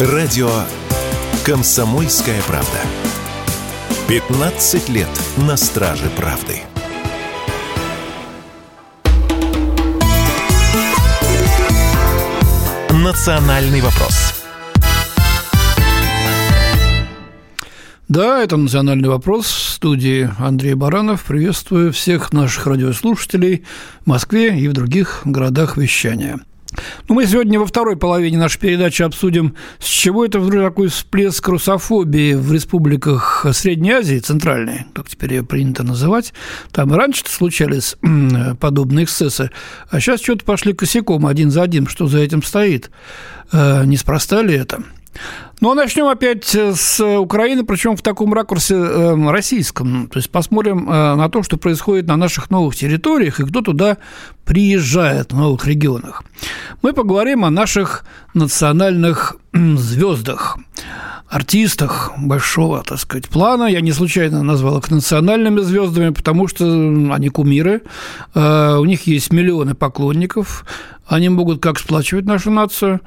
Радио 0.00 0.50
«Комсомольская 1.46 2.42
правда». 2.48 2.80
15 4.08 4.88
лет 4.88 5.08
на 5.36 5.56
страже 5.56 6.10
правды. 6.16 6.62
«Национальный 12.90 13.80
вопрос». 13.82 14.34
Да, 18.08 18.42
это 18.42 18.56
«Национальный 18.56 19.08
вопрос» 19.08 19.46
в 19.46 19.70
студии 19.74 20.28
Андрей 20.40 20.74
Баранов. 20.74 21.22
Приветствую 21.22 21.92
всех 21.92 22.32
наших 22.32 22.66
радиослушателей 22.66 23.64
в 24.00 24.08
Москве 24.08 24.58
и 24.58 24.66
в 24.66 24.72
других 24.72 25.20
городах 25.24 25.76
вещания– 25.76 26.40
ну, 27.08 27.14
мы 27.14 27.26
сегодня 27.26 27.58
во 27.58 27.66
второй 27.66 27.96
половине 27.96 28.38
нашей 28.38 28.58
передачи 28.60 29.02
обсудим, 29.02 29.54
с 29.78 29.86
чего 29.86 30.24
это 30.24 30.40
вдруг 30.40 30.62
такой 30.62 30.88
всплеск 30.88 31.46
русофобии 31.48 32.34
в 32.34 32.52
республиках 32.52 33.46
Средней 33.52 33.92
Азии, 33.92 34.18
Центральной, 34.18 34.86
как 34.94 35.08
теперь 35.08 35.34
ее 35.34 35.44
принято 35.44 35.82
называть. 35.82 36.32
Там 36.72 36.92
и 36.92 36.96
раньше 36.96 37.22
случались 37.26 37.96
подобные 38.60 39.04
эксцессы, 39.04 39.50
а 39.88 40.00
сейчас 40.00 40.20
что-то 40.20 40.44
пошли 40.44 40.72
косяком 40.72 41.26
один 41.26 41.50
за 41.50 41.62
одним. 41.62 41.88
Что 41.88 42.06
за 42.06 42.18
этим 42.18 42.42
стоит? 42.42 42.90
Э, 43.52 43.84
неспроста 43.84 44.42
ли 44.42 44.54
это? 44.54 44.82
Ну, 45.60 45.70
а 45.70 45.74
начнем 45.74 46.06
опять 46.06 46.54
э, 46.54 46.74
с 46.74 47.02
Украины, 47.02 47.64
причем 47.64 47.96
в 47.96 48.02
таком 48.02 48.34
ракурсе 48.34 48.74
э, 48.74 49.30
российском. 49.30 50.08
То 50.08 50.18
есть 50.18 50.30
посмотрим 50.30 50.90
э, 50.90 51.14
на 51.14 51.28
то, 51.28 51.42
что 51.42 51.56
происходит 51.56 52.06
на 52.06 52.16
наших 52.16 52.50
новых 52.50 52.76
территориях 52.76 53.40
и 53.40 53.46
кто 53.46 53.62
туда 53.62 53.96
приезжает 54.44 55.32
в 55.32 55.38
новых 55.38 55.66
регионах. 55.66 56.22
Мы 56.82 56.92
поговорим 56.92 57.44
о 57.44 57.50
наших 57.50 58.04
национальных 58.34 59.36
звездах 59.52 60.58
артистах 61.28 62.12
большого, 62.18 62.82
так 62.86 62.98
сказать, 62.98 63.28
плана. 63.28 63.64
Я 63.64 63.80
не 63.80 63.92
случайно 63.92 64.42
назвал 64.42 64.78
их 64.78 64.90
национальными 64.90 65.60
звездами, 65.60 66.10
потому 66.10 66.46
что 66.46 66.64
они 66.64 67.28
кумиры, 67.28 67.82
у 68.34 68.84
них 68.84 69.06
есть 69.08 69.32
миллионы 69.32 69.74
поклонников, 69.74 70.64
они 71.06 71.30
могут 71.30 71.60
как 71.60 71.78
сплачивать 71.78 72.26
нашу 72.26 72.50
нацию, 72.50 73.00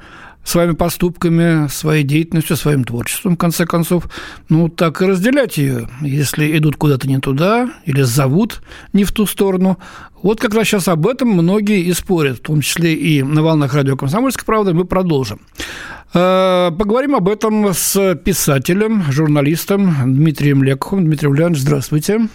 своими 0.48 0.72
поступками, 0.72 1.68
своей 1.68 2.04
деятельностью, 2.04 2.56
своим 2.56 2.84
творчеством, 2.84 3.34
в 3.34 3.38
конце 3.38 3.66
концов, 3.66 4.08
ну, 4.48 4.68
так 4.68 5.02
и 5.02 5.06
разделять 5.06 5.58
ее. 5.58 5.88
Если 6.00 6.56
идут 6.56 6.76
куда-то 6.76 7.06
не 7.06 7.18
туда 7.18 7.70
или 7.84 8.02
зовут 8.02 8.62
не 8.92 9.04
в 9.04 9.12
ту 9.12 9.26
сторону, 9.26 9.78
вот 10.22 10.40
как 10.40 10.54
раз 10.54 10.66
сейчас 10.66 10.88
об 10.88 11.06
этом 11.06 11.28
многие 11.28 11.82
и 11.82 11.92
спорят, 11.92 12.38
в 12.38 12.42
том 12.42 12.62
числе 12.62 12.94
и 12.94 13.22
на 13.22 13.42
волнах 13.42 13.74
радио 13.74 13.96
«Комсомольской 13.96 14.46
правды» 14.46 14.72
мы 14.72 14.84
продолжим. 14.84 15.40
Э, 16.14 16.70
поговорим 16.76 17.14
об 17.14 17.28
этом 17.28 17.72
с 17.74 18.16
писателем, 18.16 19.04
журналистом 19.10 20.14
Дмитрием 20.14 20.62
Лекухом. 20.62 21.04
Дмитрий 21.04 21.28
Ульянович, 21.28 21.60
здравствуйте. 21.60 22.28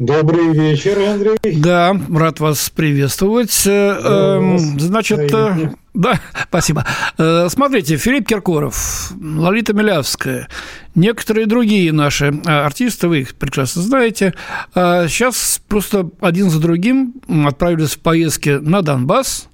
Добрый 0.00 0.54
вечер, 0.54 0.98
Андрей. 0.98 1.56
Да, 1.56 1.94
рад 2.10 2.40
вас 2.40 2.70
приветствовать. 2.70 3.52
Да, 3.66 4.38
эм, 4.38 4.80
Значит, 4.80 5.30
э, 5.30 5.72
да, 5.92 6.18
спасибо. 6.48 6.86
Э, 7.18 7.48
смотрите, 7.50 7.98
Филипп 7.98 8.26
Киркоров, 8.26 9.12
Лолита 9.20 9.74
Милявская, 9.74 10.48
некоторые 10.94 11.44
другие 11.44 11.92
наши 11.92 12.28
э, 12.28 12.50
артисты, 12.50 13.08
вы 13.08 13.20
их 13.20 13.34
прекрасно 13.34 13.82
знаете, 13.82 14.32
сейчас 14.74 15.60
просто 15.68 16.08
один 16.22 16.48
за 16.48 16.60
другим 16.60 17.12
отправились 17.46 17.96
в 17.96 17.98
поездки 17.98 18.58
на 18.58 18.80
Донбасс, 18.80 19.50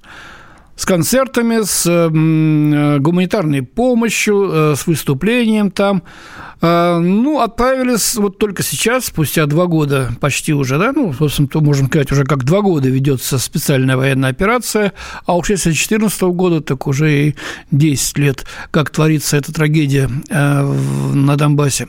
с 0.76 0.84
концертами, 0.84 1.62
с 1.64 2.08
гуманитарной 3.00 3.62
помощью, 3.62 4.74
с 4.76 4.86
выступлением 4.86 5.70
там. 5.70 6.02
А, 6.62 7.00
ну, 7.00 7.40
отправились 7.40 8.14
вот 8.16 8.38
только 8.38 8.62
сейчас, 8.62 9.06
спустя 9.06 9.46
два 9.46 9.66
года 9.66 10.12
почти 10.20 10.54
уже, 10.54 10.78
да, 10.78 10.92
ну, 10.92 11.12
собственно, 11.12 11.48
то 11.48 11.60
можем 11.60 11.88
сказать, 11.88 12.10
уже 12.12 12.24
как 12.24 12.44
два 12.44 12.62
года 12.62 12.88
ведется 12.88 13.38
специальная 13.38 13.96
военная 13.96 14.30
операция, 14.30 14.92
а 15.26 15.36
уж 15.36 15.50
если 15.50 15.70
с 15.70 15.74
2014 15.74 16.22
года, 16.22 16.60
так 16.62 16.86
уже 16.86 17.28
и 17.28 17.34
10 17.72 18.18
лет, 18.18 18.46
как 18.70 18.90
творится 18.90 19.36
эта 19.36 19.52
трагедия 19.52 20.08
э, 20.30 20.62
на 21.14 21.36
Донбассе. 21.36 21.88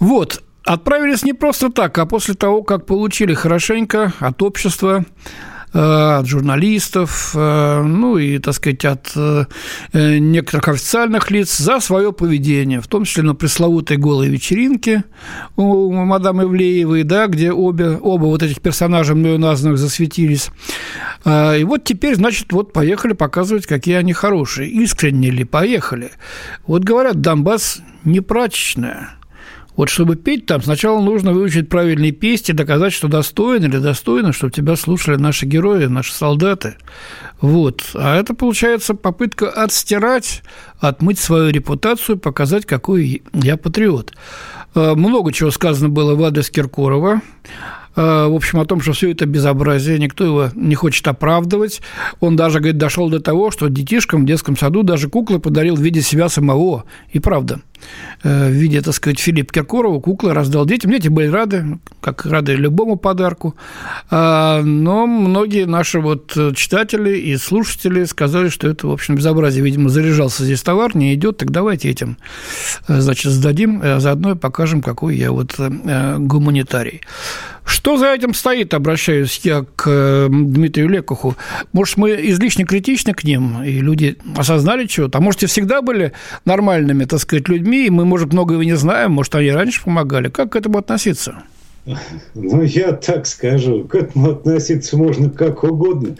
Вот, 0.00 0.42
отправились 0.64 1.22
не 1.22 1.34
просто 1.34 1.70
так, 1.70 1.96
а 1.98 2.06
после 2.06 2.34
того, 2.34 2.62
как 2.62 2.86
получили 2.86 3.34
хорошенько 3.34 4.14
от 4.20 4.42
общества 4.42 5.04
Э, 5.34 5.51
от 5.74 6.26
журналистов, 6.26 7.32
э, 7.34 7.82
ну 7.82 8.18
и, 8.18 8.38
так 8.38 8.54
сказать, 8.54 8.84
от 8.84 9.12
э, 9.16 9.44
некоторых 9.92 10.68
официальных 10.68 11.30
лиц 11.30 11.56
за 11.56 11.80
свое 11.80 12.12
поведение, 12.12 12.80
в 12.80 12.88
том 12.88 13.04
числе 13.04 13.22
на 13.22 13.34
пресловутой 13.34 13.96
голой 13.96 14.28
вечеринке 14.28 15.04
у 15.56 15.92
мадам 15.92 16.42
Ивлеевой, 16.42 17.04
да, 17.04 17.26
где 17.26 17.52
обе, 17.52 17.90
оба 17.90 18.24
вот 18.24 18.42
этих 18.42 18.60
персонажа 18.60 19.14
мною 19.14 19.38
названных 19.38 19.78
засветились. 19.78 20.50
И 21.24 21.64
вот 21.64 21.84
теперь, 21.84 22.16
значит, 22.16 22.52
вот 22.52 22.72
поехали 22.72 23.12
показывать, 23.12 23.66
какие 23.66 23.94
они 23.94 24.12
хорошие. 24.12 24.68
Искренне 24.68 25.30
ли 25.30 25.44
поехали? 25.44 26.10
Вот 26.66 26.82
говорят, 26.82 27.20
Донбасс 27.20 27.80
не 28.04 28.20
прачечная– 28.20 29.10
вот 29.76 29.88
чтобы 29.88 30.16
петь 30.16 30.46
там, 30.46 30.62
сначала 30.62 31.00
нужно 31.00 31.32
выучить 31.32 31.68
правильные 31.68 32.12
песни, 32.12 32.52
доказать, 32.52 32.92
что 32.92 33.08
достойно 33.08 33.66
или 33.66 33.78
достойно, 33.78 34.32
чтобы 34.32 34.52
тебя 34.52 34.76
слушали 34.76 35.16
наши 35.16 35.46
герои, 35.46 35.86
наши 35.86 36.12
солдаты. 36.12 36.76
Вот. 37.40 37.82
А 37.94 38.16
это, 38.16 38.34
получается, 38.34 38.94
попытка 38.94 39.48
отстирать, 39.48 40.42
отмыть 40.78 41.18
свою 41.18 41.50
репутацию, 41.50 42.18
показать, 42.18 42.66
какой 42.66 43.22
я 43.32 43.56
патриот. 43.56 44.12
Э, 44.74 44.94
много 44.94 45.32
чего 45.32 45.50
сказано 45.50 45.88
было 45.88 46.14
в 46.14 46.22
адрес 46.22 46.50
Киркорова. 46.50 47.22
Э, 47.96 48.26
в 48.26 48.34
общем, 48.34 48.60
о 48.60 48.66
том, 48.66 48.80
что 48.82 48.92
все 48.92 49.10
это 49.10 49.24
безобразие, 49.24 49.98
никто 49.98 50.24
его 50.24 50.50
не 50.54 50.74
хочет 50.74 51.08
оправдывать. 51.08 51.80
Он 52.20 52.36
даже, 52.36 52.58
говорит, 52.58 52.78
дошел 52.78 53.08
до 53.08 53.20
того, 53.20 53.50
что 53.50 53.68
детишкам 53.68 54.22
в 54.22 54.26
детском 54.26 54.56
саду 54.56 54.82
даже 54.82 55.08
куклы 55.08 55.40
подарил 55.40 55.76
в 55.76 55.80
виде 55.80 56.02
себя 56.02 56.28
самого. 56.28 56.84
И 57.10 57.18
правда– 57.18 57.60
в 58.22 58.50
виде, 58.50 58.80
так 58.82 58.94
сказать, 58.94 59.18
Филиппа 59.18 59.52
Киркорова, 59.52 60.00
куклы 60.00 60.34
раздал 60.34 60.66
детям. 60.66 60.90
Дети 60.90 61.08
были 61.08 61.28
рады, 61.28 61.78
как 62.00 62.24
рады 62.26 62.54
любому 62.54 62.96
подарку. 62.96 63.56
А, 64.10 64.62
но 64.62 65.06
многие 65.06 65.66
наши 65.66 66.00
вот 66.00 66.36
читатели 66.54 67.18
и 67.18 67.36
слушатели 67.36 68.04
сказали, 68.04 68.48
что 68.48 68.68
это, 68.68 68.86
в 68.86 68.92
общем, 68.92 69.16
безобразие. 69.16 69.64
Видимо, 69.64 69.88
заряжался 69.88 70.44
здесь 70.44 70.62
товар, 70.62 70.96
не 70.96 71.14
идет, 71.14 71.38
так 71.38 71.50
давайте 71.50 71.90
этим, 71.90 72.16
э, 72.88 73.00
значит, 73.00 73.32
сдадим, 73.32 73.80
а 73.82 74.00
заодно 74.00 74.32
и 74.32 74.36
покажем, 74.36 74.82
какой 74.82 75.16
я 75.16 75.32
вот 75.32 75.58
гуманитарий. 75.58 77.00
Что 77.64 77.96
за 77.96 78.12
этим 78.12 78.34
стоит, 78.34 78.74
обращаюсь 78.74 79.40
я 79.44 79.64
к 79.76 80.26
Дмитрию 80.28 80.88
Лекуху. 80.88 81.36
Может, 81.72 81.96
мы 81.96 82.10
излишне 82.10 82.64
критичны 82.64 83.14
к 83.14 83.22
ним, 83.22 83.62
и 83.62 83.78
люди 83.78 84.18
осознали 84.36 84.86
чего-то? 84.86 85.18
А 85.18 85.20
может, 85.20 85.44
и 85.44 85.46
всегда 85.46 85.80
были 85.80 86.12
нормальными, 86.44 87.04
так 87.04 87.20
сказать, 87.20 87.48
людьми, 87.48 87.71
людьми, 87.72 87.86
и 87.86 87.90
мы, 87.90 88.04
может, 88.04 88.32
многого 88.32 88.64
не 88.64 88.76
знаем, 88.76 89.12
может, 89.12 89.34
они 89.34 89.50
раньше 89.50 89.82
помогали. 89.84 90.28
Как 90.28 90.52
к 90.52 90.56
этому 90.56 90.78
относиться? 90.78 91.42
Ну, 92.34 92.62
я 92.62 92.92
так 92.92 93.26
скажу, 93.26 93.84
к 93.84 93.96
этому 93.96 94.30
относиться 94.30 94.96
можно 94.96 95.30
как 95.30 95.64
угодно. 95.64 96.14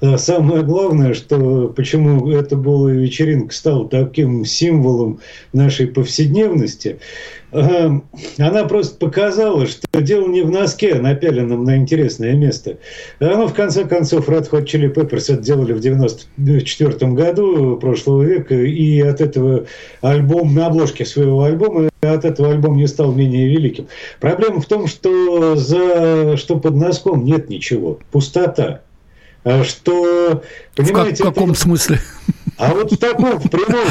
А 0.00 0.16
самое 0.16 0.62
главное, 0.62 1.12
что 1.12 1.68
почему 1.76 2.30
эта 2.30 2.54
голая 2.54 2.94
вечеринка 2.94 3.52
стала 3.52 3.88
таким 3.88 4.44
символом 4.44 5.18
нашей 5.52 5.88
повседневности, 5.88 7.00
она 7.50 8.64
просто 8.64 8.96
показала, 8.96 9.66
что 9.66 9.86
дело 10.00 10.28
не 10.28 10.42
в 10.42 10.50
носке, 10.50 10.94
напяленном 10.96 11.64
на 11.64 11.76
интересное 11.76 12.34
место. 12.34 12.78
Оно, 13.20 13.46
в 13.46 13.54
конце 13.54 13.84
концов, 13.84 14.28
Red 14.28 14.50
Hot 14.50 14.64
Chili 14.64 14.92
Peppers 14.92 15.32
это 15.32 15.42
делали 15.42 15.72
в 15.72 15.80
94 15.80 17.12
году 17.12 17.76
прошлого 17.76 18.22
века, 18.22 18.54
и 18.54 19.00
от 19.00 19.20
этого 19.20 19.66
альбом, 20.02 20.54
на 20.54 20.66
обложке 20.66 21.06
своего 21.06 21.44
альбома, 21.44 21.88
от 22.02 22.24
этого 22.24 22.50
альбом 22.50 22.76
не 22.76 22.86
стал 22.86 23.12
менее 23.12 23.48
великим. 23.48 23.88
Проблема 24.20 24.60
в 24.60 24.66
том, 24.66 24.86
что, 24.86 25.56
за, 25.56 26.36
что 26.36 26.58
под 26.58 26.74
носком 26.74 27.24
нет 27.24 27.48
ничего, 27.48 27.98
пустота. 28.10 28.82
А 29.44 29.64
что, 29.64 30.42
понимаете, 30.74 31.22
в, 31.22 31.26
как, 31.26 31.34
каком 31.34 31.52
это... 31.52 31.60
смысле? 31.60 32.00
А 32.58 32.74
вот 32.74 32.90
в 32.90 32.98
таком, 32.98 33.38
в 33.38 33.48
прямом, 33.48 33.86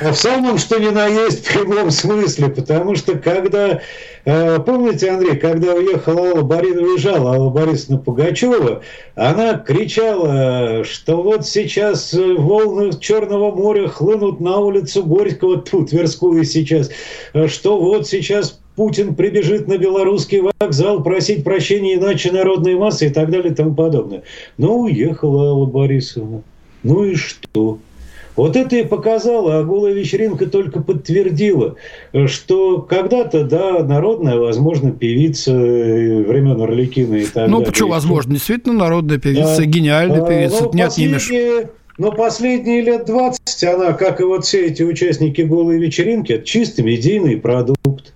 в 0.00 0.14
самом 0.14 0.56
что 0.56 0.80
ни 0.80 0.88
на 0.88 1.06
есть 1.06 1.46
прямом 1.46 1.90
смысле, 1.90 2.48
потому 2.48 2.94
что 2.94 3.18
когда, 3.18 3.82
э, 4.24 4.58
помните, 4.60 5.10
Андрей, 5.10 5.36
когда 5.36 5.74
уехала 5.74 6.30
Алла 6.30 6.40
Борисовна, 6.40 6.82
уезжала 6.86 7.34
Алла 7.34 7.50
Борисовна 7.50 7.98
Пугачева, 7.98 8.80
она 9.16 9.58
кричала, 9.58 10.82
что 10.84 11.22
вот 11.22 11.46
сейчас 11.46 12.14
волны 12.14 12.92
Черного 12.98 13.54
моря 13.54 13.86
хлынут 13.86 14.40
на 14.40 14.60
улицу 14.60 15.04
Горького, 15.04 15.58
тут 15.58 15.90
Тверскую 15.90 16.42
сейчас, 16.44 16.90
что 17.48 17.78
вот 17.78 18.08
сейчас 18.08 18.58
Путин 18.76 19.14
прибежит 19.14 19.68
на 19.68 19.76
белорусский 19.76 20.40
вокзал 20.40 21.02
просить 21.02 21.44
прощения, 21.44 21.96
иначе 21.96 22.32
народные 22.32 22.76
массы 22.76 23.08
и 23.08 23.10
так 23.10 23.30
далее 23.30 23.52
и 23.52 23.54
тому 23.54 23.74
подобное. 23.74 24.22
Ну, 24.56 24.80
уехала 24.80 25.50
Алла 25.50 25.66
Борисовна. 25.66 26.42
Ну 26.82 27.04
и 27.04 27.14
что? 27.14 27.78
Вот 28.36 28.54
это 28.54 28.76
и 28.76 28.84
показало, 28.84 29.58
а 29.58 29.64
голая 29.64 29.94
вечеринка 29.94 30.46
только 30.46 30.80
подтвердила, 30.80 31.76
что 32.26 32.82
когда-то, 32.82 33.44
да, 33.44 33.82
народная, 33.82 34.36
возможно, 34.36 34.92
певица 34.92 35.52
э, 35.52 36.22
времен 36.22 36.60
Орликина 36.60 37.16
и 37.16 37.24
так 37.24 37.34
ну, 37.34 37.40
далее. 37.40 37.58
Ну, 37.58 37.64
почему 37.64 37.88
возможно? 37.88 38.34
Действительно, 38.34 38.74
народная 38.74 39.18
певица, 39.18 39.58
да. 39.58 39.64
гениальная 39.64 40.22
а, 40.22 40.26
певица, 40.26 40.64
ну, 40.64 40.70
не 40.74 40.82
отнимешь. 40.82 41.30
Но 41.98 42.12
последние 42.12 42.82
лет 42.82 43.06
20 43.06 43.64
она, 43.64 43.92
как 43.94 44.20
и 44.20 44.24
вот 44.24 44.44
все 44.44 44.66
эти 44.66 44.82
участники 44.82 45.40
голой 45.40 45.78
вечеринки, 45.78 46.32
это 46.32 46.44
чисто 46.44 46.82
медийный 46.82 47.38
продукт. 47.38 48.12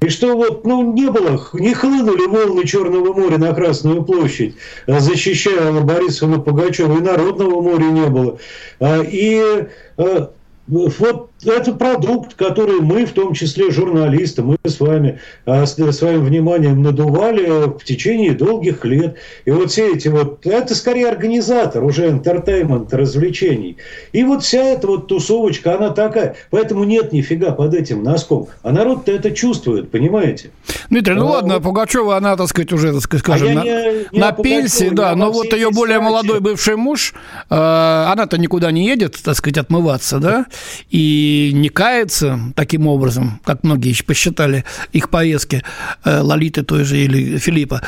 И 0.00 0.08
что 0.08 0.34
вот, 0.34 0.64
ну, 0.64 0.92
не 0.94 1.10
было, 1.10 1.40
не 1.52 1.74
хлынули 1.74 2.26
волны 2.26 2.66
Черного 2.66 3.12
моря 3.12 3.38
на 3.38 3.52
Красную 3.52 4.02
площадь, 4.02 4.54
а 4.86 5.00
защищая 5.00 5.72
Борисовну 5.80 6.40
Пугачева, 6.40 6.98
и 6.98 7.02
Народного 7.02 7.60
моря 7.60 7.84
не 7.84 8.08
было. 8.08 8.38
А, 8.80 9.02
и 9.02 9.66
а, 9.98 10.30
вот 10.66 11.30
это 11.46 11.72
продукт, 11.72 12.34
который 12.34 12.80
мы, 12.80 13.04
в 13.04 13.12
том 13.12 13.34
числе 13.34 13.70
журналисты, 13.70 14.42
мы 14.42 14.56
с 14.64 14.80
вами 14.80 15.20
а, 15.46 15.66
с 15.66 15.74
своим 15.92 16.24
вниманием 16.24 16.82
надували 16.82 17.66
в 17.78 17.84
течение 17.84 18.32
долгих 18.32 18.84
лет. 18.84 19.16
И 19.44 19.50
вот 19.50 19.70
все 19.70 19.94
эти 19.94 20.08
вот, 20.08 20.46
это 20.46 20.74
скорее 20.74 21.08
организатор 21.08 21.84
уже 21.84 22.08
entertainment, 22.08 22.88
развлечений. 22.94 23.76
И 24.12 24.24
вот 24.24 24.42
вся 24.42 24.62
эта 24.62 24.86
вот 24.86 25.08
тусовочка, 25.08 25.76
она 25.76 25.90
такая. 25.90 26.36
Поэтому 26.50 26.84
нет 26.84 27.12
нифига 27.12 27.52
под 27.52 27.74
этим 27.74 28.02
носком. 28.02 28.48
А 28.62 28.72
народ-то 28.72 29.12
это 29.12 29.30
чувствует, 29.30 29.90
понимаете? 29.90 30.50
Дмитрий, 30.90 31.14
ну 31.14 31.28
а, 31.28 31.32
ладно, 31.32 31.60
Пугачева, 31.60 32.16
она, 32.16 32.36
так 32.36 32.48
сказать, 32.48 32.72
уже, 32.72 32.92
так 32.92 33.02
сказать, 33.02 33.24
скажем, 33.24 33.48
а 33.48 33.54
на, 33.54 33.62
не, 33.62 34.06
не 34.12 34.20
на 34.20 34.32
пенсии, 34.32 34.90
да, 34.90 35.14
но 35.14 35.30
вот 35.30 35.52
ее 35.52 35.70
более 35.70 36.00
молодой 36.00 36.40
бывший 36.40 36.76
муж, 36.76 37.14
э, 37.50 37.54
она-то 37.54 38.38
никуда 38.38 38.70
не 38.70 38.86
едет, 38.86 39.16
так 39.22 39.34
сказать, 39.36 39.58
отмываться, 39.58 40.18
да, 40.18 40.46
и 40.90 41.33
не 41.52 41.68
кается 41.68 42.38
таким 42.54 42.86
образом, 42.86 43.40
как 43.44 43.64
многие 43.64 43.94
посчитали 44.02 44.64
их 44.92 45.10
поездки 45.10 45.62
э, 46.04 46.20
Лолиты 46.20 46.62
той 46.62 46.84
же 46.84 46.98
или 46.98 47.38
Филиппа, 47.38 47.82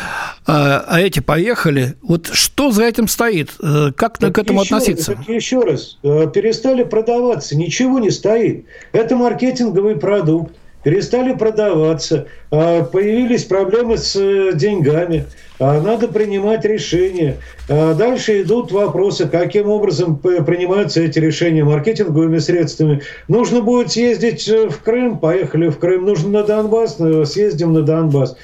а, 0.47 0.85
а 0.87 1.01
эти 1.01 1.21
поехали. 1.21 1.97
Вот 2.03 2.29
что 2.33 2.71
за 2.71 2.85
этим 2.85 3.09
стоит? 3.09 3.51
Э, 3.63 3.93
как 3.97 4.19
так 4.19 4.35
к 4.35 4.39
этому 4.39 4.63
еще, 4.63 4.75
относиться? 4.75 5.15
Так 5.15 5.29
еще 5.29 5.61
раз, 5.61 5.99
э, 6.03 6.27
перестали 6.33 6.85
продаваться, 6.85 7.57
ничего 7.57 7.99
не 7.99 8.11
стоит. 8.11 8.67
Это 8.93 9.17
маркетинговый 9.17 9.97
продукт 9.97 10.55
перестали 10.87 11.33
продаваться, 11.33 12.29
а 12.53 12.85
появились 12.85 13.43
проблемы 13.43 13.99
с 13.99 14.53
деньгами, 14.53 15.25
а 15.59 15.81
надо 15.81 16.07
принимать 16.07 16.65
решения. 16.65 17.39
А 17.69 17.93
дальше 17.95 18.43
идут 18.43 18.71
вопросы, 18.71 19.27
каким 19.27 19.69
образом 19.69 20.17
принимаются 20.17 21.01
эти 21.01 21.19
решения 21.19 21.65
маркетинговыми 21.65 22.39
средствами. 22.39 23.03
Нужно 23.27 23.63
будет 23.63 23.91
съездить 23.91 24.47
э, 24.49 24.69
в 24.69 24.81
Крым, 24.81 25.19
поехали 25.19 25.71
в 25.71 25.79
Крым. 25.81 26.05
Нужно 26.05 26.29
на 26.29 26.43
Донбасс, 26.45 27.01
э, 27.01 27.25
съездим 27.25 27.73
на 27.73 27.83
Донбасс. 27.83 28.37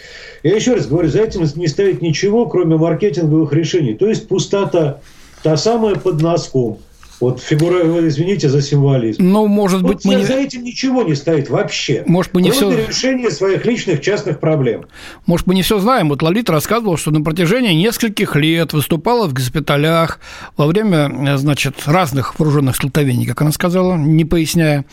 Я 0.42 0.56
еще 0.56 0.74
раз 0.74 0.88
говорю, 0.88 1.10
за 1.10 1.22
этим 1.22 1.46
не 1.54 1.68
стоит 1.68 2.02
ничего, 2.02 2.46
кроме 2.46 2.76
маркетинговых 2.76 3.52
решений. 3.52 3.94
То 3.94 4.08
есть 4.08 4.26
пустота, 4.26 4.98
та 5.44 5.56
самая 5.56 5.94
под 5.94 6.20
носком– 6.20 6.78
вот 7.22 7.40
фигура, 7.40 7.78
извините 8.08 8.48
за 8.48 8.60
символизм. 8.60 9.22
Ну, 9.22 9.46
может 9.46 9.82
вот 9.82 9.94
быть, 9.94 10.04
мы... 10.04 10.24
За 10.24 10.34
этим 10.34 10.64
ничего 10.64 11.04
не 11.04 11.14
стоит 11.14 11.48
вообще. 11.48 12.02
Может, 12.06 12.34
мы 12.34 12.42
не 12.42 12.50
все... 12.50 12.70
решение 12.70 13.30
своих 13.30 13.64
личных 13.64 14.00
частных 14.00 14.40
проблем. 14.40 14.86
Может, 15.26 15.46
мы 15.46 15.54
не 15.54 15.62
все 15.62 15.78
знаем. 15.78 16.08
Вот 16.08 16.20
Лолита 16.20 16.52
рассказывала, 16.52 16.96
что 16.96 17.12
на 17.12 17.22
протяжении 17.22 17.74
нескольких 17.74 18.34
лет 18.34 18.72
выступала 18.72 19.28
в 19.28 19.34
госпиталях 19.34 20.19
во 20.56 20.66
время, 20.66 21.36
значит, 21.36 21.84
разных 21.86 22.38
вооруженных 22.40 22.74
столкновений, 22.74 23.24
как 23.24 23.40
она 23.42 23.52
сказала, 23.52 23.96
не 23.96 24.24
поясняя. 24.24 24.84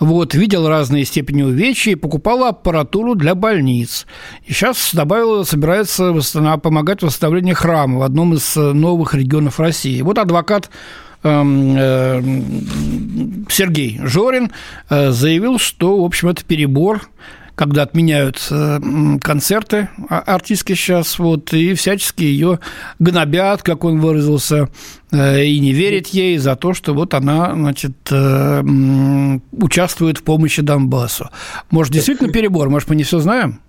Вот, 0.00 0.34
видела 0.34 0.70
разные 0.70 1.04
степени 1.04 1.42
увечья 1.42 1.92
и 1.92 1.94
покупала 1.94 2.48
аппаратуру 2.48 3.14
для 3.14 3.34
больниц. 3.34 4.06
И 4.46 4.52
сейчас 4.52 4.94
добавила, 4.94 5.44
собирается 5.44 6.14
помогать 6.62 7.02
в 7.02 7.06
восстановлении 7.06 7.52
храма 7.52 7.98
в 7.98 8.02
одном 8.02 8.32
из 8.32 8.56
новых 8.56 9.14
регионов 9.14 9.60
России. 9.60 10.00
Вот 10.00 10.16
адвокат 10.18 10.70
э, 10.70 11.05
Сергей 13.48 14.00
Жорин 14.02 14.52
э, 14.88 15.10
заявил, 15.10 15.58
что, 15.58 16.00
в 16.00 16.04
общем, 16.04 16.28
это 16.28 16.44
перебор 16.44 17.08
когда 17.54 17.84
отменяют 17.84 18.48
э, 18.50 18.78
концерты 19.22 19.88
а, 20.10 20.18
артистки 20.18 20.74
сейчас, 20.74 21.18
вот, 21.18 21.54
и 21.54 21.72
всячески 21.72 22.22
ее 22.22 22.60
гнобят, 22.98 23.62
как 23.62 23.84
он 23.84 23.98
выразился, 23.98 24.68
и 25.10 25.58
не 25.58 25.72
верят 25.72 26.08
ей 26.08 26.36
за 26.36 26.54
то, 26.54 26.74
что 26.74 26.92
вот 26.92 27.14
она, 27.14 27.54
значит, 27.54 27.96
участвует 29.52 30.18
в 30.18 30.22
помощи 30.22 30.60
Донбассу. 30.60 31.30
Может, 31.70 31.94
действительно 31.94 32.30
перебор? 32.30 32.68
Может, 32.68 32.90
мы 32.90 32.96
не 32.96 33.04
все 33.04 33.20
знаем? 33.20 33.60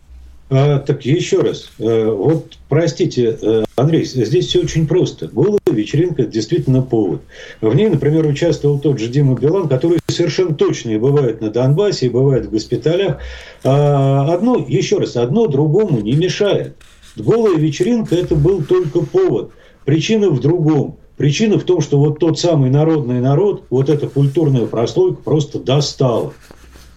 А, 0.50 0.80
так 0.80 1.04
еще 1.06 1.42
раз, 1.42 1.70
э, 1.78 2.10
вот 2.10 2.58
простите, 2.70 3.38
э, 3.42 3.64
Андрей, 3.76 4.06
здесь 4.06 4.48
все 4.48 4.62
очень 4.62 4.88
просто. 4.88 5.28
Голая 5.28 5.60
вечеринка– 5.72 6.24
действительно 6.26 6.82
повод. 6.82 7.22
В 7.60 7.76
ней, 7.76 7.90
например, 7.90 8.26
участвовал 8.26 8.80
тот 8.80 8.98
же 8.98 9.10
Дима 9.10 9.38
Билан, 9.38 9.68
который 9.68 10.00
совершенно 10.08 10.56
точно 10.56 10.92
и 10.92 10.98
бывает 10.98 11.42
на 11.42 11.50
Донбассе, 11.50 12.06
и 12.06 12.10
бывает 12.10 12.46
в 12.46 12.52
госпиталях. 12.52 13.18
А 13.66 14.34
одно, 14.34 14.66
еще 14.66 15.00
раз, 15.00 15.18
одно 15.18 15.48
другому 15.48 16.00
не 16.00 16.14
мешает. 16.14 16.78
Голая 17.18 17.58
вечеринка– 17.58 18.16
это 18.18 18.36
был 18.36 18.64
только 18.64 19.02
повод. 19.02 19.52
Причина 19.84 20.30
в 20.30 20.40
другом. 20.40 20.98
Причина 21.18 21.60
в 21.60 21.64
том, 21.64 21.82
что 21.82 21.98
вот 21.98 22.20
тот 22.20 22.40
самый 22.40 22.70
народный 22.70 23.20
народ, 23.20 23.64
вот 23.70 23.90
эта 23.90 24.08
культурная 24.08 24.68
прослойка 24.68 25.18
просто 25.24 25.60
достала. 25.60 26.34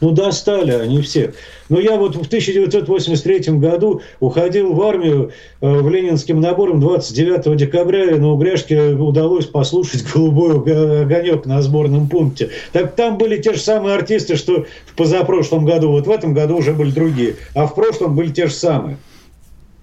Ну, 0.00 0.12
достали 0.12 0.72
они 0.72 1.02
все. 1.02 1.34
Но 1.68 1.78
я 1.78 1.96
вот 1.96 2.16
в 2.16 2.26
1983 2.26 3.58
году 3.58 4.00
уходил 4.18 4.72
в 4.72 4.82
армию 4.82 5.32
э, 5.60 5.70
в 5.70 5.88
ленинским 5.90 6.40
набором 6.40 6.80
29 6.80 7.56
декабря, 7.56 8.10
и 8.10 8.18
на 8.18 8.32
Угряшке 8.32 8.92
удалось 8.92 9.46
послушать 9.46 10.04
«Голубой 10.12 10.56
огонек» 11.02 11.44
на 11.44 11.60
сборном 11.60 12.08
пункте. 12.08 12.50
Так 12.72 12.94
там 12.94 13.18
были 13.18 13.40
те 13.40 13.52
же 13.52 13.60
самые 13.60 13.94
артисты, 13.94 14.36
что 14.36 14.66
в 14.86 14.94
позапрошлом 14.96 15.64
году. 15.66 15.90
Вот 15.90 16.06
в 16.06 16.10
этом 16.10 16.32
году 16.32 16.56
уже 16.56 16.72
были 16.72 16.90
другие. 16.90 17.36
А 17.54 17.66
в 17.66 17.74
прошлом 17.74 18.16
были 18.16 18.30
те 18.30 18.46
же 18.46 18.54
самые. 18.54 18.96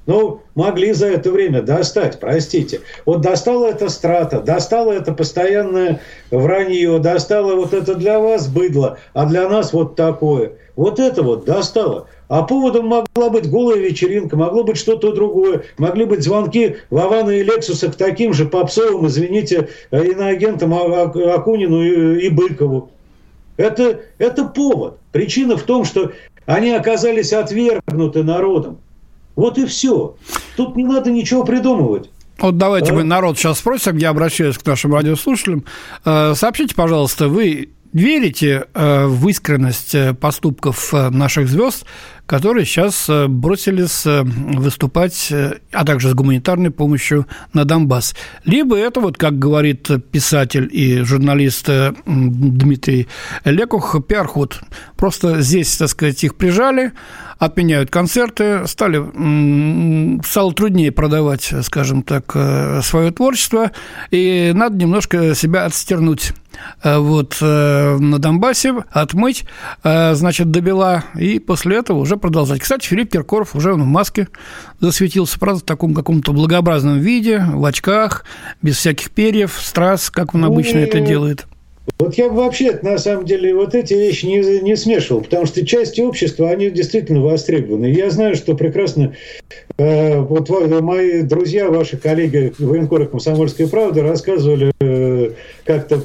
Ну, 0.07 0.41
могли 0.55 0.93
за 0.93 1.07
это 1.07 1.31
время 1.31 1.61
достать, 1.61 2.17
простите. 2.19 2.79
Вот 3.05 3.19
достала 3.19 3.67
это 3.67 3.89
страта, 3.89 4.39
достала 4.39 4.93
это 4.93 5.13
постоянное 5.13 5.99
вранье, 6.31 6.97
достала 6.99 7.55
вот 7.55 7.73
это 7.73 7.93
для 7.93 8.17
вас 8.17 8.47
быдло, 8.47 8.97
а 9.13 9.25
для 9.25 9.49
нас 9.49 9.73
вот 9.73 9.97
такое. 9.97 10.53
Вот 10.77 10.99
это 10.99 11.23
вот 11.23 11.43
достало. 11.43 12.07
А 12.29 12.43
поводом 12.43 12.87
могла 12.87 13.29
быть 13.29 13.49
голая 13.49 13.79
вечеринка, 13.79 14.37
могло 14.37 14.63
быть 14.63 14.77
что-то 14.77 15.11
другое. 15.11 15.63
Могли 15.77 16.05
быть 16.05 16.23
звонки 16.23 16.77
Вавана 16.89 17.31
и 17.31 17.43
Лексуса 17.43 17.91
к 17.91 17.95
таким 17.95 18.33
же 18.33 18.45
попсовым, 18.45 19.07
извините, 19.07 19.67
иноагентам 19.91 20.73
Акунину 20.73 21.83
и 21.83 22.29
Быкову. 22.29 22.91
Это, 23.57 24.01
это 24.19 24.45
повод. 24.45 24.99
Причина 25.11 25.57
в 25.57 25.63
том, 25.63 25.83
что 25.83 26.13
они 26.45 26.71
оказались 26.71 27.33
отвергнуты 27.33 28.23
народом. 28.23 28.79
Вот 29.37 29.57
и 29.59 29.65
все. 29.65 30.15
Тут 30.57 30.75
не 30.75 30.83
надо 30.83 31.11
ничего 31.11 31.45
придумывать. 31.45 32.09
Вот 32.39 32.57
давайте 32.57 32.91
а? 32.91 32.95
мы 32.95 33.03
народ 33.03 33.37
сейчас 33.37 33.59
спросим, 33.59 33.95
я 33.97 34.09
обращаюсь 34.09 34.57
к 34.57 34.65
нашим 34.65 34.93
радиослушателям. 34.93 35.63
Э, 36.03 36.33
сообщите, 36.35 36.73
пожалуйста, 36.75 37.29
вы 37.29 37.69
верите 37.93 38.65
э, 38.73 39.05
в 39.05 39.27
искренность 39.29 39.93
э, 39.93 40.15
поступков 40.15 40.91
наших 40.91 41.47
звезд, 41.47 41.85
которые 42.27 42.65
сейчас 42.65 43.09
бросились 43.27 44.03
выступать, 44.05 45.33
а 45.71 45.85
также 45.85 46.09
с 46.09 46.13
гуманитарной 46.13 46.69
помощью 46.69 47.25
на 47.53 47.65
Донбасс. 47.65 48.15
Либо 48.45 48.77
это, 48.77 48.99
вот 48.99 49.17
как 49.17 49.39
говорит 49.39 49.89
писатель 50.11 50.69
и 50.71 51.01
журналист 51.01 51.67
Дмитрий 52.05 53.07
Лекух, 53.45 53.95
пиар-ход. 54.05 54.59
Просто 54.95 55.41
здесь, 55.41 55.75
так 55.77 55.89
сказать, 55.89 56.23
их 56.23 56.35
прижали, 56.35 56.91
отменяют 57.39 57.89
концерты, 57.89 58.67
стали, 58.67 60.21
стало 60.23 60.53
труднее 60.53 60.91
продавать, 60.91 61.53
скажем 61.61 62.03
так, 62.03 62.31
э, 62.35 62.81
свое 62.83 63.11
творчество, 63.11 63.71
и 64.11 64.51
надо 64.55 64.75
немножко 64.75 65.35
себя 65.35 65.65
отстернуть 65.65 66.33
э, 66.83 66.97
вот 66.97 67.37
э, 67.41 67.97
на 67.99 68.19
Донбассе, 68.19 68.75
отмыть, 68.91 69.45
значит, 69.83 70.51
добила, 70.51 71.03
и 71.15 71.39
после 71.39 71.77
этого 71.77 71.99
уже 71.99 72.16
продолжать. 72.17 72.61
Кстати, 72.61 72.87
Филипп 72.87 73.11
Киркоров 73.11 73.55
уже 73.55 73.73
в 73.73 73.77
маске 73.77 74.27
засветился, 74.79 75.39
правда, 75.39 75.61
в 75.61 75.63
таком 75.63 75.93
каком-то 75.93 76.33
благообразном 76.33 76.99
виде, 76.99 77.39
в 77.39 77.63
очках, 77.65 78.25
без 78.61 78.77
всяких 78.77 79.11
перьев, 79.11 79.59
страз, 79.61 80.09
как 80.09 80.35
он 80.35 80.45
обычно 80.45 80.79
это 80.79 80.99
делает. 80.99 81.45
Вот 81.99 82.15
я 82.15 82.29
бы 82.29 82.35
вообще, 82.35 82.77
на 82.81 82.97
самом 82.97 83.25
деле, 83.25 83.55
вот 83.55 83.73
эти 83.73 83.93
вещи 83.93 84.25
не, 84.25 84.61
не 84.61 84.75
смешивал, 84.75 85.21
потому 85.21 85.45
что 85.45 85.65
части 85.65 86.01
общества, 86.01 86.49
они 86.49 86.69
действительно 86.69 87.21
востребованы. 87.21 87.87
Я 87.87 88.09
знаю, 88.09 88.35
что 88.35 88.55
прекрасно 88.55 89.15
э, 89.77 90.19
вот 90.19 90.49
мои 90.49 91.21
друзья, 91.21 91.69
ваши 91.69 91.97
коллеги 91.97 92.53
военкоры 92.59 93.05
«Комсомольской 93.05 93.67
правды» 93.67 94.01
рассказывали 94.01 94.71
э, 94.79 95.31
как-то 95.65 96.01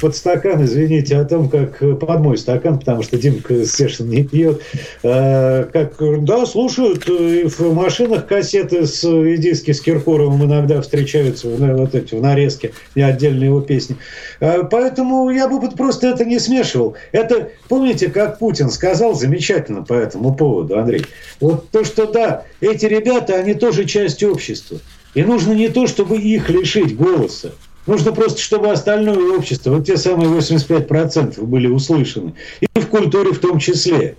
под 0.00 0.16
стакан, 0.16 0.64
извините, 0.64 1.16
о 1.16 1.24
том, 1.24 1.48
как 1.48 1.78
под 1.78 2.20
мой 2.20 2.38
стакан, 2.38 2.78
потому 2.78 3.02
что 3.02 3.16
Димка, 3.16 3.64
совершенно 3.64 4.10
не 4.10 4.24
пьет, 4.24 4.62
как, 5.02 6.24
да, 6.24 6.46
слушают 6.46 7.06
в 7.06 7.74
машинах 7.74 8.26
кассеты 8.26 8.86
с, 8.86 9.04
и 9.04 9.36
диски 9.36 9.72
с 9.72 9.80
Киркоровым 9.80 10.44
иногда 10.44 10.80
встречаются, 10.80 11.48
вот 11.48 11.94
эти, 11.94 12.14
в 12.14 12.20
нарезке, 12.20 12.72
и 12.94 13.00
отдельные 13.00 13.46
его 13.46 13.60
песни. 13.60 13.96
Поэтому 14.38 15.30
я 15.30 15.48
бы 15.48 15.60
просто 15.70 16.08
это 16.08 16.24
не 16.24 16.38
смешивал. 16.38 16.94
Это, 17.12 17.50
помните, 17.68 18.08
как 18.08 18.38
Путин 18.38 18.70
сказал 18.70 19.14
замечательно 19.14 19.82
по 19.82 19.94
этому 19.94 20.34
поводу, 20.34 20.78
Андрей? 20.78 21.06
Вот 21.40 21.70
то, 21.70 21.84
что 21.84 22.06
да, 22.06 22.44
эти 22.60 22.86
ребята, 22.94 23.34
они 23.36 23.54
тоже 23.54 23.84
часть 23.84 24.22
общества. 24.22 24.78
И 25.14 25.22
нужно 25.22 25.52
не 25.52 25.68
то, 25.68 25.86
чтобы 25.86 26.18
их 26.18 26.50
лишить 26.50 26.96
голоса. 26.96 27.52
Нужно 27.86 28.12
просто, 28.12 28.40
чтобы 28.40 28.70
остальное 28.70 29.36
общество, 29.36 29.74
вот 29.74 29.86
те 29.86 29.96
самые 29.96 30.30
85% 30.30 31.42
были 31.44 31.66
услышаны. 31.66 32.34
И 32.60 32.80
в 32.80 32.86
культуре 32.88 33.32
в 33.32 33.38
том 33.38 33.58
числе. 33.58 34.16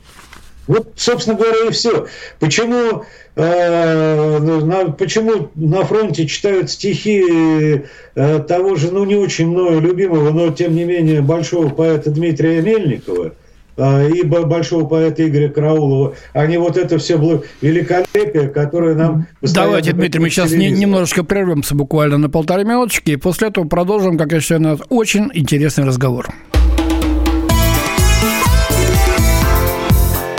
Вот, 0.68 0.94
собственно 0.96 1.38
говоря, 1.38 1.68
и 1.68 1.72
все. 1.72 2.08
Почему, 2.40 3.04
э, 3.36 4.40
на, 4.40 4.92
почему 4.92 5.50
на 5.56 5.84
фронте 5.84 6.28
читают 6.28 6.72
стихи 6.72 7.84
э, 8.16 8.40
того 8.48 8.76
же, 8.76 8.92
ну, 8.92 9.04
не 9.06 9.16
очень 9.16 9.48
мною 9.48 9.80
любимого, 9.80 10.32
но, 10.32 10.52
тем 10.52 10.76
не 10.76 10.84
менее, 10.86 11.22
большого 11.22 11.70
поэта 11.70 12.10
Дмитрия 12.12 12.62
Мельникова– 12.62 13.34
и 13.78 14.24
большого 14.24 14.86
поэта 14.86 15.28
Игоря 15.28 15.50
Караулова, 15.50 16.16
а 16.34 16.46
не 16.48 16.58
вот 16.58 16.78
это 16.78 16.98
все 16.98 17.18
было 17.18 17.44
великолепие, 17.62 18.48
которое 18.50 18.96
нам 18.96 19.28
Давайте, 19.42 19.94
Дмитрий, 19.94 20.22
мы 20.22 20.30
сейчас 20.30 20.52
не, 20.52 20.72
немножечко 20.72 21.24
прервемся 21.24 21.76
буквально 21.76 22.18
на 22.18 22.30
полторы 22.30 22.64
минуточки, 22.64 23.12
и 23.12 23.16
после 23.16 23.50
этого 23.50 23.68
продолжим, 23.68 24.18
как 24.18 24.32
я 24.32 24.40
считаю, 24.40 24.62
наш 24.62 24.80
очень 24.90 25.30
интересный 25.34 25.86
разговор. 25.86 26.28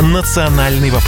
Национальный 0.01 0.91
вопрос. 0.91 1.06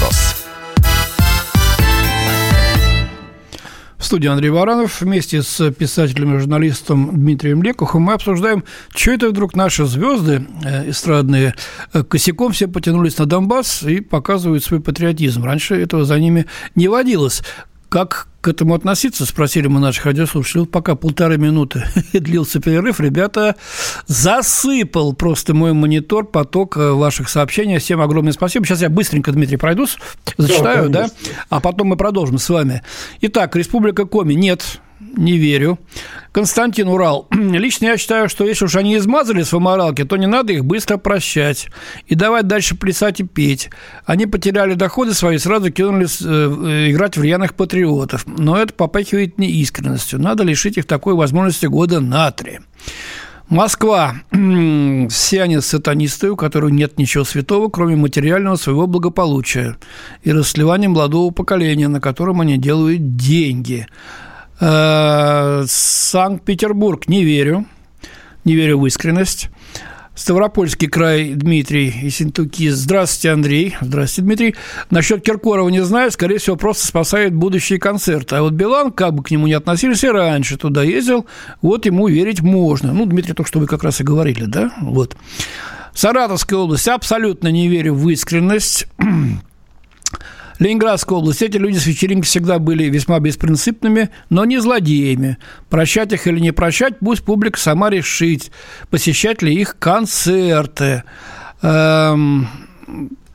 Студии 4.09 4.29
Андрей 4.29 4.49
Варанов 4.49 5.03
вместе 5.03 5.43
с 5.43 5.71
писателем 5.71 6.35
и 6.35 6.39
журналистом 6.39 7.11
Дмитрием 7.13 7.63
Лекухом 7.63 8.01
мы 8.01 8.15
обсуждаем, 8.15 8.65
что 8.97 9.11
это 9.11 9.29
вдруг 9.29 9.55
наши 9.55 9.85
звезды 9.85 10.47
э, 10.65 10.89
эстрадные 10.89 11.55
э, 11.93 12.03
косяком 12.05 12.53
все 12.53 12.69
потянулись 12.69 13.19
на 13.19 13.27
Донбасс 13.27 13.83
и 13.83 14.01
показывают 14.01 14.65
свой 14.65 14.81
патриотизм. 14.81 15.45
Раньше 15.45 15.75
этого 15.75 16.07
за 16.07 16.19
ними 16.19 16.47
не 16.75 16.89
водилось. 16.89 17.43
Как 17.89 18.29
к 18.41 18.49
этому 18.49 18.75
относиться, 18.75 19.27
спросили 19.27 19.67
мы 19.67 19.81
наших 19.81 20.07
радиослушателей. 20.07 20.61
Вот 20.61 20.71
пока 20.71 20.95
полторы 20.95 21.39
минуты 21.39 21.85
длился 22.13 22.61
перерыв, 22.61 23.01
ребята, 23.01 23.57
засыпал 24.07 25.13
просто 25.13 25.55
мой 25.55 25.73
монитор, 25.73 26.27
поток 26.27 26.77
э, 26.77 26.93
ваших 26.93 27.29
сообщений. 27.29 27.79
Всем 27.79 28.01
огромное 28.01 28.33
спасибо. 28.33 28.65
Сейчас 28.65 28.83
я 28.83 28.91
быстренько, 28.91 29.33
Дмитрий, 29.33 29.57
пройдусь, 29.57 29.97
зачитаю, 30.37 30.89
да, 30.89 31.05
да? 31.05 31.11
А 31.49 31.61
потом 31.61 31.89
мы 31.89 31.97
продолжим 31.97 32.39
с 32.39 32.49
вами. 32.49 32.83
Итак, 33.23 33.57
Республика 33.57 34.05
Коми. 34.05 34.35
Нет, 34.35 34.81
не 35.01 35.39
верю. 35.39 35.79
Константин 36.33 36.89
Урал. 36.89 37.29
Лично 37.33 37.87
я 37.87 37.97
считаю, 37.97 38.29
что 38.29 38.45
если 38.45 38.65
уж 38.65 38.77
они 38.77 38.97
измазались 38.97 39.53
в 39.53 39.59
моралке, 39.59 40.05
то 40.05 40.17
не 40.17 40.27
надо 40.27 40.53
их 40.53 40.65
быстро 40.65 40.97
прощать 40.97 41.69
и 42.07 42.15
давать 42.15 42.47
дальше 42.47 42.77
плясать 42.77 43.21
и 43.21 43.25
петь. 43.25 43.71
Они 44.07 44.27
потеряли 44.27 44.75
доходы 44.75 45.15
свои, 45.15 45.39
сразу 45.39 45.71
кинулись 45.71 46.21
э, 46.21 46.91
играть 46.91 47.17
в 47.17 47.23
рьяных 47.23 47.55
патриотов. 47.55 48.27
Но 48.27 48.57
это 48.57 48.73
попахивает 48.73 49.39
неискренностью. 49.39 50.21
Надо 50.21 50.45
лишить 50.45 50.79
их 50.79 50.87
такой 50.87 51.15
возможности 51.15 51.67
года 51.67 52.01
на 52.01 52.31
три. 52.31 52.61
Москва. 53.49 54.17
Все 54.31 55.43
они 55.43 55.61
сатанисты, 55.61 56.31
у 56.31 56.37
которых 56.37 56.71
нет 56.71 56.99
ничего 56.99 57.25
святого, 57.25 57.71
кроме 57.71 57.97
материального 57.97 58.57
своего 58.57 58.87
благополучия 58.87 59.77
и 60.23 60.33
расслевания 60.33 60.89
молодого 60.89 61.33
поколения, 61.33 61.89
на 61.89 62.01
котором 62.01 62.43
они 62.43 62.59
делают 62.59 63.17
деньги. 63.17 63.87
Э, 64.61 65.65
Санкт-Петербург 65.67 67.09
не 67.09 67.25
верю. 67.25 67.67
Не 68.45 68.55
верю 68.55 68.79
в 68.79 68.87
искренность. 68.87 69.51
Ставропольский 70.15 70.89
край 70.89 71.35
Дмитрий 71.35 71.95
и 72.03 72.11
Синтуки. 72.11 72.71
Здравствуйте, 72.71 73.31
Андрей. 73.31 73.77
Здравствуйте, 73.81 74.27
Дмитрий. 74.27 74.55
Насчет 74.91 75.23
Киркорова 75.23 75.69
не 75.69 75.85
знаю, 75.85 76.11
скорее 76.11 76.39
всего, 76.39 76.57
просто 76.57 76.87
спасает 76.87 77.35
будущие 77.35 77.79
концерты. 77.79 78.35
А 78.35 78.43
вот 78.43 78.53
Билан, 78.53 78.91
как 78.91 79.15
бы 79.15 79.23
к 79.23 79.31
нему 79.31 79.47
не 79.47 79.53
относились, 79.53 80.03
и 80.03 80.09
раньше 80.09 80.57
туда 80.57 80.83
ездил, 80.83 81.27
вот 81.63 81.87
ему 81.87 82.09
верить 82.09 82.41
можно. 82.41 82.93
Ну, 82.93 83.07
Дмитрий, 83.07 83.35
то, 83.35 83.45
что 83.45 83.61
вы 83.61 83.67
как 83.67 83.85
раз 83.85 84.01
и 84.01 84.05
говорили, 84.05 84.47
да? 84.47 84.73
Вот. 84.81 85.17
Саратовская 85.95 86.59
область. 86.59 86.89
Абсолютно 86.89 87.49
не 87.49 87.69
верю 87.69 87.95
в 87.95 88.09
искренность. 88.09 88.89
Ленинградская 90.59 91.19
область. 91.19 91.43
Эти 91.43 91.57
люди 91.57 91.79
с 91.79 91.87
вечеринки 91.87 92.27
всегда 92.27 92.59
были 92.59 92.85
весьма 92.85 93.21
беспринципными, 93.21 94.11
но 94.29 94.45
не 94.45 94.59
злодеями. 94.59 95.39
Прощать 95.71 96.13
их 96.13 96.27
или 96.27 96.41
не 96.41 96.53
прощать, 96.53 96.99
пусть 96.99 97.25
публика 97.25 97.59
сама 97.59 97.91
решит, 97.91 98.51
посещать 98.91 99.43
ли 99.43 99.55
их 99.55 99.79
концерты. 99.79 101.05
Эм, 101.63 102.49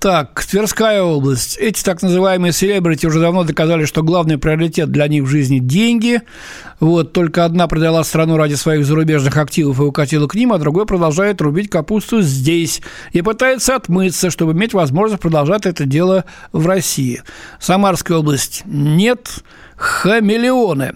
так, 0.03 0.43
Тверская 0.43 1.01
область. 1.01 1.55
Эти 1.57 1.81
так 1.81 2.01
называемые 2.01 2.51
селебрити 2.51 3.05
уже 3.05 3.21
давно 3.21 3.45
доказали, 3.45 3.85
что 3.85 4.03
главный 4.03 4.37
приоритет 4.37 4.91
для 4.91 5.07
них 5.07 5.23
в 5.23 5.27
жизни– 5.27 5.59
деньги. 5.61 6.19
Вот, 6.81 7.13
только 7.13 7.45
одна 7.45 7.69
продала 7.69 8.03
страну 8.03 8.35
ради 8.35 8.55
своих 8.55 8.85
зарубежных 8.85 9.37
активов 9.37 9.79
и 9.79 9.83
укатила 9.83 10.27
к 10.27 10.35
ним, 10.35 10.51
а 10.51 10.57
другой 10.57 10.85
продолжает 10.85 11.39
рубить 11.39 11.69
капусту 11.69 12.21
здесь 12.21 12.81
и 13.13 13.21
пытается 13.21 13.77
отмыться, 13.77 14.29
чтобы 14.29 14.51
иметь 14.51 14.73
возможность 14.73 15.21
продолжать 15.21 15.65
это 15.65 15.85
дело 15.85 16.25
в 16.51 16.67
России. 16.67 17.23
Самарская 17.61 18.17
область– 18.17 18.63
нет, 18.65 19.29
хамелеоны. 19.77 20.95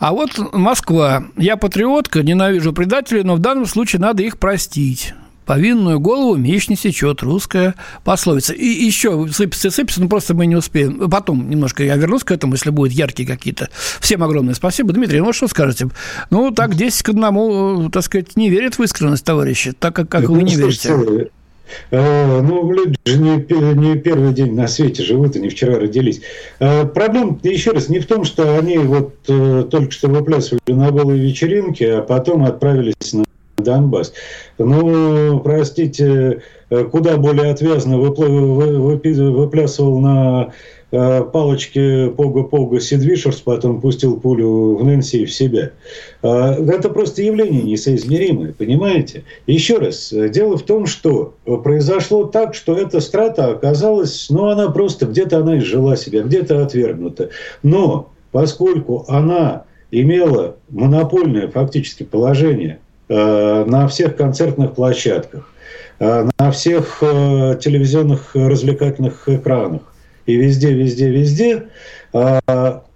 А 0.00 0.10
вот 0.10 0.52
Москва. 0.52 1.22
Я 1.36 1.56
патриотка, 1.56 2.24
ненавижу 2.24 2.72
предателей, 2.72 3.22
но 3.22 3.36
в 3.36 3.38
данном 3.38 3.66
случае 3.66 4.00
надо 4.00 4.24
их 4.24 4.38
простить 4.38 5.14
повинную 5.46 6.00
голову 6.00 6.36
меч 6.36 6.68
не 6.68 6.76
сечет, 6.76 7.22
русская 7.22 7.74
пословица. 8.04 8.52
И 8.54 8.66
еще 8.66 9.26
сыпется, 9.32 9.70
сыпется, 9.70 10.00
но 10.02 10.08
просто 10.08 10.34
мы 10.34 10.46
не 10.46 10.56
успеем. 10.56 11.10
Потом 11.10 11.48
немножко 11.48 11.82
я 11.82 11.96
вернусь 11.96 12.24
к 12.24 12.30
этому, 12.30 12.54
если 12.54 12.70
будут 12.70 12.92
яркие 12.92 13.28
какие-то. 13.28 13.68
Всем 14.00 14.22
огромное 14.22 14.54
спасибо. 14.54 14.92
Дмитрий, 14.92 15.20
ну 15.20 15.32
что 15.32 15.48
скажете? 15.48 15.88
Ну, 16.30 16.50
так 16.50 16.74
10 16.74 17.02
к 17.02 17.08
одному, 17.08 17.90
так 17.90 18.04
сказать, 18.04 18.36
не 18.36 18.50
верят 18.50 18.78
в 18.78 18.82
искренность, 18.82 19.24
товарищи, 19.24 19.72
так 19.72 19.94
как, 19.94 20.08
как 20.08 20.28
вы 20.28 20.42
не 20.42 20.56
верите. 20.56 21.30
Э, 21.90 22.40
ну, 22.40 22.72
люди 22.72 22.96
же 23.04 23.18
не, 23.18 23.36
не 23.74 23.96
первый 23.96 24.32
день 24.32 24.54
на 24.54 24.68
свете 24.68 25.02
живут, 25.02 25.36
и 25.36 25.40
не 25.40 25.48
вчера 25.48 25.78
родились. 25.78 26.20
Э, 26.58 26.84
проблема, 26.84 27.38
еще 27.42 27.72
раз, 27.72 27.88
не 27.88 27.98
в 27.98 28.06
том, 28.06 28.24
что 28.24 28.58
они 28.58 28.78
вот 28.78 29.14
э, 29.28 29.66
только 29.70 29.90
что 29.90 30.08
выплясывали 30.08 30.60
на 30.72 30.90
голой 30.90 31.18
вечеринке, 31.18 31.94
а 31.94 32.02
потом 32.02 32.44
отправились 32.44 33.12
на 33.12 33.24
Донбасс. 33.62 34.12
Ну, 34.58 35.40
простите, 35.40 36.42
куда 36.90 37.16
более 37.16 37.50
отвязно 37.50 37.98
выплясывал 37.98 39.98
на 39.98 40.52
э, 40.92 41.24
палочке 41.24 42.10
Пога-Пога 42.10 42.80
Сидвишерс, 42.80 43.40
потом 43.40 43.80
пустил 43.80 44.18
пулю 44.18 44.76
в 44.76 44.84
Нэнси 44.84 45.22
и 45.22 45.24
в 45.24 45.32
себя. 45.32 45.72
А, 46.22 46.54
это 46.54 46.90
просто 46.90 47.22
явление 47.22 47.62
несоизмеримое, 47.62 48.52
понимаете? 48.52 49.24
Еще 49.46 49.78
раз, 49.78 50.12
дело 50.12 50.56
в 50.56 50.62
том, 50.62 50.86
что 50.86 51.34
произошло 51.64 52.24
так, 52.24 52.54
что 52.54 52.76
эта 52.76 53.00
страта 53.00 53.48
оказалась, 53.48 54.28
ну, 54.30 54.48
она 54.48 54.70
просто 54.70 55.06
где-то 55.06 55.38
она 55.38 55.58
изжила 55.58 55.96
себя, 55.96 56.22
где-то 56.22 56.62
отвергнута. 56.62 57.30
Но 57.64 58.12
поскольку 58.30 59.04
она 59.08 59.64
имела 59.90 60.56
монопольное 60.68 61.48
фактически 61.48 62.04
положение– 62.04 62.78
Э, 62.89 62.89
на 63.10 63.88
всех 63.88 64.16
концертных 64.16 64.74
площадках, 64.74 65.52
э, 65.98 66.28
на 66.38 66.50
всех 66.52 66.98
э, 67.02 67.58
телевизионных 67.60 68.34
развлекательных 68.34 69.28
экранах 69.28 69.82
и 70.26 70.36
везде, 70.36 70.72
везде, 70.72 71.10
везде. 71.10 71.66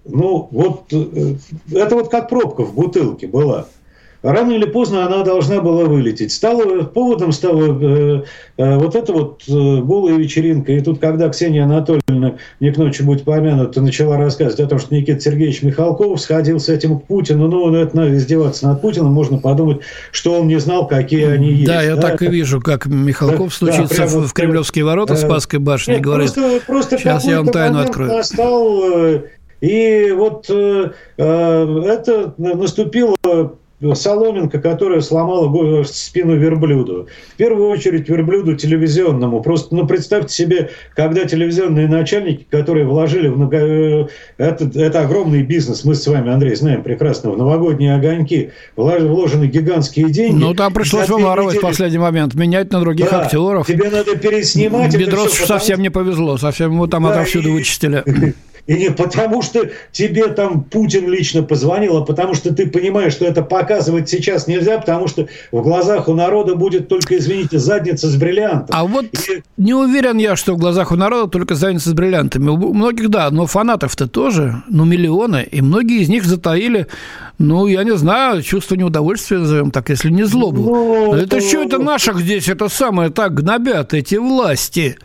Ну, 0.06 0.48
вот 0.50 0.92
это 0.92 1.94
вот 1.94 2.10
как 2.10 2.28
пробка 2.28 2.62
в 2.62 2.74
бутылке 2.74 3.26
была 3.26 3.66
рано 4.24 4.52
или 4.52 4.64
поздно 4.64 5.06
она 5.06 5.22
должна 5.22 5.60
была 5.60 5.84
вылететь. 5.84 6.32
Стало, 6.32 6.84
поводом 6.84 7.30
стала 7.30 7.78
э, 7.80 8.22
э, 8.56 8.78
вот 8.78 8.96
эта 8.96 9.12
вот 9.12 9.42
э, 9.46 9.52
голая 9.52 10.16
вечеринка. 10.16 10.72
И 10.72 10.80
тут, 10.80 10.98
когда 10.98 11.28
Ксения 11.28 11.64
Анатольевна, 11.64 12.36
не 12.58 12.72
к 12.72 12.78
ночи 12.78 13.02
будет 13.02 13.24
помянута, 13.24 13.82
начала 13.82 14.16
рассказывать 14.16 14.60
о 14.60 14.66
том, 14.66 14.78
что 14.78 14.94
Никита 14.94 15.20
Сергеевич 15.20 15.62
Михалков 15.62 16.20
сходил 16.20 16.58
с 16.58 16.68
этим 16.68 16.98
к 16.98 17.04
Путину, 17.06 17.48
ну, 17.48 17.70
ну 17.70 17.76
это 17.76 17.96
надо 17.96 18.16
издеваться 18.16 18.66
над 18.66 18.80
Путиным, 18.80 19.12
можно 19.12 19.38
подумать, 19.38 19.80
что 20.10 20.40
он 20.40 20.48
не 20.48 20.58
знал, 20.58 20.88
какие 20.88 21.26
они 21.26 21.52
есть. 21.52 21.66
Да, 21.66 21.82
я 21.82 21.96
да? 21.96 22.02
так 22.02 22.22
и 22.22 22.26
вижу, 22.26 22.60
как 22.60 22.86
Михалков 22.86 23.50
да, 23.50 23.54
стучится 23.54 24.02
да, 24.02 24.06
в, 24.06 24.26
в 24.26 24.32
Кремлевские 24.32 24.86
ворота 24.86 25.14
э, 25.14 25.16
Спасской 25.16 25.58
башни 25.58 25.92
нет, 25.92 26.00
говорит, 26.00 26.32
просто, 26.32 26.60
просто 26.66 26.98
сейчас 26.98 27.24
я 27.26 27.38
вам 27.38 27.48
тайну 27.48 27.80
открою. 27.80 28.10
Настал, 28.10 28.82
э, 28.94 29.22
и 29.60 30.12
вот 30.12 30.46
э, 30.48 30.92
э, 31.18 31.82
это 31.86 32.34
наступило 32.38 33.16
соломинка, 33.92 34.60
которая 34.60 35.00
сломала 35.00 35.82
спину 35.84 36.36
верблюду. 36.36 37.08
В 37.34 37.36
первую 37.36 37.68
очередь 37.68 38.08
верблюду 38.08 38.56
телевизионному. 38.56 39.42
Просто, 39.42 39.74
ну, 39.74 39.86
представьте 39.86 40.34
себе, 40.34 40.70
когда 40.96 41.24
телевизионные 41.24 41.88
начальники, 41.88 42.46
которые 42.50 42.86
вложили 42.86 43.28
в 43.28 43.36
много... 43.36 43.56
Э, 43.58 44.06
это, 44.38 44.70
это 44.78 45.02
огромный 45.02 45.42
бизнес, 45.42 45.84
мы 45.84 45.94
с 45.94 46.06
вами, 46.06 46.32
Андрей, 46.32 46.54
знаем 46.54 46.82
прекрасно, 46.82 47.30
в 47.30 47.36
новогодние 47.36 47.94
огоньки 47.94 48.50
вложены 48.76 49.46
гигантские 49.46 50.08
деньги. 50.10 50.40
Ну, 50.40 50.54
там 50.54 50.72
пришлось 50.72 51.08
недели... 51.08 51.58
в 51.58 51.60
последний 51.60 51.98
момент, 51.98 52.34
менять 52.34 52.72
на 52.72 52.80
других 52.80 53.10
да, 53.10 53.22
актеров. 53.22 53.66
Тебе 53.66 53.90
надо 53.90 54.16
переснимать. 54.16 54.96
Бедросу 54.96 55.46
совсем 55.46 55.82
не 55.82 55.90
повезло, 55.90 56.38
совсем 56.38 56.72
его 56.72 56.86
там 56.86 57.02
да, 57.04 57.10
отовсюду 57.10 57.50
и... 57.50 57.52
вычистили. 57.52 58.04
И 58.66 58.74
не 58.74 58.90
потому, 58.90 59.42
что 59.42 59.68
тебе 59.92 60.28
там 60.28 60.64
Путин 60.64 61.08
лично 61.08 61.42
позвонил, 61.42 61.98
а 61.98 62.04
потому 62.04 62.34
что 62.34 62.54
ты 62.54 62.66
понимаешь, 62.66 63.12
что 63.12 63.26
это 63.26 63.42
показывать 63.42 64.08
сейчас 64.08 64.46
нельзя, 64.46 64.78
потому 64.78 65.06
что 65.06 65.28
в 65.52 65.62
глазах 65.62 66.08
у 66.08 66.14
народа 66.14 66.54
будет 66.54 66.88
только, 66.88 67.18
извините, 67.18 67.58
задница 67.58 68.08
с 68.08 68.16
бриллиантом. 68.16 68.74
А 68.74 68.84
вот 68.84 69.06
и... 69.28 69.42
не 69.58 69.74
уверен 69.74 70.16
я, 70.16 70.34
что 70.34 70.54
в 70.54 70.56
глазах 70.56 70.92
у 70.92 70.96
народа 70.96 71.30
только 71.30 71.54
задница 71.54 71.90
с 71.90 71.92
бриллиантами. 71.92 72.48
У 72.48 72.72
многих, 72.72 73.10
да, 73.10 73.30
но 73.30 73.46
фанатов-то 73.46 74.08
тоже, 74.08 74.62
ну, 74.68 74.84
миллионы, 74.84 75.46
и 75.50 75.60
многие 75.60 76.00
из 76.00 76.08
них 76.08 76.24
затаили, 76.24 76.86
ну, 77.38 77.66
я 77.66 77.84
не 77.84 77.96
знаю, 77.96 78.42
чувство 78.42 78.76
неудовольствия, 78.76 79.38
назовем 79.38 79.72
так, 79.72 79.90
если 79.90 80.08
не 80.08 80.24
злобу. 80.24 80.62
Ну, 80.62 81.14
это 81.14 81.36
то... 81.36 81.40
что 81.40 81.62
это 81.62 81.78
наших 81.78 82.18
здесь, 82.20 82.48
это 82.48 82.68
самое 82.70 83.10
так 83.10 83.34
гнобят 83.34 83.92
эти 83.92 84.14
власти? 84.14 84.96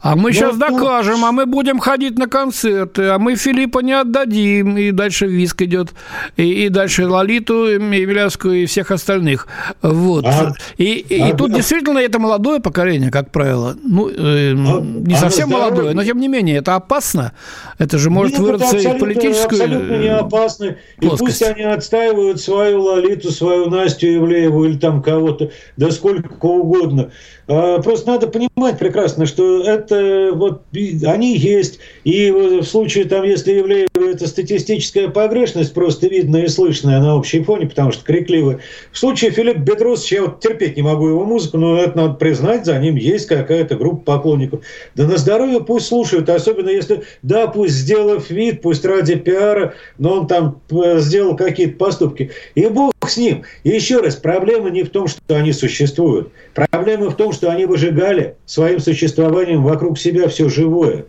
А 0.00 0.16
мы 0.16 0.32
сейчас 0.32 0.56
ну, 0.56 0.70
докажем, 0.70 1.24
а 1.24 1.32
мы 1.32 1.46
будем 1.46 1.78
ходить 1.78 2.18
на 2.18 2.26
концерты, 2.26 3.04
а 3.08 3.18
мы 3.18 3.36
Филиппа 3.36 3.80
не 3.80 3.92
отдадим. 3.92 4.76
И 4.76 4.90
дальше 4.90 5.26
Виск 5.26 5.62
идет, 5.62 5.90
и, 6.36 6.66
и 6.66 6.68
дальше 6.68 7.06
Лолиту, 7.06 7.66
Емельянскую 7.66 8.62
и 8.62 8.66
всех 8.66 8.90
остальных. 8.90 9.48
Вот. 9.82 10.24
А, 10.26 10.52
и, 10.76 10.94
и, 10.94 11.20
а, 11.20 11.28
и 11.28 11.36
тут 11.36 11.52
а, 11.52 11.54
действительно 11.54 11.98
это 11.98 12.18
молодое 12.18 12.60
поколение, 12.60 13.10
как 13.10 13.30
правило. 13.30 13.76
Ну, 13.82 14.08
э, 14.08 14.52
а, 14.52 14.80
не 14.80 15.14
а 15.14 15.18
совсем 15.18 15.50
молодое, 15.50 15.94
но 15.94 16.04
тем 16.04 16.20
не 16.20 16.28
менее, 16.28 16.56
это 16.56 16.74
опасно. 16.74 17.32
Это 17.78 17.98
же 17.98 18.10
может 18.10 18.32
Нет, 18.32 18.42
вырваться 18.42 18.76
в 18.76 18.98
политическую 18.98 19.62
абсолютно 19.62 19.96
не 19.96 20.08
опасно. 20.08 20.76
И 21.00 21.08
пусть 21.08 21.42
они 21.42 21.62
отстаивают 21.62 22.40
свою 22.40 22.82
Лолиту, 22.82 23.30
свою 23.30 23.68
Настю 23.70 24.06
Евлееву 24.06 24.64
или 24.64 24.78
там 24.78 25.02
кого-то, 25.02 25.50
да 25.76 25.90
сколько 25.90 26.46
угодно. 26.46 27.10
А, 27.48 27.80
просто 27.80 28.10
надо 28.10 28.26
понимать 28.26 28.78
прекрасно, 28.78 29.26
что 29.26 29.62
это 29.62 29.85
вот 29.90 30.62
они 30.72 31.36
есть, 31.36 31.78
и 32.04 32.30
в 32.30 32.62
случае 32.62 33.04
там, 33.04 33.24
если 33.24 33.52
является 33.52 33.96
это 34.16 34.26
статистическая 34.26 35.08
погрешность, 35.08 35.74
просто 35.74 36.08
видно 36.08 36.38
и 36.38 36.48
слышно 36.48 36.98
на 37.00 37.16
общей 37.16 37.42
фоне, 37.42 37.66
потому 37.66 37.92
что 37.92 38.04
крикливый. 38.04 38.58
В 38.92 38.98
случае 38.98 39.30
Филиппа 39.30 39.58
Бедросовича, 39.58 40.16
я 40.16 40.22
вот 40.22 40.40
терпеть 40.40 40.76
не 40.76 40.82
могу 40.82 41.08
его 41.08 41.24
музыку, 41.24 41.58
но 41.58 41.78
это 41.78 41.96
надо 41.96 42.14
признать, 42.14 42.64
за 42.64 42.78
ним 42.78 42.96
есть 42.96 43.26
какая-то 43.26 43.76
группа 43.76 44.16
поклонников. 44.16 44.60
Да 44.94 45.06
на 45.06 45.16
здоровье 45.16 45.60
пусть 45.60 45.86
слушают, 45.86 46.28
особенно 46.28 46.70
если, 46.70 47.02
да, 47.22 47.46
пусть 47.46 47.74
сделав 47.74 48.30
вид, 48.30 48.62
пусть 48.62 48.84
ради 48.84 49.16
пиара, 49.16 49.74
но 49.98 50.20
он 50.20 50.26
там 50.26 50.60
э, 50.70 50.98
сделал 50.98 51.36
какие-то 51.36 51.76
поступки. 51.76 52.30
И 52.54 52.66
с 53.10 53.16
ним. 53.16 53.42
И 53.64 53.70
еще 53.70 54.00
раз, 54.00 54.16
проблема 54.16 54.70
не 54.70 54.82
в 54.82 54.90
том, 54.90 55.08
что 55.08 55.36
они 55.36 55.52
существуют. 55.52 56.30
Проблема 56.54 57.10
в 57.10 57.16
том, 57.16 57.32
что 57.32 57.50
они 57.50 57.66
выжигали 57.66 58.36
своим 58.46 58.80
существованием 58.80 59.62
вокруг 59.62 59.98
себя 59.98 60.28
все 60.28 60.48
живое. 60.48 61.06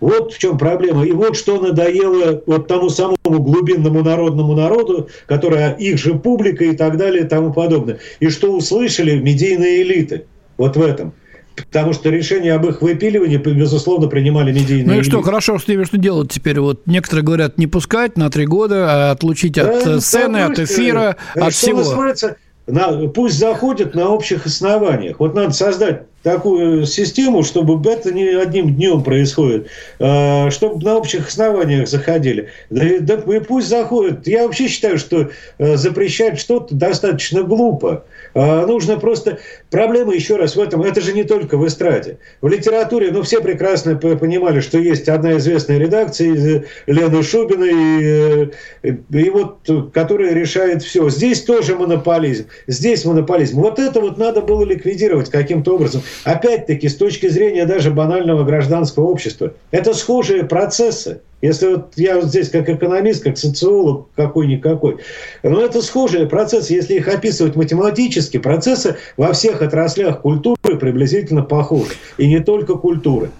Вот 0.00 0.34
в 0.34 0.38
чем 0.38 0.58
проблема. 0.58 1.06
И 1.06 1.12
вот 1.12 1.36
что 1.36 1.60
надоело 1.60 2.42
вот 2.46 2.66
тому 2.66 2.90
самому 2.90 3.16
глубинному 3.24 4.02
народному 4.02 4.54
народу, 4.54 5.08
которая 5.26 5.74
их 5.74 5.98
же 5.98 6.14
публика 6.14 6.64
и 6.64 6.76
так 6.76 6.96
далее 6.96 7.24
и 7.24 7.26
тому 7.26 7.52
подобное. 7.52 7.98
И 8.20 8.28
что 8.28 8.52
услышали 8.52 9.16
медийные 9.16 9.82
элиты. 9.82 10.26
Вот 10.58 10.76
в 10.76 10.82
этом. 10.82 11.14
Потому 11.56 11.92
что 11.92 12.10
решение 12.10 12.54
об 12.54 12.66
их 12.66 12.82
выпиливании, 12.82 13.36
безусловно, 13.36 14.08
принимали 14.08 14.52
медийные 14.52 14.86
Ну 14.86 15.00
и 15.00 15.02
что, 15.02 15.22
хорошо, 15.22 15.58
что 15.58 15.72
тебе 15.72 15.84
что 15.84 15.98
делать 15.98 16.30
теперь? 16.32 16.58
Вот 16.58 16.86
некоторые 16.86 17.24
говорят 17.24 17.58
не 17.58 17.66
пускать 17.66 18.16
на 18.16 18.28
три 18.30 18.46
года, 18.46 19.08
а 19.08 19.10
отлучить 19.12 19.56
от 19.58 19.84
да, 19.84 20.00
сцены, 20.00 20.38
от 20.38 20.58
эфира, 20.58 21.16
от 21.34 21.52
всего. 21.52 21.78
Называется, 21.78 22.36
на, 22.66 23.08
пусть 23.08 23.38
заходят 23.38 23.94
на 23.94 24.08
общих 24.08 24.46
основаниях. 24.46 25.20
Вот 25.20 25.34
надо 25.34 25.52
создать 25.52 26.06
такую 26.24 26.86
систему, 26.86 27.44
чтобы 27.44 27.78
это 27.88 28.12
не 28.12 28.26
одним 28.28 28.74
днем 28.74 29.04
происходит, 29.04 29.68
а, 30.00 30.50
чтобы 30.50 30.82
на 30.82 30.96
общих 30.96 31.28
основаниях 31.28 31.86
заходили. 31.86 32.48
Да, 32.70 32.84
и 32.84 33.38
пусть 33.40 33.68
заходят. 33.68 34.26
Я 34.26 34.46
вообще 34.46 34.66
считаю, 34.66 34.98
что 34.98 35.30
э, 35.58 35.76
запрещать 35.76 36.40
что-то 36.40 36.74
достаточно 36.74 37.42
глупо. 37.42 38.04
А, 38.34 38.66
нужно 38.66 38.98
просто... 38.98 39.38
Проблема 39.70 40.14
еще 40.14 40.36
раз 40.36 40.56
в 40.56 40.60
этом, 40.60 40.82
это 40.82 41.00
же 41.02 41.12
не 41.12 41.24
только 41.24 41.58
в 41.58 41.66
эстраде. 41.66 42.18
В 42.40 42.48
литературе, 42.48 43.10
ну, 43.12 43.22
все 43.22 43.42
прекрасно 43.42 43.96
понимали, 43.96 44.60
что 44.60 44.78
есть 44.78 45.08
одна 45.08 45.36
известная 45.36 45.78
редакция 45.78 46.64
Лены 46.86 47.22
Шубиной, 47.22 47.74
и, 47.74 48.50
э, 48.82 48.96
и 49.10 49.30
вот, 49.30 49.58
которая 49.92 50.32
решает 50.32 50.82
все. 50.82 51.10
Здесь 51.10 51.42
тоже 51.42 51.76
монополизм, 51.76 52.46
здесь 52.66 53.04
монополизм. 53.04 53.60
Вот 53.60 53.78
это 53.78 54.00
вот 54.00 54.16
надо 54.16 54.40
было 54.40 54.64
ликвидировать 54.64 55.28
каким-то 55.28 55.74
образом. 55.74 56.02
Опять-таки, 56.22 56.88
с 56.88 56.96
точки 56.96 57.28
зрения 57.28 57.66
даже 57.66 57.90
банального 57.90 58.44
гражданского 58.44 59.04
общества, 59.04 59.54
это 59.70 59.94
схожие 59.94 60.44
процессы. 60.44 61.20
Если 61.42 61.66
вот 61.66 61.92
я 61.96 62.16
вот 62.16 62.26
здесь 62.26 62.48
как 62.48 62.68
экономист, 62.70 63.22
как 63.22 63.36
социолог 63.36 64.06
какой-никакой, 64.16 64.98
но 65.42 65.60
это 65.60 65.82
схожие 65.82 66.26
процессы, 66.26 66.72
если 66.72 66.94
их 66.94 67.08
описывать 67.08 67.54
математически, 67.54 68.38
процессы 68.38 68.96
во 69.18 69.32
всех 69.34 69.60
отраслях 69.60 70.22
культуры 70.22 70.78
приблизительно 70.78 71.42
похожи. 71.42 71.92
И 72.16 72.26
не 72.26 72.40
только 72.40 72.76
культуры. 72.76 73.30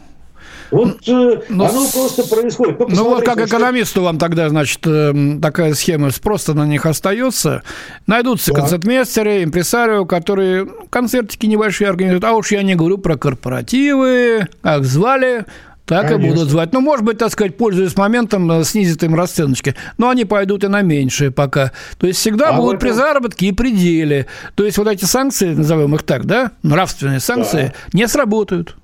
Вот 0.71 1.09
э, 1.09 1.41
ну, 1.49 1.65
оно 1.65 1.87
просто 1.93 2.25
происходит. 2.25 2.79
Ну, 2.79 2.87
ну 2.89 3.05
вот 3.05 3.25
как 3.25 3.39
экономисту 3.39 4.03
вам 4.03 4.19
тогда, 4.19 4.49
значит, 4.49 4.81
э, 4.87 5.39
такая 5.41 5.75
схема 5.75 6.11
просто 6.23 6.55
на 6.55 6.67
них 6.67 6.87
остается. 6.87 7.63
Найдутся 8.07 8.53
да. 8.53 8.61
концертмейстеры, 8.61 9.45
импресарио, 9.45 10.05
которые 10.05 10.67
концертики 10.91 11.47
небольшие 11.47 11.89
организуют. 11.89 12.25
А 12.25 12.33
уж 12.33 12.53
я 12.53 12.63
не 12.63 12.75
говорю 12.75 12.99
про 12.99 13.17
корпоративы, 13.17 14.49
как 14.63 14.85
звали, 14.85 15.45
так 15.87 16.09
Конечно. 16.09 16.27
и 16.27 16.31
будут 16.31 16.49
звать. 16.49 16.73
Ну, 16.73 16.81
может 16.81 17.05
быть, 17.05 17.19
так 17.19 17.31
сказать, 17.31 17.57
пользуясь 17.57 17.97
моментом, 17.97 18.51
э, 18.51 18.65
снизит 18.65 19.03
им 19.03 19.15
расценочки. 19.15 19.75
Но 19.99 20.09
они 20.09 20.25
пойдут 20.25 20.65
и 20.65 20.69
на 20.69 20.81
меньшие 20.81 21.31
пока. 21.31 21.73
То 21.99 22.07
есть 22.07 22.21
всегда 22.21 22.51
а 22.51 22.53
будут 22.55 22.75
вот 22.75 22.81
при 22.81 22.91
заработке 22.91 23.47
и 23.47 23.53
пределе. 23.53 24.27
То 24.55 24.65
есть 24.65 24.79
вот 24.79 24.89
эти 24.89 25.05
санкции, 25.05 25.53
назовем 25.53 25.95
их 25.95 26.03
так, 26.03 26.25
да, 26.25 26.53
нравственные 26.63 27.21
санкции, 27.21 27.75
да. 27.93 27.99
не 27.99 28.09
сработают. 28.09 28.77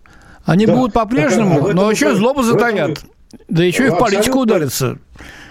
Они 0.50 0.66
да. 0.66 0.74
будут 0.74 0.92
по-прежнему, 0.92 1.68
а 1.68 1.72
но 1.72 1.92
еще 1.92 2.12
злобу 2.16 2.42
затаят. 2.42 2.98
Да 3.48 3.62
еще 3.62 3.86
и 3.86 3.90
в 3.90 3.98
политику 3.98 4.40
ударятся. 4.40 4.98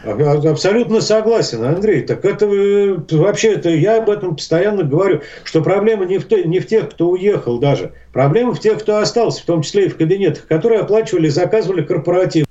Абсолютно 0.03 0.99
согласен, 0.99 1.63
Андрей. 1.63 2.01
Так 2.01 2.25
это 2.25 2.45
э, 2.45 2.97
вообще 3.11 3.53
это 3.53 3.69
я 3.69 3.99
об 3.99 4.09
этом 4.09 4.35
постоянно 4.35 4.83
говорю, 4.83 5.21
что 5.45 5.61
проблема 5.61 6.03
не 6.03 6.17
в, 6.17 6.27
те, 6.27 6.43
не 6.43 6.59
в 6.59 6.67
тех, 6.67 6.89
кто 6.89 7.11
уехал 7.11 7.59
даже. 7.59 7.93
Проблема 8.11 8.53
в 8.53 8.59
тех, 8.59 8.79
кто 8.79 8.97
остался, 8.97 9.41
в 9.41 9.45
том 9.45 9.61
числе 9.61 9.85
и 9.85 9.89
в 9.89 9.95
кабинетах, 9.95 10.45
которые 10.47 10.81
оплачивали, 10.81 11.29
заказывали 11.29 11.81
корпоративы. 11.81 12.45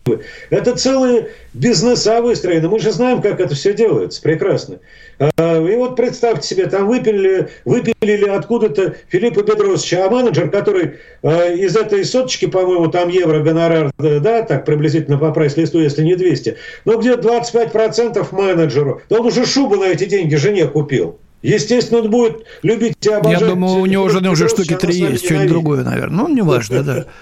Это 0.51 0.77
целые 0.77 1.29
бизнеса 1.55 2.21
выстроены. 2.21 2.69
Мы 2.69 2.79
же 2.79 2.93
знаем, 2.93 3.23
как 3.23 3.41
это 3.41 3.55
все 3.55 3.75
делается. 3.75 4.23
Прекрасно. 4.23 4.79
А, 5.19 5.59
и 5.61 5.77
вот 5.77 5.97
представьте 5.97 6.47
себе, 6.47 6.67
там 6.67 6.87
выпилили, 6.87 7.49
выпилили 7.65 8.29
откуда-то 8.29 8.95
Филиппа 9.09 9.43
Бедросовича, 9.43 10.07
а 10.07 10.11
менеджер, 10.11 10.51
который 10.51 10.95
а, 11.23 11.51
из 11.51 11.77
этой 11.77 12.05
соточки, 12.05 12.47
по-моему, 12.47 12.89
там 12.89 13.09
евро 13.09 13.41
гонорар, 13.41 13.91
да, 13.99 14.43
так 14.43 14.65
приблизительно 14.65 15.19
по 15.19 15.33
прайс-листу, 15.33 15.81
если 15.81 16.03
не 16.05 16.15
200, 16.15 16.57
но 16.85 16.99
где 16.99 17.15
25% 17.15 18.27
менеджеру, 18.33 19.03
да 19.09 19.19
он 19.19 19.27
уже 19.27 19.45
шубу 19.45 19.77
на 19.77 19.85
эти 19.85 20.05
деньги 20.05 20.37
жене 20.37 20.67
купил. 20.67 21.19
Естественно, 21.43 22.01
он 22.01 22.11
будет 22.11 22.45
любить 22.63 22.95
тебя 22.99 23.19
обожать. 23.19 23.41
Я 23.41 23.47
думаю, 23.47 23.81
у 23.81 23.87
него 23.87 24.05
уже, 24.05 24.19
уже 24.29 24.49
штуки 24.49 24.75
три 24.75 24.95
есть, 24.97 25.25
что-нибудь 25.25 25.49
другое, 25.49 25.85
наверное. 25.85 26.25
Ну, 26.25 26.35
неважно, 26.35 26.83
да. 26.83 27.05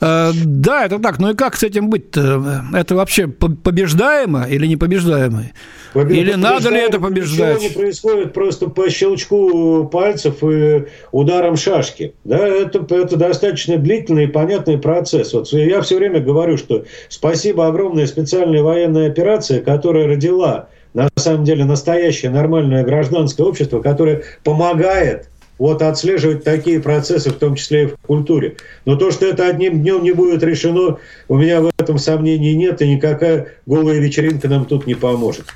Э, 0.00 0.30
да, 0.44 0.86
это 0.86 0.98
так. 0.98 1.18
Ну 1.18 1.30
и 1.30 1.34
как 1.34 1.56
с 1.56 1.62
этим 1.62 1.90
быть-то? 1.90 2.64
Это 2.72 2.94
вообще 2.94 3.26
побеждаемо 3.26 4.44
или 4.44 4.66
не 4.66 4.76
побеждаемо? 4.76 5.46
Или 5.94 6.34
надо 6.34 6.70
ли 6.70 6.78
это 6.78 7.00
побеждать? 7.00 7.56
Ничего 7.56 7.68
не 7.68 7.74
происходит 7.74 8.32
просто 8.32 8.68
по 8.68 8.88
щелчку 8.88 9.88
пальцев 9.92 10.42
и 10.42 10.86
ударом 11.12 11.56
шашки. 11.56 12.14
Да, 12.24 12.46
это, 12.46 12.86
это 12.94 13.16
достаточно 13.16 13.76
длительный 13.76 14.24
и 14.24 14.28
понятный 14.28 14.78
процесс. 14.78 15.32
Вот 15.32 15.52
я 15.52 15.80
все 15.80 15.96
время 15.96 16.20
говорю, 16.20 16.56
что 16.56 16.84
спасибо 17.08 17.66
огромной 17.66 18.06
специальной 18.06 18.62
военной 18.62 19.08
операции, 19.08 19.60
которая 19.60 20.06
родила 20.06 20.68
на 20.94 21.08
самом 21.16 21.44
деле 21.44 21.64
настоящее 21.64 22.30
нормальное 22.30 22.84
гражданское 22.84 23.42
общество, 23.42 23.80
которое 23.80 24.22
помогает 24.44 25.28
вот 25.58 25.82
отслеживать 25.82 26.44
такие 26.44 26.80
процессы, 26.80 27.30
в 27.30 27.34
том 27.34 27.54
числе 27.54 27.84
и 27.84 27.86
в 27.86 27.96
культуре. 27.98 28.56
Но 28.84 28.96
то, 28.96 29.10
что 29.10 29.26
это 29.26 29.46
одним 29.46 29.82
днем 29.82 30.02
не 30.02 30.12
будет 30.12 30.42
решено, 30.42 30.98
у 31.28 31.36
меня 31.36 31.60
в 31.60 31.70
этом 31.78 31.98
сомнений 31.98 32.54
нет, 32.54 32.82
и 32.82 32.88
никакая 32.88 33.48
голая 33.66 33.98
вечеринка 33.98 34.48
нам 34.48 34.64
тут 34.64 34.86
не 34.86 34.94
поможет. 34.94 35.46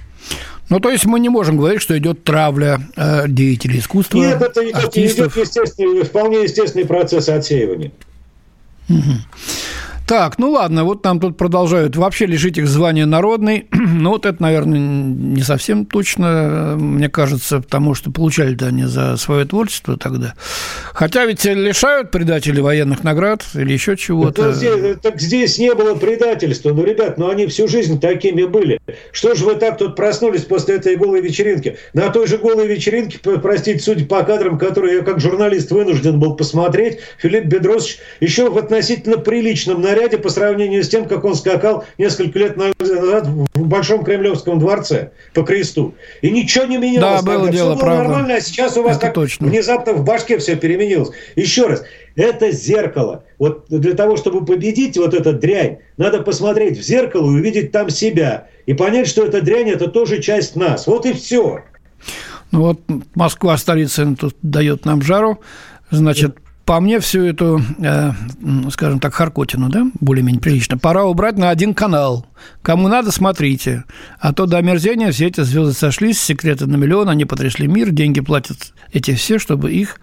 Ну, 0.68 0.80
то 0.80 0.90
есть 0.90 1.06
мы 1.06 1.18
не 1.18 1.30
можем 1.30 1.56
говорить, 1.56 1.80
что 1.80 1.96
идет 1.96 2.24
травля 2.24 2.80
э, 2.94 3.26
деятелей 3.26 3.78
искусства. 3.78 4.18
Нет, 4.18 4.40
это 4.42 4.62
идет, 4.64 4.76
артистов. 4.76 5.34
идет 5.34 5.46
естественный, 5.46 6.02
вполне 6.04 6.42
естественный 6.42 6.84
процесс 6.84 7.28
отсеивания. 7.28 7.90
Угу. 8.88 8.98
Так, 10.08 10.38
ну 10.38 10.52
ладно, 10.52 10.84
вот 10.84 11.04
нам 11.04 11.20
тут 11.20 11.36
продолжают. 11.36 11.94
Вообще 11.94 12.24
лишить 12.24 12.56
их 12.56 12.66
звания 12.66 13.04
народный. 13.04 13.66
ну, 13.72 14.08
вот 14.08 14.24
это, 14.24 14.40
наверное, 14.42 14.78
не 14.78 15.42
совсем 15.42 15.84
точно, 15.84 16.76
мне 16.78 17.10
кажется, 17.10 17.60
потому 17.60 17.94
что 17.94 18.10
получали-то 18.10 18.68
они 18.68 18.84
за 18.84 19.18
свое 19.18 19.44
творчество 19.44 19.98
тогда. 19.98 20.32
Хотя 20.94 21.26
ведь 21.26 21.44
лишают 21.44 22.10
предателей 22.10 22.62
военных 22.62 23.04
наград 23.04 23.44
или 23.52 23.70
еще 23.70 23.98
чего-то. 23.98 24.52
Здесь, 24.52 24.96
так 25.02 25.20
здесь 25.20 25.58
не 25.58 25.74
было 25.74 25.94
предательства. 25.94 26.70
Ну, 26.70 26.84
ребят, 26.84 27.18
ну 27.18 27.28
они 27.28 27.46
всю 27.46 27.68
жизнь 27.68 28.00
такими 28.00 28.44
были. 28.44 28.80
Что 29.12 29.34
же 29.34 29.44
вы 29.44 29.56
так 29.56 29.76
тут 29.76 29.94
проснулись 29.94 30.44
после 30.44 30.76
этой 30.76 30.96
голой 30.96 31.20
вечеринки? 31.20 31.76
На 31.92 32.08
той 32.08 32.26
же 32.26 32.38
голой 32.38 32.66
вечеринке, 32.66 33.18
простите, 33.18 33.80
судя 33.80 34.06
по 34.06 34.22
кадрам, 34.22 34.58
которые 34.58 34.96
я 34.96 35.02
как 35.02 35.20
журналист 35.20 35.70
вынужден 35.70 36.18
был 36.18 36.34
посмотреть, 36.34 37.00
Филипп 37.18 37.44
Бедросович 37.44 37.98
еще 38.20 38.48
в 38.48 38.56
относительно 38.56 39.18
приличном 39.18 39.82
наряде 39.82 39.97
наряде 39.98 40.18
по 40.18 40.28
сравнению 40.28 40.82
с 40.82 40.88
тем, 40.88 41.06
как 41.06 41.24
он 41.24 41.34
скакал 41.34 41.84
несколько 41.98 42.38
лет 42.38 42.56
назад 42.56 43.26
в 43.54 43.66
Большом 43.66 44.04
Кремлевском 44.04 44.58
дворце 44.58 45.10
по 45.34 45.42
кресту. 45.42 45.94
И 46.22 46.30
ничего 46.30 46.64
не 46.64 46.78
менялось. 46.78 47.22
Да, 47.22 47.32
было 47.32 47.50
дело, 47.50 47.74
все 47.74 47.74
было 47.74 47.80
правда. 47.80 48.02
нормально, 48.04 48.34
а 48.36 48.40
сейчас 48.40 48.76
у 48.76 48.82
вас 48.82 48.92
Это 48.96 49.06
так 49.06 49.14
точно. 49.14 49.46
внезапно 49.48 49.92
в 49.92 50.04
башке 50.04 50.38
все 50.38 50.56
переменилось. 50.56 51.10
Еще 51.36 51.66
раз, 51.66 51.82
это 52.16 52.50
зеркало. 52.50 53.24
Вот 53.38 53.66
для 53.68 53.94
того, 53.94 54.16
чтобы 54.16 54.44
победить 54.44 54.96
вот 54.96 55.14
эту 55.14 55.32
дрянь, 55.32 55.78
надо 55.96 56.22
посмотреть 56.22 56.78
в 56.78 56.82
зеркало 56.82 57.26
и 57.26 57.34
увидеть 57.34 57.72
там 57.72 57.90
себя. 57.90 58.48
И 58.66 58.74
понять, 58.74 59.08
что 59.08 59.24
эта 59.24 59.42
дрянь– 59.42 59.70
это 59.70 59.88
тоже 59.88 60.20
часть 60.20 60.56
нас. 60.56 60.86
Вот 60.86 61.06
и 61.06 61.12
все. 61.12 61.60
Ну 62.50 62.60
вот 62.60 62.80
Москва, 63.14 63.56
столица, 63.56 64.14
тут 64.18 64.34
дает 64.42 64.84
нам 64.84 65.02
жару. 65.02 65.40
Значит, 65.90 66.36
по 66.68 66.80
мне 66.80 67.00
всю 67.00 67.24
эту, 67.24 67.62
э, 67.78 68.10
скажем 68.70 69.00
так, 69.00 69.14
харкотину, 69.14 69.70
да, 69.70 69.86
более-менее 70.00 70.42
прилично, 70.42 70.76
пора 70.76 71.04
убрать 71.04 71.38
на 71.38 71.48
один 71.48 71.72
канал. 71.72 72.26
Кому 72.60 72.88
надо, 72.88 73.10
смотрите. 73.10 73.84
А 74.20 74.34
то 74.34 74.44
до 74.44 74.58
омерзения 74.58 75.10
все 75.10 75.28
эти 75.28 75.40
звезды 75.40 75.72
сошлись, 75.72 76.20
секреты 76.20 76.66
на 76.66 76.76
миллион, 76.76 77.08
они 77.08 77.24
потрясли 77.24 77.66
мир, 77.66 77.88
деньги 77.88 78.20
платят 78.20 78.74
эти 78.92 79.14
все, 79.14 79.38
чтобы 79.38 79.72
их 79.72 79.98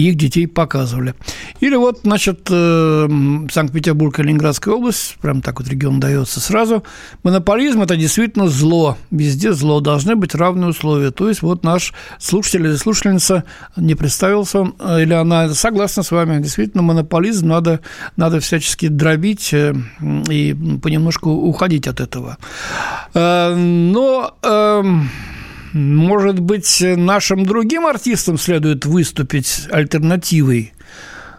их 0.00 0.16
детей 0.16 0.46
показывали. 0.46 1.14
Или 1.60 1.74
вот, 1.74 2.00
значит, 2.02 2.48
э, 2.50 3.08
Санкт-Петербург 3.50 4.18
и 4.18 4.22
Ленинградская 4.22 4.74
область, 4.74 5.16
прям 5.22 5.40
так 5.40 5.58
вот 5.58 5.68
регион 5.68 6.00
дается 6.00 6.38
сразу. 6.40 6.84
Монополизм– 7.22 7.82
это 7.82 7.96
действительно 7.96 8.48
зло. 8.48 8.98
Везде 9.10 9.52
зло. 9.52 9.80
Должны 9.80 10.14
быть 10.14 10.34
равные 10.34 10.68
условия. 10.68 11.10
То 11.10 11.28
есть 11.28 11.42
вот 11.42 11.64
наш 11.64 11.94
слушатель 12.18 12.66
или 12.66 12.76
слушательница 12.76 13.44
не 13.76 13.94
представился 13.94 14.70
э, 14.78 15.02
или 15.02 15.14
она 15.14 15.48
согласна 15.54 16.02
с 16.02 16.10
вами. 16.10 16.42
Действительно, 16.42 16.82
монополизм 16.82 17.48
надо, 17.48 17.80
надо 18.16 18.40
всячески 18.40 18.88
дробить 18.88 19.52
э, 19.54 19.74
и 20.30 20.54
понемножку 20.82 21.30
уходить 21.30 21.86
от 21.86 22.00
этого. 22.00 22.36
Но 23.14 24.34
эм, 24.42 25.10
может 25.76 26.40
быть, 26.40 26.82
нашим 26.82 27.44
другим 27.44 27.86
артистам 27.86 28.38
следует 28.38 28.86
выступить 28.86 29.68
альтернативой 29.70 30.72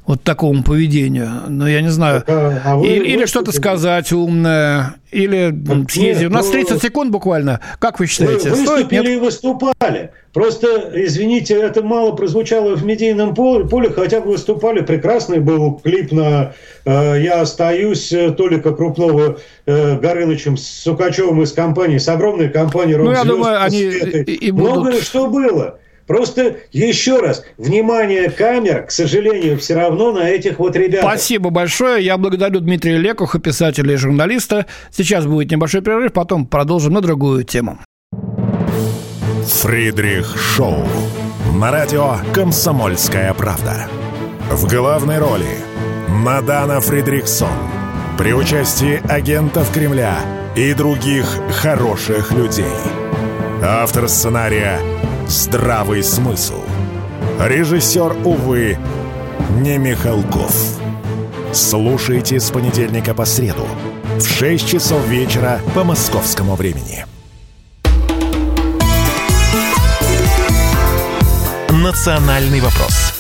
вот 0.08 0.24
такому 0.24 0.64
поведению. 0.64 1.30
Но 1.50 1.68
я 1.68 1.82
не 1.82 1.90
знаю. 1.90 2.24
А, 2.28 2.62
а 2.64 2.76
вы, 2.78 2.88
или, 2.88 3.06
или 3.06 3.26
что-то 3.26 3.52
сказать 3.52 4.14
умное, 4.14 4.96
или 5.12 5.52
так 5.52 5.92
съездить. 5.92 6.24
Нет, 6.24 6.32
У 6.32 6.34
нас 6.34 6.48
30 6.48 6.72
ну, 6.72 6.80
секунд 6.80 7.12
буквально. 7.12 7.60
Как 7.80 8.00
вы 8.00 8.08
считаете? 8.08 8.50
Вы 8.50 8.56
выступили 8.56 9.00
Стоит, 9.02 9.18
и 9.18 9.20
выступали. 9.20 10.12
Просто, 10.32 10.92
извините, 10.94 11.56
это 11.56 11.84
мало 11.84 12.14
прозвучало 12.14 12.76
в 12.76 12.86
медийном 12.86 13.36
поле, 13.36 13.68
поле 13.68 13.90
хотя 13.90 14.22
бы 14.22 14.32
выступали. 14.32 14.80
Прекрасный 14.80 15.42
был 15.42 15.82
клип 15.84 16.14
на 16.14 16.54
э, 16.86 17.22
«Я 17.22 17.42
остаюсь» 17.42 18.14
Толика 18.38 18.74
Крупного 18.74 19.40
э, 19.66 20.00
Горынычем 20.00 20.56
с 20.56 20.66
Сукачевым 20.66 21.42
из 21.42 21.52
компании, 21.52 21.98
с 21.98 22.08
огромной 22.08 22.50
компанией 22.50 22.96
«Рок 22.96 23.08
Ну, 23.08 23.12
я 23.12 23.26
думаю, 23.26 23.62
они 23.62 23.82
и, 23.82 24.36
и 24.36 24.52
будут... 24.52 24.72
Многое 24.72 25.02
что 25.02 25.28
было. 25.28 25.80
Просто 26.08 26.56
еще 26.72 27.20
раз, 27.20 27.44
внимание 27.58 28.32
камер, 28.32 28.86
к 28.86 28.92
сожалению, 28.92 29.60
все 29.60 29.76
равно 29.76 30.14
на 30.14 30.30
этих 30.30 30.58
вот 30.58 30.76
ребят. 30.76 31.02
Спасибо 31.02 31.50
большое. 31.50 32.04
Я 32.04 32.18
благодарю 32.18 32.62
Дмитрия 32.62 32.98
Лекуха, 32.98 33.40
писателя 33.40 33.94
и 33.94 33.98
журналиста. 33.98 34.66
Сейчас 34.90 35.26
будет 35.26 35.52
небольшой 35.52 35.82
перерыв, 35.82 36.14
потом 36.14 36.46
продолжим 36.46 36.94
на 36.94 37.02
другую 37.02 37.44
тему. 37.44 37.80
Фридрих 39.46 40.36
Шоу. 40.38 40.88
На 41.56 41.72
радио 41.72 42.16
«Комсомольская 42.34 43.34
правда». 43.34 43.88
В 44.50 44.68
главной 44.70 45.20
роли 45.20 45.46
Мадана 46.08 46.80
Фридриксон. 46.80 47.50
При 48.18 48.34
участии 48.34 49.02
агентов 49.10 49.72
Кремля 49.74 50.18
и 50.56 50.74
других 50.74 51.26
хороших 51.52 52.32
людей. 52.32 52.66
Автор 53.62 54.08
сценария 54.08 54.80
здравый 55.28 56.04
смысл. 56.04 56.62
Режиссер, 57.40 58.18
увы, 58.26 58.78
не 59.62 59.78
Михалков. 59.78 60.80
Слушайте 61.54 62.40
с 62.40 62.50
понедельника 62.52 63.14
по 63.14 63.26
среду 63.26 63.68
в 64.18 64.26
6 64.26 64.68
часов 64.68 65.06
вечера 65.08 65.60
по 65.76 65.84
московскому 65.84 66.56
времени. 66.56 67.06
«Национальный 71.70 72.60
вопрос» 72.60 73.14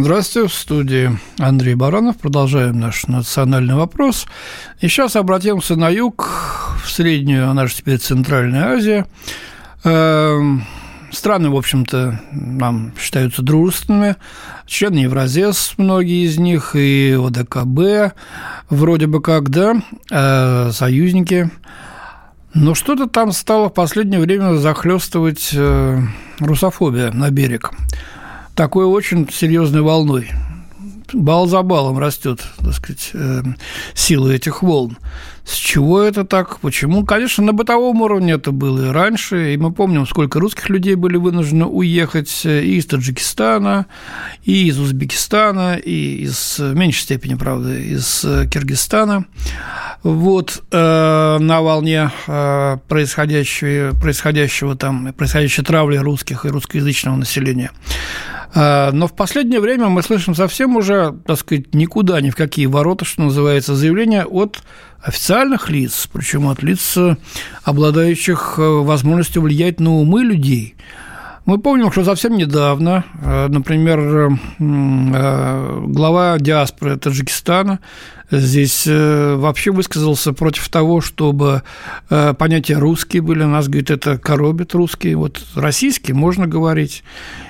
Здравствуйте, 0.00 0.48
в 0.48 0.54
студии 0.54 1.18
Андрей 1.40 1.74
Баранов. 1.74 2.18
Продолжаем 2.18 2.78
наш 2.78 3.08
национальный 3.08 3.74
вопрос. 3.74 4.28
И 4.80 4.86
сейчас 4.86 5.16
обратимся 5.16 5.74
на 5.74 5.88
юг, 5.88 6.30
в 6.88 6.92
среднюю, 6.92 7.48
она 7.48 7.66
же 7.66 7.74
теперь 7.74 7.98
Центральная 7.98 8.76
Азия. 8.76 9.06
Эм, 9.84 10.64
страны, 11.12 11.50
в 11.50 11.56
общем-то, 11.56 12.20
нам 12.32 12.92
считаются 12.98 13.42
дружественными. 13.42 14.16
Члены 14.66 14.98
Евразес, 14.98 15.74
многие 15.76 16.26
из 16.26 16.38
них, 16.38 16.74
и 16.74 17.16
ОДКБ, 17.18 18.14
вроде 18.70 19.06
бы 19.06 19.22
как, 19.22 19.50
да, 19.50 19.82
э, 20.10 20.70
союзники. 20.72 21.50
Но 22.54 22.74
что-то 22.74 23.06
там 23.06 23.32
стало 23.32 23.68
в 23.68 23.74
последнее 23.74 24.20
время 24.20 24.56
захлестывать 24.56 25.50
э, 25.52 26.00
русофобия 26.40 27.12
на 27.12 27.30
берег 27.30 27.72
такой 28.58 28.86
очень 28.86 29.28
серьезной 29.30 29.82
волной. 29.82 30.32
Бал 31.12 31.46
за 31.46 31.62
балом 31.62 31.98
растет, 31.98 32.40
так 32.58 32.74
сказать, 32.74 33.10
э, 33.14 33.42
сила 33.94 34.30
этих 34.30 34.62
волн. 34.62 34.98
С 35.48 35.54
чего 35.54 36.02
это 36.02 36.24
так? 36.24 36.60
Почему? 36.60 37.06
Конечно, 37.06 37.42
на 37.42 37.54
бытовом 37.54 38.02
уровне 38.02 38.34
это 38.34 38.52
было 38.52 38.88
и 38.88 38.90
раньше, 38.90 39.54
и 39.54 39.56
мы 39.56 39.72
помним, 39.72 40.06
сколько 40.06 40.38
русских 40.40 40.68
людей 40.68 40.94
были 40.94 41.16
вынуждены 41.16 41.64
уехать 41.64 42.42
э, 42.44 42.62
и 42.62 42.76
из 42.76 42.84
Таджикистана, 42.84 43.86
и 44.44 44.68
из 44.68 44.78
Узбекистана, 44.78 45.76
и 45.76 46.24
из, 46.24 46.58
в 46.58 46.74
меньшей 46.74 47.00
степени, 47.00 47.34
правда, 47.34 47.74
из 47.74 48.24
э, 48.24 48.46
Киргизстана. 48.46 49.24
Вот 50.02 50.62
э, 50.70 51.38
на 51.40 51.62
волне 51.62 52.10
э, 52.26 52.76
происходящего, 52.86 53.98
происходящего 53.98 54.76
там, 54.76 55.14
происходящей 55.14 55.64
травли 55.64 55.96
русских 55.96 56.44
и 56.44 56.48
русскоязычного 56.50 57.16
населения. 57.16 57.70
А, 58.54 58.90
но 58.92 59.06
в 59.06 59.14
последнее 59.14 59.60
время 59.60 59.88
мы 59.88 60.02
слышим 60.02 60.34
совсем 60.34 60.76
уже, 60.76 61.14
так 61.26 61.38
сказать, 61.38 61.74
никуда, 61.74 62.20
ни 62.20 62.30
в 62.30 62.36
какие 62.36 62.66
ворота, 62.66 63.04
что 63.04 63.22
называется, 63.22 63.74
заявления 63.74 64.24
от 64.24 64.58
официальных 65.02 65.70
лиц, 65.70 66.08
причем 66.12 66.48
от 66.48 66.62
лиц, 66.62 66.96
обладающих 67.62 68.54
э, 68.58 68.62
возможностью 68.62 69.42
влиять 69.42 69.80
на 69.80 69.94
умы 69.94 70.22
людей. 70.22 70.74
Мы 71.44 71.58
помним, 71.58 71.90
что 71.92 72.04
совсем 72.04 72.36
недавно, 72.36 73.04
э, 73.22 73.48
например, 73.48 73.98
э, 74.00 75.80
глава 75.86 76.38
диаспоры 76.38 76.96
Таджикистана 76.96 77.80
здесь 78.30 78.86
вообще 78.86 79.70
высказался 79.70 80.32
против 80.32 80.68
того, 80.68 81.00
чтобы 81.00 81.62
понятия 82.08 82.76
русские 82.76 83.22
были. 83.22 83.44
Нас, 83.44 83.68
говорит, 83.68 83.90
это 83.90 84.18
коробит 84.18 84.74
русские. 84.74 85.16
Вот 85.16 85.40
российские 85.54 86.14
можно 86.14 86.46
говорить. 86.46 87.02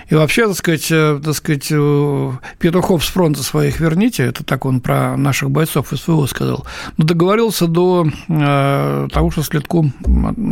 И 0.08 0.14
вообще, 0.14 0.46
так 0.46 0.56
сказать, 0.56 0.86
э, 0.90 1.20
так 1.22 1.34
сказать, 1.34 1.68
э, 1.70 2.32
петухов 2.58 3.04
с 3.04 3.08
фронта 3.08 3.42
своих 3.42 3.78
верните, 3.78 4.24
это 4.24 4.42
так 4.42 4.64
он 4.64 4.80
про 4.80 5.16
наших 5.16 5.50
бойцов 5.50 5.92
СВО 5.94 6.26
сказал, 6.26 6.66
но 6.96 7.04
договорился 7.04 7.66
до 7.66 8.06
э, 8.28 9.08
того, 9.12 9.30
что 9.30 9.42
Следком 9.42 9.92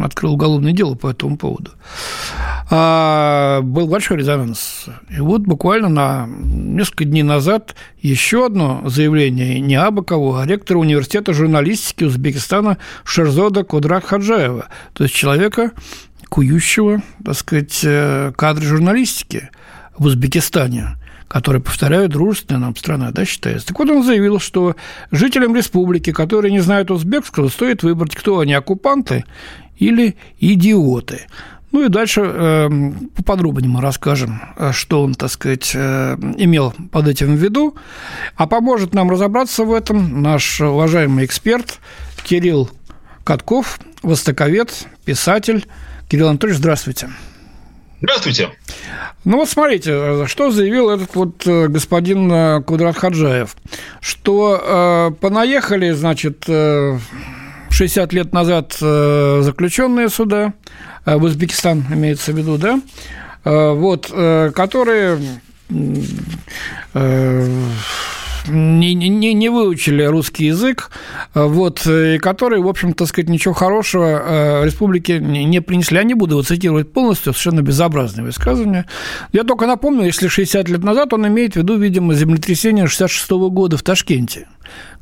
открыл 0.05 0.35
уголовное 0.35 0.73
дело 0.73 0.95
по 0.95 1.09
этому 1.09 1.39
поводу. 1.39 1.71
А, 2.69 3.61
был 3.63 3.87
большой 3.87 4.19
резонанс. 4.19 4.87
И 5.09 5.21
вот 5.21 5.43
буквально 5.43 5.89
на 5.89 6.27
несколько 6.27 7.05
дней 7.05 7.23
назад 7.23 7.77
еще 8.01 8.47
одно 8.47 8.83
заявление 8.87 9.61
не 9.61 9.77
абы 9.77 10.05
кого, 10.05 10.39
а 10.39 10.47
ректора 10.47 10.79
университета 10.79 11.33
журналистики 11.33 12.05
Узбекистана 12.05 12.79
Шерзода 13.05 13.63
Кудрак 13.63 14.07
Хаджаева, 14.07 14.67
то 14.95 15.05
есть 15.05 15.15
человека, 15.15 15.73
кующего, 16.29 17.03
так 17.25 17.37
сказать, 17.37 17.81
э, 17.85 18.33
кадры 18.37 18.67
журналистики 18.67 19.51
в 19.97 20.07
Узбекистане 20.07 20.97
который, 21.29 21.61
повторяю, 21.61 22.09
дружественная 22.09 22.61
нам 22.61 22.77
страна, 22.77 23.11
да, 23.11 23.25
считается. 23.25 23.67
Так 23.67 23.79
вот 23.81 23.91
он 23.91 24.05
заявил, 24.05 24.39
что 24.39 24.77
жителям 25.11 25.57
республики, 25.57 26.13
которые 26.13 26.53
не 26.53 26.61
знают 26.61 26.93
узбекского, 26.93 27.49
стоит 27.49 27.83
выбрать, 27.83 28.15
кто 28.15 28.39
они, 28.39 28.55
оккупанты 28.55 29.25
или 29.77 30.17
идиоты. 30.39 31.23
Ну 31.73 31.85
и 31.85 31.89
дальше 31.89 32.23
э, 32.25 32.69
поподробнее 33.17 33.69
мы 33.69 33.81
расскажем, 33.81 34.41
э, 34.57 34.73
что 34.73 35.03
он, 35.03 35.15
так 35.15 35.31
сказать, 35.31 35.73
э, 35.75 36.17
имел 36.39 36.73
под 36.93 37.09
этим 37.09 37.35
в 37.35 37.39
виду. 37.39 37.75
А 38.37 38.47
поможет 38.47 38.95
нам 38.95 39.11
разобраться 39.11 39.65
в 39.65 39.73
этом 39.73 40.23
наш 40.23 40.61
уважаемый 40.61 41.25
эксперт 41.25 41.81
Кирилл 42.25 42.71
Катков, 43.25 43.81
востоковед, 44.03 44.87
писатель. 45.05 45.67
Кирилл 46.09 46.29
Анатольевич, 46.29 46.59
здравствуйте. 46.61 47.11
Здравствуйте. 48.01 48.51
Ну 49.25 49.39
вот 49.39 49.49
смотрите, 49.49 50.27
что 50.27 50.51
заявил 50.51 50.91
этот 50.91 51.15
вот 51.17 51.47
э, 51.47 51.67
господин 51.69 52.31
э, 52.31 52.63
Кудрат 52.63 52.97
Хаджаев, 52.97 53.57
что 54.01 54.61
э, 54.63 55.11
понаехали, 55.19 55.91
значит, 55.91 56.45
э, 56.47 56.99
60 57.71 58.13
лет 58.13 58.33
назад 58.33 58.77
э, 58.81 59.41
заключенные 59.43 60.09
суда, 60.11 60.53
э, 60.53 60.96
в 61.15 61.23
Узбекистан 61.23 61.85
имеется 61.91 62.33
в 62.33 62.37
виду, 62.37 62.59
да, 62.59 62.81
э, 63.45 63.73
вот, 63.73 64.07
которые 64.09 65.19
не, 68.49 68.95
не, 68.95 69.35
не 69.35 69.49
выучили 69.49 70.05
русский 70.05 70.47
язык, 70.47 70.91
вот, 71.35 71.85
и 71.87 72.19
которые, 72.19 72.63
в 72.63 72.69
общем, 72.69 72.93
так 72.93 73.09
сказать, 73.09 73.29
ничего 73.29 73.55
хорошего 73.55 74.65
республике 74.65 75.19
не 75.19 75.61
принесли. 75.61 75.99
Я 75.99 76.05
не 76.05 76.15
буду 76.15 76.35
его 76.37 76.43
цитировать 76.43 76.93
полностью, 76.93 77.33
совершенно 77.33 77.63
безобразное 77.63 78.25
высказывание. 78.25 78.87
Я 79.33 79.43
только 79.43 79.67
напомню, 79.67 80.05
если 80.05 80.29
60 80.29 80.69
лет 80.69 80.85
назад 80.85 81.13
он 81.13 81.27
имеет 81.27 81.55
в 81.55 81.57
виду, 81.57 81.77
видимо, 81.77 82.15
землетрясение 82.15 82.87
66 82.87 83.31
года 83.31 83.77
в 83.77 83.83
Ташкенте, 83.83 84.47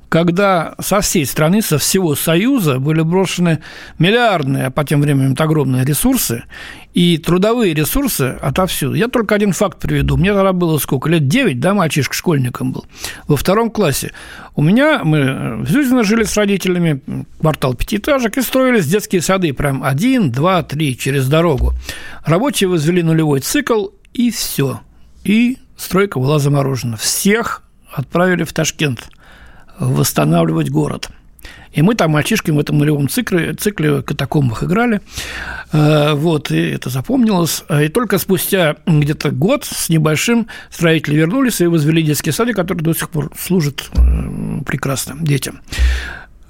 когда 0.09 0.75
со 0.79 1.01
всей 1.01 1.27
страны, 1.27 1.63
со 1.63 1.79
всего 1.79 2.15
Союза 2.15 2.79
были 2.79 3.03
брошены 3.03 3.61
миллиардные, 3.99 4.67
а 4.67 4.71
по 4.71 4.85
тем 4.85 5.01
временам 5.01 5.35
огромные 5.39 5.85
ресурсы, 5.85 6.45
и 6.93 7.19
трудовые 7.19 7.75
ресурсы 7.75 8.37
отовсюду. 8.41 8.95
Я 8.95 9.09
только 9.09 9.35
один 9.35 9.53
факт 9.53 9.81
приведу. 9.81 10.17
Мне 10.17 10.33
тогда 10.33 10.53
было 10.53 10.79
сколько? 10.79 11.09
Лет 11.09 11.27
9, 11.27 11.59
да, 11.59 11.75
мальчишка 11.75 12.15
школьником 12.15 12.73
был, 12.73 12.85
во 13.27 13.37
втором 13.37 13.71
классе. 13.71 14.13
У 14.55 14.63
меня, 14.63 15.01
мы 15.03 15.63
в 15.63 15.69
Зюзино 15.69 16.05
жили 16.05 16.25
с 16.25 16.37
родителями, 16.37 17.01
квартал 17.41 17.75
пятиэтажек, 17.75 18.39
и 18.39 18.43
строились 18.43 18.87
детские 18.87 19.23
сады, 19.23 19.53
прям 19.53 19.83
один, 19.83 20.31
два, 20.31 20.63
три, 20.63 20.97
через 20.97 21.29
дорогу. 21.29 21.73
Рабочие 22.25 22.69
возвели 22.69 23.03
нулевой 23.03 23.41
цикл, 23.41 23.89
и 24.13 24.31
все. 24.31 24.81
И 25.25 25.59
стройка 25.77 26.21
была 26.21 26.39
заморожена. 26.39 26.97
Всех 26.97 27.65
отправили 27.93 28.45
в 28.45 28.53
Ташкент– 28.53 29.09
восстанавливать 29.79 30.71
город. 30.71 31.11
И 31.75 31.83
мы 31.83 31.97
там 31.97 32.13
мальчишками 32.13 32.57
в 32.57 32.61
этом 32.61 32.79
нулевом 32.79 33.09
цикле, 33.09 33.53
цикле 33.55 34.01
катакомбах 34.03 34.63
играли. 34.63 35.01
Э, 35.73 36.15
вот, 36.15 36.53
и 36.53 36.71
это 36.71 36.89
запомнилось. 36.89 37.65
И 37.83 37.89
только 37.89 38.19
спустя 38.19 38.77
где-то 38.87 39.33
год 39.33 39.65
с 39.65 39.89
небольшим 39.89 40.47
строители 40.71 41.17
вернулись 41.17 41.61
и 41.61 41.67
возвели 41.67 42.03
детские 42.03 42.33
сады, 42.33 42.53
которые 42.53 42.85
до 42.85 42.95
сих 42.95 43.11
пор 43.11 43.33
служат 43.37 43.91
э, 43.93 44.63
прекрасно 44.65 45.17
детям. 45.21 45.61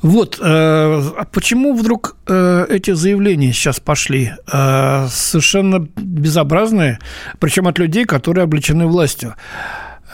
Вот, 0.03 0.39
э, 0.39 0.45
а 0.45 1.27
почему 1.33 1.75
вдруг 1.75 2.17
эти 2.27 2.93
заявления 2.93 3.55
сейчас 3.55 3.81
пошли? 3.81 4.33
Совершенно 4.47 5.89
безобразные, 5.97 6.99
причем 7.39 7.67
от 7.67 7.79
людей, 7.79 8.05
которые 8.05 8.45
облечены 8.45 8.87
властью. 8.87 9.35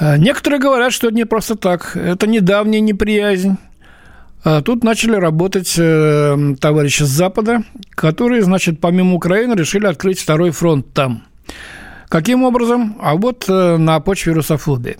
Э, 0.01 0.17
некоторые 0.17 0.59
говорят, 0.59 0.93
что 0.93 1.11
не 1.11 1.25
просто 1.25 1.55
так. 1.55 1.95
Это 1.97 2.27
недавняя 2.27 2.81
неприязнь. 2.81 3.59
А 4.43 4.63
тут 4.63 4.83
начали 4.83 5.17
работать 5.17 5.75
э, 5.77 6.55
товарищи 6.59 7.03
с 7.03 7.09
Запада, 7.09 7.63
которые, 7.91 8.43
значит, 8.43 8.81
помимо 8.81 9.15
Украины 9.15 9.53
решили 9.53 9.87
открыть 9.87 10.19
второй 10.19 10.51
фронт 10.51 10.93
там. 10.95 11.25
Каким 12.09 12.43
образом? 12.43 12.97
А 13.01 13.15
вот 13.15 13.45
э, 13.49 13.77
на 13.77 14.01
почве 14.01 14.33
русофобии. 14.33 14.97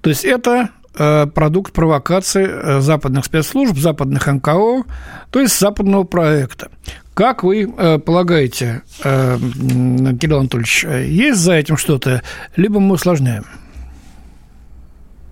То 0.00 0.10
есть 0.10 0.24
это 0.24 0.70
продукт 0.96 1.72
провокации 1.72 2.78
западных 2.80 3.24
спецслужб, 3.24 3.76
западных 3.76 4.28
НКО, 4.28 4.84
то 5.32 5.40
есть 5.40 5.58
западного 5.58 6.04
проекта. 6.04 6.70
Как 7.14 7.42
вы 7.42 7.66
полагаете, 7.66 8.82
Кирилл 9.02 10.38
Анатольевич, 10.38 10.84
есть 10.84 11.40
за 11.40 11.54
этим 11.54 11.76
что-то, 11.78 12.22
либо 12.54 12.78
мы 12.78 12.94
усложняем? 12.94 13.44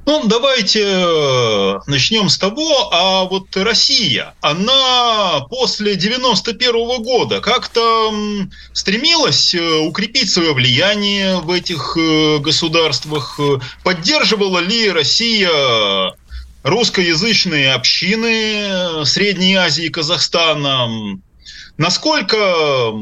Ну, 0.04 0.26
давайте 0.26 0.82
э, 0.84 1.78
начнем 1.86 2.28
с 2.28 2.36
того, 2.36 2.92
а 2.92 3.24
вот 3.24 3.56
Россия, 3.56 4.34
она 4.40 5.46
после 5.48 5.94
91 5.94 6.70
-го 6.74 6.98
года 6.98 7.40
как-то 7.40 8.12
стремилась 8.72 9.54
э, 9.54 9.78
укрепить 9.78 10.30
свое 10.30 10.54
влияние 10.54 11.38
в 11.38 11.50
этих 11.52 11.96
э, 11.96 12.38
государствах, 12.38 13.38
поддерживала 13.84 14.58
ли 14.58 14.90
Россия 14.90 16.12
русскоязычные 16.64 17.72
общины 17.72 19.04
Средней 19.04 19.54
Азии 19.54 19.84
и 19.84 19.90
Казахстана, 19.90 21.18
насколько 21.76 22.92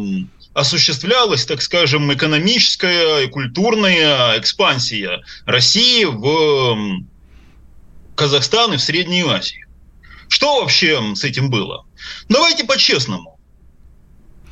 осуществлялась, 0.52 1.46
так 1.46 1.62
скажем, 1.62 2.12
экономическая 2.12 3.20
и 3.20 3.28
культурная 3.28 4.38
экспансия 4.38 5.22
России 5.46 6.04
в 6.04 7.04
Казахстан 8.16 8.74
и 8.74 8.76
в 8.76 8.82
Среднюю 8.82 9.30
Азию. 9.30 9.66
Что 10.28 10.60
вообще 10.60 11.14
с 11.14 11.24
этим 11.24 11.50
было? 11.50 11.84
Давайте 12.28 12.64
по-честному. 12.64 13.38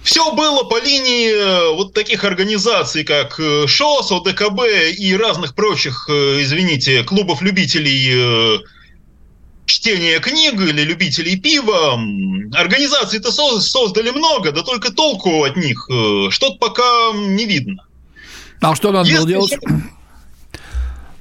Все 0.03 0.33
было 0.33 0.65
по 0.65 0.81
линии 0.81 1.31
э, 1.31 1.75
вот 1.75 1.93
таких 1.93 2.25
организаций, 2.25 3.05
как 3.05 3.39
э, 3.39 3.67
ШОС, 3.67 4.11
ОДКБ 4.11 4.61
и 4.97 5.15
разных 5.17 5.55
прочих, 5.55 6.07
э, 6.09 6.43
извините, 6.43 7.03
клубов 7.05 7.43
любителей 7.43 8.63
чтения 9.79 10.19
книг 10.19 10.55
или 10.61 10.83
любителей 10.83 11.39
пива. 11.39 11.99
Организаций-то 12.53 13.31
создали 13.31 14.11
много, 14.11 14.53
да 14.53 14.63
только 14.63 14.93
толку 14.93 15.45
от 15.45 15.57
них 15.57 15.89
э, 15.91 16.31
что-то 16.31 16.59
пока 16.59 17.13
не 17.15 17.47
видно. 17.47 17.85
А 18.61 18.75
что 18.75 18.91
надо 18.91 19.09
Если 19.09 19.35
было 19.35 19.49
делать? 19.49 19.59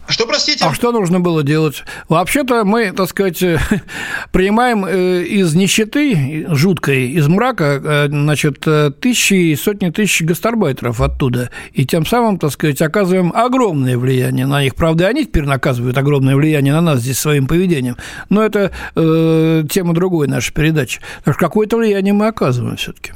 Что, 0.08 0.26
простите? 0.26 0.66
А 0.66 0.74
что 0.74 0.92
нужно 0.92 1.20
было 1.20 1.44
делать? 1.44 1.84
Вообще-то 2.08 2.64
мы, 2.64 2.92
так 2.92 3.10
сказать, 3.10 3.44
принимаем 4.32 4.86
э, 4.86 5.24
из 5.24 5.54
нищеты 5.54 6.46
жуткой, 6.50 7.12
из 7.12 7.28
мрака, 7.28 7.82
э, 7.84 8.08
значит, 8.08 8.66
тысячи 9.00 9.34
и 9.34 9.56
сотни 9.56 9.90
тысяч 9.90 10.22
гастарбайтеров 10.22 11.02
оттуда. 11.02 11.52
И 11.74 11.86
тем 11.86 12.06
самым, 12.06 12.40
так 12.40 12.52
сказать, 12.52 12.82
оказываем 12.82 13.32
огромное 13.36 13.98
влияние 13.98 14.46
на 14.46 14.64
них. 14.64 14.76
Правда, 14.76 15.08
они 15.08 15.26
теперь 15.26 15.46
наказывают 15.46 15.98
огромное 15.98 16.36
влияние 16.36 16.74
на 16.74 16.82
нас 16.82 17.00
здесь 17.02 17.20
своим 17.20 17.48
поведением. 17.48 17.98
Но 18.30 18.44
это 18.44 18.72
э, 18.96 19.64
тема 19.70 19.94
другой 19.94 20.28
нашей 20.28 20.54
передачи. 20.54 21.02
Так 21.24 21.36
что 21.36 21.46
какое-то 21.46 21.78
влияние 21.78 22.14
мы 22.14 22.28
оказываем 22.28 22.78
все-таки. 22.78 23.12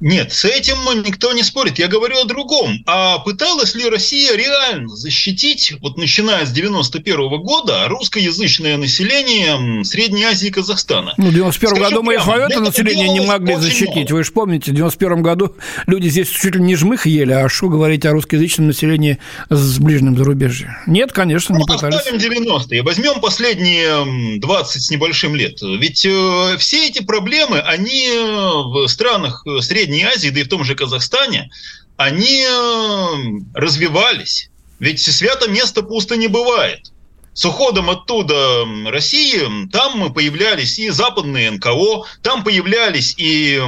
Нет, 0.00 0.32
с 0.32 0.44
этим 0.44 0.76
никто 1.02 1.32
не 1.32 1.42
спорит. 1.42 1.78
Я 1.78 1.88
говорю 1.88 2.18
о 2.18 2.24
другом. 2.24 2.82
А 2.86 3.18
пыталась 3.20 3.74
ли 3.74 3.88
Россия 3.88 4.36
реально 4.36 4.94
защитить, 4.94 5.74
вот 5.80 5.96
начиная 5.96 6.44
с 6.44 6.50
91 6.50 7.28
-го 7.28 7.38
года, 7.38 7.86
русскоязычное 7.88 8.76
население 8.76 9.84
Средней 9.84 10.24
Азии 10.24 10.48
и 10.48 10.50
Казахстана? 10.50 11.14
Ну, 11.16 11.28
в 11.28 11.32
91 11.34 11.80
году 11.80 12.02
мы 12.02 12.16
и 12.16 12.18
свое 12.18 12.46
это 12.48 12.60
население 12.60 13.08
не 13.08 13.20
могли 13.20 13.56
защитить. 13.56 14.10
Вы 14.10 14.22
же 14.22 14.32
помните, 14.32 14.70
в 14.70 14.74
91 14.74 15.22
году 15.22 15.54
люди 15.86 16.08
здесь 16.08 16.28
чуть 16.28 16.54
ли 16.54 16.60
не 16.60 16.76
жмых 16.76 17.06
ели, 17.06 17.32
а 17.32 17.48
что 17.48 17.68
говорить 17.68 18.04
о 18.04 18.12
русскоязычном 18.12 18.66
населении 18.66 19.18
с 19.48 19.78
ближним 19.78 20.16
зарубежьем? 20.16 20.76
Нет, 20.86 21.12
конечно, 21.12 21.54
не 21.54 21.60
ну, 21.60 21.66
пытались. 21.66 21.96
Оставим 21.96 22.20
90-е. 22.20 22.82
Возьмем 22.82 23.20
последние 23.20 24.38
20 24.38 24.82
с 24.82 24.90
небольшим 24.90 25.34
лет. 25.34 25.62
Ведь 25.62 26.04
э, 26.04 26.56
все 26.58 26.86
эти 26.86 27.02
проблемы, 27.02 27.60
они 27.60 28.08
в 28.08 28.86
странах 28.88 29.44
Средней 29.60 29.85
Средней 29.86 30.04
Азии, 30.04 30.30
да 30.30 30.40
и 30.40 30.42
в 30.42 30.48
том 30.48 30.64
же 30.64 30.74
Казахстане, 30.74 31.48
они 31.96 32.44
э, 32.44 33.06
развивались. 33.54 34.50
Ведь 34.80 35.00
свято 35.00 35.48
место 35.48 35.82
пусто 35.82 36.16
не 36.16 36.26
бывает. 36.26 36.92
С 37.32 37.44
уходом 37.44 37.88
оттуда 37.88 38.64
России 38.86 39.68
там 39.70 40.12
появлялись 40.12 40.78
и 40.78 40.90
западные 40.90 41.52
НКО, 41.52 42.04
там 42.22 42.42
появлялись 42.42 43.14
и 43.16 43.62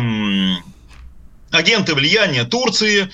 агенты 1.51 1.95
влияния 1.95 2.45
Турции, 2.45 3.09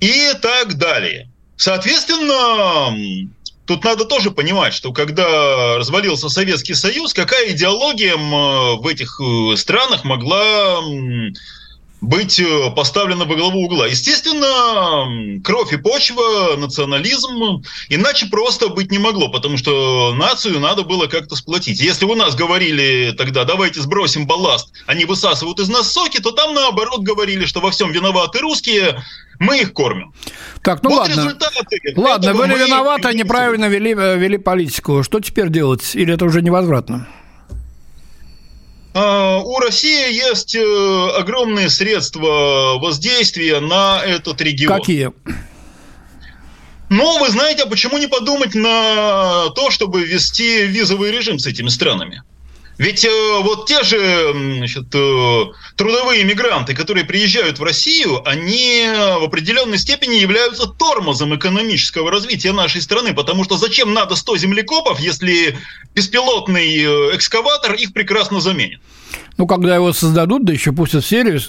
и 0.00 0.32
так 0.40 0.74
далее. 0.74 1.30
Соответственно, 1.56 2.94
тут 3.64 3.82
надо 3.82 4.04
тоже 4.04 4.30
понимать, 4.30 4.74
что 4.74 4.92
когда 4.92 5.78
развалился 5.78 6.28
Советский 6.28 6.74
Союз, 6.74 7.12
какая 7.12 7.50
идеология 7.52 8.16
в 8.16 8.86
этих 8.86 9.20
э, 9.20 9.56
странах 9.56 10.04
могла 10.04 10.80
быть 12.00 12.38
э, 12.38 12.70
поставлена 12.74 13.24
во 13.24 13.34
главу 13.34 13.64
угла. 13.64 13.86
Естественно, 13.86 15.40
кровь 15.42 15.72
и 15.72 15.76
почва, 15.76 16.56
национализм, 16.56 17.62
иначе 17.88 18.26
просто 18.26 18.68
быть 18.68 18.90
не 18.90 18.98
могло, 18.98 19.28
потому 19.28 19.56
что 19.56 20.14
нацию 20.14 20.60
надо 20.60 20.82
было 20.82 21.06
как-то 21.06 21.36
сплотить. 21.36 21.80
Если 21.80 22.04
у 22.04 22.14
нас 22.14 22.34
говорили 22.34 23.14
тогда, 23.16 23.44
давайте 23.44 23.80
сбросим 23.80 24.26
балласт, 24.26 24.72
они 24.86 25.04
высасывают 25.04 25.58
из 25.58 25.68
нас 25.68 25.90
соки, 25.90 26.20
то 26.20 26.32
там 26.32 26.54
наоборот 26.54 27.00
говорили, 27.00 27.46
что 27.46 27.60
во 27.60 27.70
всем 27.70 27.90
виноваты 27.90 28.40
русские, 28.40 29.02
мы 29.38 29.60
их 29.60 29.72
кормим. 29.72 30.12
Так, 30.62 30.82
ну 30.82 30.90
вот 30.90 31.08
ладно. 31.08 31.36
Ладно, 31.96 32.34
были 32.34 32.54
виноваты, 32.54 33.14
неправильно 33.14 33.66
вели, 33.66 33.94
э, 33.94 34.18
вели 34.18 34.38
политику. 34.38 35.02
Что 35.02 35.20
теперь 35.20 35.48
делать? 35.48 35.94
Или 35.94 36.14
это 36.14 36.24
уже 36.24 36.42
невозвратно? 36.42 37.06
А, 38.98 39.40
у 39.40 39.58
России 39.58 40.10
есть 40.10 40.54
э, 40.54 41.18
огромные 41.18 41.68
средства 41.68 42.78
воздействия 42.78 43.60
на 43.60 44.02
этот 44.02 44.40
регион. 44.40 44.78
Какие? 44.78 45.12
Ну, 46.88 47.18
вы 47.18 47.28
знаете, 47.28 47.64
а 47.64 47.66
почему 47.66 47.98
не 47.98 48.06
подумать 48.06 48.54
на 48.54 49.50
то, 49.50 49.70
чтобы 49.70 50.02
ввести 50.02 50.64
визовый 50.64 51.10
режим 51.10 51.38
с 51.38 51.46
этими 51.46 51.68
странами? 51.68 52.22
Ведь 52.78 53.04
э, 53.06 53.38
вот 53.40 53.66
те 53.66 53.82
же 53.84 54.32
значит, 54.32 54.94
э, 54.94 55.44
трудовые 55.76 56.24
мигранты, 56.24 56.74
которые 56.74 57.04
приезжают 57.04 57.58
в 57.58 57.62
Россию, 57.62 58.26
они 58.28 58.84
в 59.18 59.24
определенной 59.24 59.78
степени 59.78 60.16
являются 60.16 60.66
тормозом 60.66 61.34
экономического 61.34 62.10
развития 62.10 62.52
нашей 62.52 62.82
страны, 62.82 63.14
потому 63.14 63.44
что 63.44 63.56
зачем 63.56 63.94
надо 63.94 64.14
100 64.14 64.36
землекопов, 64.38 65.00
если 65.00 65.58
беспилотный 65.94 66.76
э, 66.76 67.16
экскаватор 67.16 67.74
их 67.74 67.94
прекрасно 67.94 68.40
заменит? 68.40 68.80
Ну, 69.36 69.46
когда 69.46 69.74
его 69.74 69.92
создадут, 69.92 70.44
да 70.44 70.52
еще 70.52 70.72
пустят 70.72 71.04
в 71.04 71.08
серию. 71.08 71.40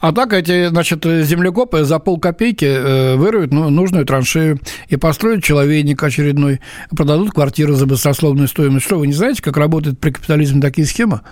А 0.00 0.12
так 0.12 0.32
эти, 0.32 0.68
значит, 0.68 1.04
землекопы 1.04 1.84
за 1.84 1.98
полкопейки 1.98 2.64
э, 2.64 3.16
выроют 3.16 3.52
ну, 3.52 3.70
нужную 3.70 4.04
траншею 4.04 4.60
и 4.88 4.96
построят 4.96 5.42
человейник 5.42 6.02
очередной, 6.02 6.60
продадут 6.96 7.32
квартиру 7.32 7.74
за 7.74 7.86
быстрословную 7.86 8.48
стоимость. 8.48 8.86
Что, 8.86 8.98
вы 8.98 9.06
не 9.06 9.12
знаете, 9.12 9.42
как 9.42 9.56
работает 9.56 9.98
при 9.98 10.10
капитализме 10.10 10.60
такие 10.60 10.86
схемы? 10.86 11.22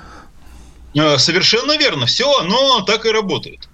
Э, 0.94 1.18
совершенно 1.18 1.76
верно. 1.76 2.06
Все 2.06 2.30
оно 2.40 2.80
так 2.82 3.06
и 3.06 3.10
работает. 3.10 3.68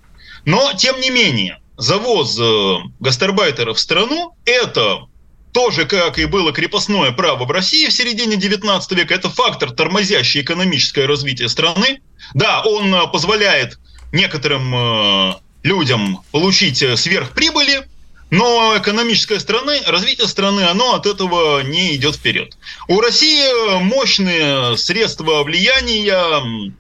Но, 0.45 0.73
тем 0.77 1.01
не 1.01 1.11
менее, 1.11 1.59
завоз 1.77 2.39
э, 2.39 2.77
гастарбайтеров 3.01 3.77
в 3.77 3.81
страну– 3.81 4.35
это 4.45 5.07
тоже, 5.55 5.87
как 5.87 6.19
и 6.19 6.27
было 6.27 6.53
крепостное 6.53 7.13
право 7.13 7.45
в 7.45 7.51
России 7.51 7.87
в 7.87 7.93
середине 7.93 8.37
19 8.37 8.91
века, 8.91 9.15
это 9.15 9.31
фактор, 9.31 9.71
тормозящий 9.71 10.43
экономическое 10.43 11.07
развитие 11.07 11.49
страны. 11.49 12.01
Да, 12.35 12.61
он 12.63 12.93
э, 12.93 13.07
позволяет 13.07 13.79
некоторым 14.13 14.75
э, 14.75 15.35
людям 15.63 16.23
получить 16.33 16.83
э, 16.83 16.97
сверхприбыли, 16.97 17.87
но 18.31 18.75
экономическое 18.77 19.39
страны, 19.39 19.81
развитие 19.87 20.27
страны, 20.27 20.63
оно 20.63 20.95
от 20.95 21.07
этого 21.07 21.61
не 21.63 21.95
идет 21.95 22.17
вперед. 22.17 22.59
У 22.89 23.01
России 23.01 23.79
мощные 23.81 24.77
средства 24.77 25.45
влияния 25.45 26.73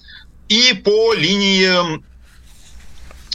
и 0.48 0.74
по 0.74 1.14
линии 1.14 2.02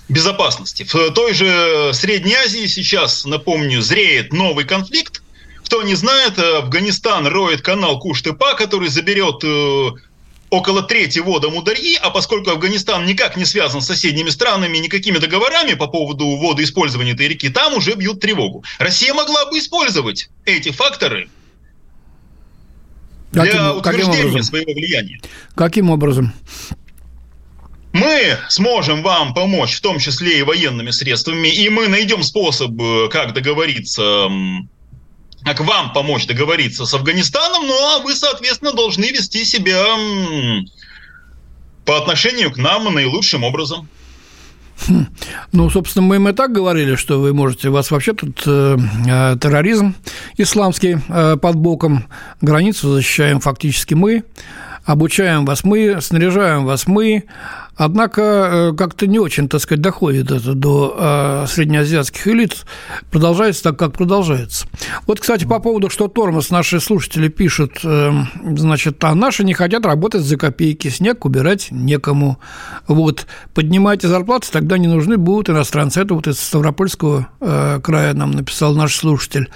безопасности. 0.09 0.83
В 0.83 1.11
той 1.11 1.33
же 1.33 1.91
Средней 1.93 2.35
Азии 2.35 2.65
сейчас, 2.65 3.23
напомню, 3.23 3.81
зреет 3.81 4.33
новый 4.33 4.65
конфликт, 4.65 5.21
кто 5.69 5.83
не 5.83 5.93
знает, 5.93 6.39
э, 6.39 6.57
Афганистан 6.57 7.27
роет 7.27 7.61
канал 7.61 7.99
Куш-Тыпа, 7.99 8.55
который 8.57 8.89
заберет 8.89 9.43
э, 9.43 9.89
около 10.49 10.81
трети 10.81 11.19
вода 11.19 11.49
Мударьи, 11.49 11.95
а 12.01 12.09
поскольку 12.09 12.49
Афганистан 12.49 13.05
никак 13.05 13.37
не 13.37 13.45
связан 13.45 13.79
с 13.79 13.85
соседними 13.85 14.29
странами 14.29 14.79
никакими 14.79 15.19
договорами 15.19 15.75
по 15.75 15.85
поводу 15.85 16.25
водоиспользования 16.37 17.13
этой 17.13 17.27
реки, 17.27 17.49
там 17.49 17.75
уже 17.75 17.93
бьют 17.93 18.19
тревогу. 18.19 18.63
Россия 18.79 19.13
могла 19.13 19.45
бы 19.45 19.59
использовать 19.59 20.31
эти 20.43 20.71
факторы 20.71 21.29
для 23.31 23.45
каким, 23.45 23.77
утверждения 23.77 24.23
каким 24.23 24.43
своего 24.43 24.73
влияния. 24.73 25.21
Каким 25.53 25.91
образом? 25.91 26.33
Мы 27.93 28.37
сможем 28.47 29.03
вам 29.03 29.35
помочь, 29.35 29.75
в 29.75 29.81
том 29.81 29.99
числе 29.99 30.39
и 30.39 30.41
военными 30.41 30.89
средствами, 30.89 31.47
и 31.47 31.69
мы 31.69 31.87
найдем 31.87 32.23
способ, 32.23 32.71
э, 32.81 33.07
как 33.11 33.33
договориться 33.35 34.29
как 35.43 35.59
вам 35.61 35.93
помочь 35.93 36.27
договориться 36.27 36.85
с 36.85 36.93
Афганистаном, 36.93 37.65
ну 37.65 37.73
а 37.73 37.99
вы, 37.99 38.15
соответственно, 38.15 38.73
должны 38.73 39.05
вести 39.05 39.45
себя 39.45 39.83
по 41.85 41.97
отношению 41.97 42.51
к 42.51 42.57
нам 42.57 42.93
наилучшим 42.93 43.43
образом. 43.43 43.87
Хм. 44.87 45.07
Ну, 45.51 45.69
собственно, 45.69 46.05
мы 46.05 46.15
им 46.15 46.29
и 46.29 46.33
так 46.33 46.51
говорили, 46.53 46.95
что 46.95 47.19
вы 47.19 47.33
можете, 47.33 47.69
у 47.69 47.73
вас 47.73 47.91
вообще 47.91 48.13
тут 48.13 48.43
э, 48.45 48.77
э, 49.07 49.37
терроризм 49.39 49.95
исламский 50.37 50.97
э, 51.07 51.37
под 51.37 51.55
боком, 51.55 52.05
границу 52.41 52.93
защищаем 52.93 53.39
фактически 53.39 53.93
мы, 53.93 54.23
обучаем 54.85 55.45
вас 55.45 55.63
мы, 55.63 55.99
снаряжаем 56.01 56.65
вас 56.65 56.87
мы, 56.87 57.25
Однако 57.79 58.21
э, 58.21 58.73
как-то 58.75 59.07
не 59.07 59.19
очень, 59.19 59.47
так 59.47 59.61
сказать, 59.61 59.81
доходит 59.81 60.31
это 60.31 60.53
до 60.53 60.95
э, 60.99 61.45
среднеазиатских 61.47 62.27
элит. 62.27 62.65
Продолжается 63.09 63.63
так, 63.63 63.79
как 63.79 63.93
продолжается. 63.93 64.67
Вот, 65.07 65.21
кстати, 65.21 65.45
по 65.45 65.59
поводу, 65.59 65.89
что 65.89 66.09
тормоз 66.09 66.49
наши 66.49 66.81
слушатели 66.81 67.29
пишут, 67.29 67.79
э, 67.85 68.11
значит, 68.57 69.01
а 69.05 69.15
наши 69.15 69.45
не 69.45 69.53
хотят 69.53 69.85
работать 69.85 70.23
за 70.23 70.35
копейки, 70.35 70.89
снег 70.89 71.23
убирать 71.23 71.69
некому. 71.71 72.39
Вот, 72.89 73.27
поднимайте 73.53 74.09
зарплаты, 74.09 74.49
тогда 74.51 74.77
не 74.77 74.87
нужны 74.87 75.15
будут 75.15 75.49
иностранцы. 75.49 76.01
Это 76.01 76.15
вот 76.15 76.27
из 76.27 76.37
Ставропольского 76.37 77.29
края 77.81 78.13
нам 78.13 78.31
написал 78.31 78.75
наш 78.75 78.93
слушатель 78.93 79.47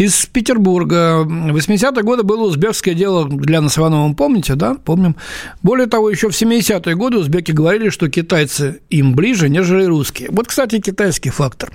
из 0.00 0.24
Петербурга. 0.24 1.24
В 1.24 1.54
80-е 1.54 2.02
годы 2.02 2.22
было 2.22 2.44
узбекское 2.44 2.94
дело 2.94 3.28
для 3.28 3.60
Насованова, 3.60 4.14
помните, 4.14 4.54
да? 4.54 4.74
Помним. 4.74 5.14
Более 5.62 5.86
того, 5.88 6.08
еще 6.08 6.30
в 6.30 6.32
70-е 6.32 6.96
годы 6.96 7.18
узбеки 7.18 7.49
говорили, 7.52 7.90
что 7.90 8.08
китайцы 8.08 8.80
им 8.90 9.14
ближе, 9.14 9.48
нежели 9.48 9.84
русские. 9.84 10.28
Вот, 10.30 10.48
кстати, 10.48 10.80
китайский 10.80 11.30
фактор. 11.30 11.70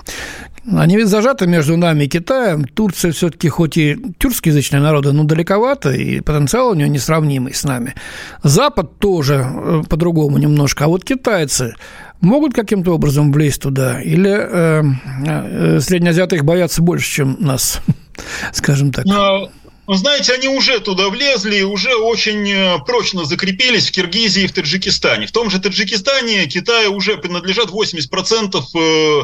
Они 0.72 0.98
ведь 0.98 1.08
зажаты 1.08 1.46
между 1.46 1.78
нами 1.78 2.06
и 2.06 2.08
Китаем. 2.08 2.66
Турция 2.66 3.12
все-таки 3.12 3.50
хоть 3.50 3.78
и 3.78 3.98
тюркскоязычная 4.18 4.82
народа, 4.82 5.12
но 5.12 5.24
далековато, 5.24 5.92
и 5.92 6.22
потенциал 6.22 6.70
у 6.70 6.74
нее 6.74 6.90
несравнимый 6.90 7.54
с 7.54 7.64
нами. 7.64 7.94
Запад 8.42 8.98
тоже 8.98 9.46
э, 9.46 9.82
по-другому 9.88 10.40
немножко. 10.40 10.86
А 10.86 10.88
вот 10.88 11.04
китайцы, 11.04 11.76
могут 12.20 12.54
каким-то 12.54 12.94
образом 12.96 13.32
влезть 13.32 13.62
туда? 13.62 14.02
Или 14.02 14.32
э, 14.32 14.84
э, 15.28 15.80
среднеазиаты 15.80 16.38
их 16.38 16.46
боятся 16.46 16.82
больше, 16.82 17.12
чем 17.12 17.38
нас, 17.40 17.82
скажем 18.52 18.92
так? 18.92 19.06
Но... 19.06 19.50
Знаете, 19.88 20.34
они 20.34 20.48
уже 20.48 20.80
туда 20.80 21.10
влезли, 21.10 21.62
уже 21.62 21.96
очень 21.96 22.50
э, 22.50 22.80
прочно 22.86 23.26
закрепились 23.26 23.90
в 23.90 23.92
Киргизии 23.92 24.44
и 24.44 24.48
в 24.48 24.52
Таджикистане. 24.52 25.28
В 25.28 25.32
том 25.32 25.52
же 25.52 25.60
Таджикистане 25.60 26.48
Китаю 26.48 26.94
уже 26.96 27.18
принадлежат 27.18 27.70
80% 27.70 28.64
э, 28.74 29.22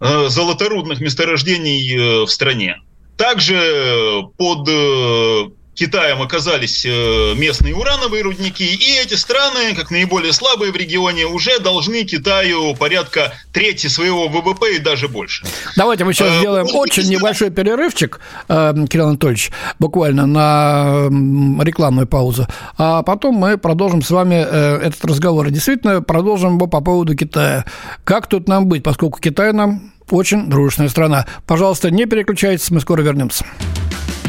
э, 0.00 0.28
золоторудных 0.28 1.00
месторождений 1.00 2.24
в 2.24 2.28
стране. 2.28 2.80
Также 3.16 4.24
под 4.36 4.68
Китаем 5.74 6.22
оказались 6.22 6.84
э, 6.86 7.34
местные 7.36 7.74
урановые 7.74 8.22
рудники, 8.22 8.64
и 8.64 9.02
эти 9.02 9.14
страны, 9.14 9.74
как 9.74 9.90
наиболее 9.90 10.32
слабые 10.32 10.72
в 10.72 10.76
регионе, 10.76 11.26
уже 11.26 11.58
должны 11.58 12.04
Китаю 12.04 12.74
порядка 12.76 13.32
трети 13.52 13.88
своего 13.88 14.28
ВВП 14.28 14.76
и 14.76 14.78
даже 14.78 15.08
больше. 15.08 15.44
Давайте 15.76 16.04
мы 16.04 16.14
сейчас 16.14 16.28
а, 16.30 16.38
сделаем 16.38 16.66
очень 16.72 17.08
небольшой 17.08 17.50
перерывчик, 17.50 18.20
э, 18.48 18.74
Кирилл 18.88 19.08
Анатольевич, 19.08 19.50
буквально 19.78 20.26
на 20.26 21.08
рекламную 21.62 22.06
паузу, 22.06 22.46
а 22.78 23.02
потом 23.02 23.34
мы 23.34 23.58
продолжим 23.58 24.02
с 24.02 24.10
вами 24.10 24.34
этот 24.34 25.04
разговор. 25.04 25.50
действительно, 25.50 26.02
продолжим 26.02 26.56
его 26.56 26.66
по 26.66 26.80
поводу 26.80 27.16
Китая. 27.16 27.64
Как 28.04 28.28
тут 28.28 28.48
нам 28.48 28.66
быть, 28.66 28.82
поскольку 28.82 29.20
Китай 29.20 29.52
нам 29.52 29.92
очень 30.10 30.48
дружная 30.48 30.88
страна. 30.88 31.26
Пожалуйста, 31.46 31.90
не 31.90 32.06
переключайтесь, 32.06 32.70
мы 32.70 32.80
скоро 32.80 33.02
вернемся. 33.02 33.44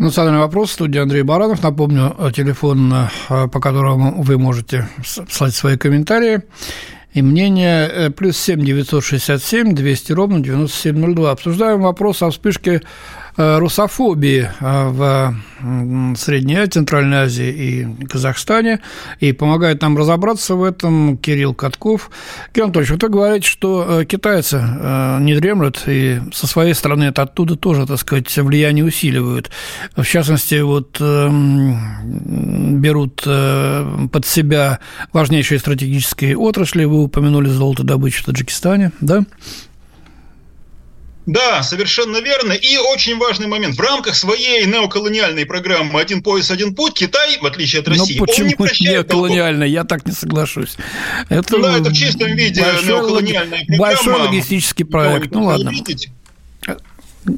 Национальный 0.00 0.40
вопрос. 0.40 0.72
Студия 0.72 1.02
Андрей 1.02 1.20
Баранов. 1.20 1.62
Напомню, 1.62 2.16
телефон, 2.34 2.90
э, 3.28 3.48
по 3.48 3.60
которому 3.60 4.22
вы 4.22 4.38
можете 4.38 4.88
слать 5.04 5.54
свои 5.54 5.76
комментарии 5.76 6.40
и 7.12 7.20
мнение. 7.20 7.86
Э, 7.86 8.08
плюс 8.10 8.38
семь 8.38 8.64
девятьсот 8.64 9.04
шестьдесят 9.04 9.42
семь 9.42 9.74
двести 9.74 10.12
ровно 10.12 10.40
девяносто 10.40 10.78
семь 10.78 10.96
ноль 10.96 11.14
два. 11.14 11.32
Обсуждаем 11.32 11.82
вопрос 11.82 12.22
о 12.22 12.30
вспышке 12.30 12.80
Э, 12.80 13.19
русофобии 13.36 14.48
э, 14.60 14.88
в 14.88 15.34
Средней 16.16 16.56
Азии, 16.56 16.70
Центральной 16.70 17.18
Азии 17.18 17.48
и 17.48 17.86
Казахстане, 18.06 18.80
и 19.18 19.32
помогает 19.32 19.82
нам 19.82 19.96
разобраться 19.96 20.54
в 20.54 20.64
этом 20.64 21.16
Кирилл 21.18 21.54
Катков. 21.54 22.10
Кирилл 22.52 22.66
Анатольевич, 22.66 23.02
вы 23.02 23.08
говорите, 23.08 23.48
что 23.48 24.00
э, 24.00 24.04
китайцы 24.04 24.56
не 25.20 25.34
дремлют, 25.38 25.82
и 25.86 26.20
со 26.32 26.46
своей 26.46 26.74
стороны 26.74 27.04
это 27.04 27.22
оттуда 27.22 27.56
тоже, 27.56 27.86
так 27.86 27.98
сказать, 27.98 28.36
влияние 28.38 28.84
усиливают. 28.84 29.50
В 29.96 30.04
частности, 30.04 30.60
вот 30.60 31.00
берут 32.80 33.22
под 33.22 34.26
себя 34.26 34.78
важнейшие 35.12 35.58
стратегические 35.58 36.36
отрасли, 36.36 36.84
вы 36.84 37.02
упомянули 37.02 37.48
золотодобычу 37.48 38.22
в 38.22 38.26
Таджикистане, 38.26 38.92
да? 39.00 39.24
Да, 41.26 41.62
совершенно 41.62 42.18
верно. 42.18 42.52
И 42.52 42.76
очень 42.76 43.18
важный 43.18 43.46
момент. 43.46 43.76
В 43.76 43.80
рамках 43.80 44.14
своей 44.14 44.64
неоколониальной 44.64 45.44
программы 45.44 46.00
«Один 46.00 46.22
пояс, 46.22 46.50
один 46.50 46.74
путь» 46.74 46.94
Китай, 46.94 47.38
в 47.40 47.46
отличие 47.46 47.80
от 47.80 47.88
России, 47.88 48.18
Но 48.18 48.24
почему 48.24 48.46
он 48.46 48.48
не 48.48 48.54
прощает 48.56 49.06
неоколониальная? 49.06 49.68
Я 49.68 49.84
так 49.84 50.06
не 50.06 50.12
соглашусь. 50.12 50.76
Это 51.28 51.58
да, 51.60 51.78
это 51.78 51.90
в 51.90 51.92
чистом 51.92 52.34
виде 52.34 52.62
большой, 52.62 52.84
неоколониальная 52.86 53.64
программа. 53.66 53.78
Большой 53.78 54.14
логистический 54.14 54.84
проект. 54.84 55.30
Ну, 55.32 55.44
ладно. 55.44 55.70
Видеть. 55.70 56.08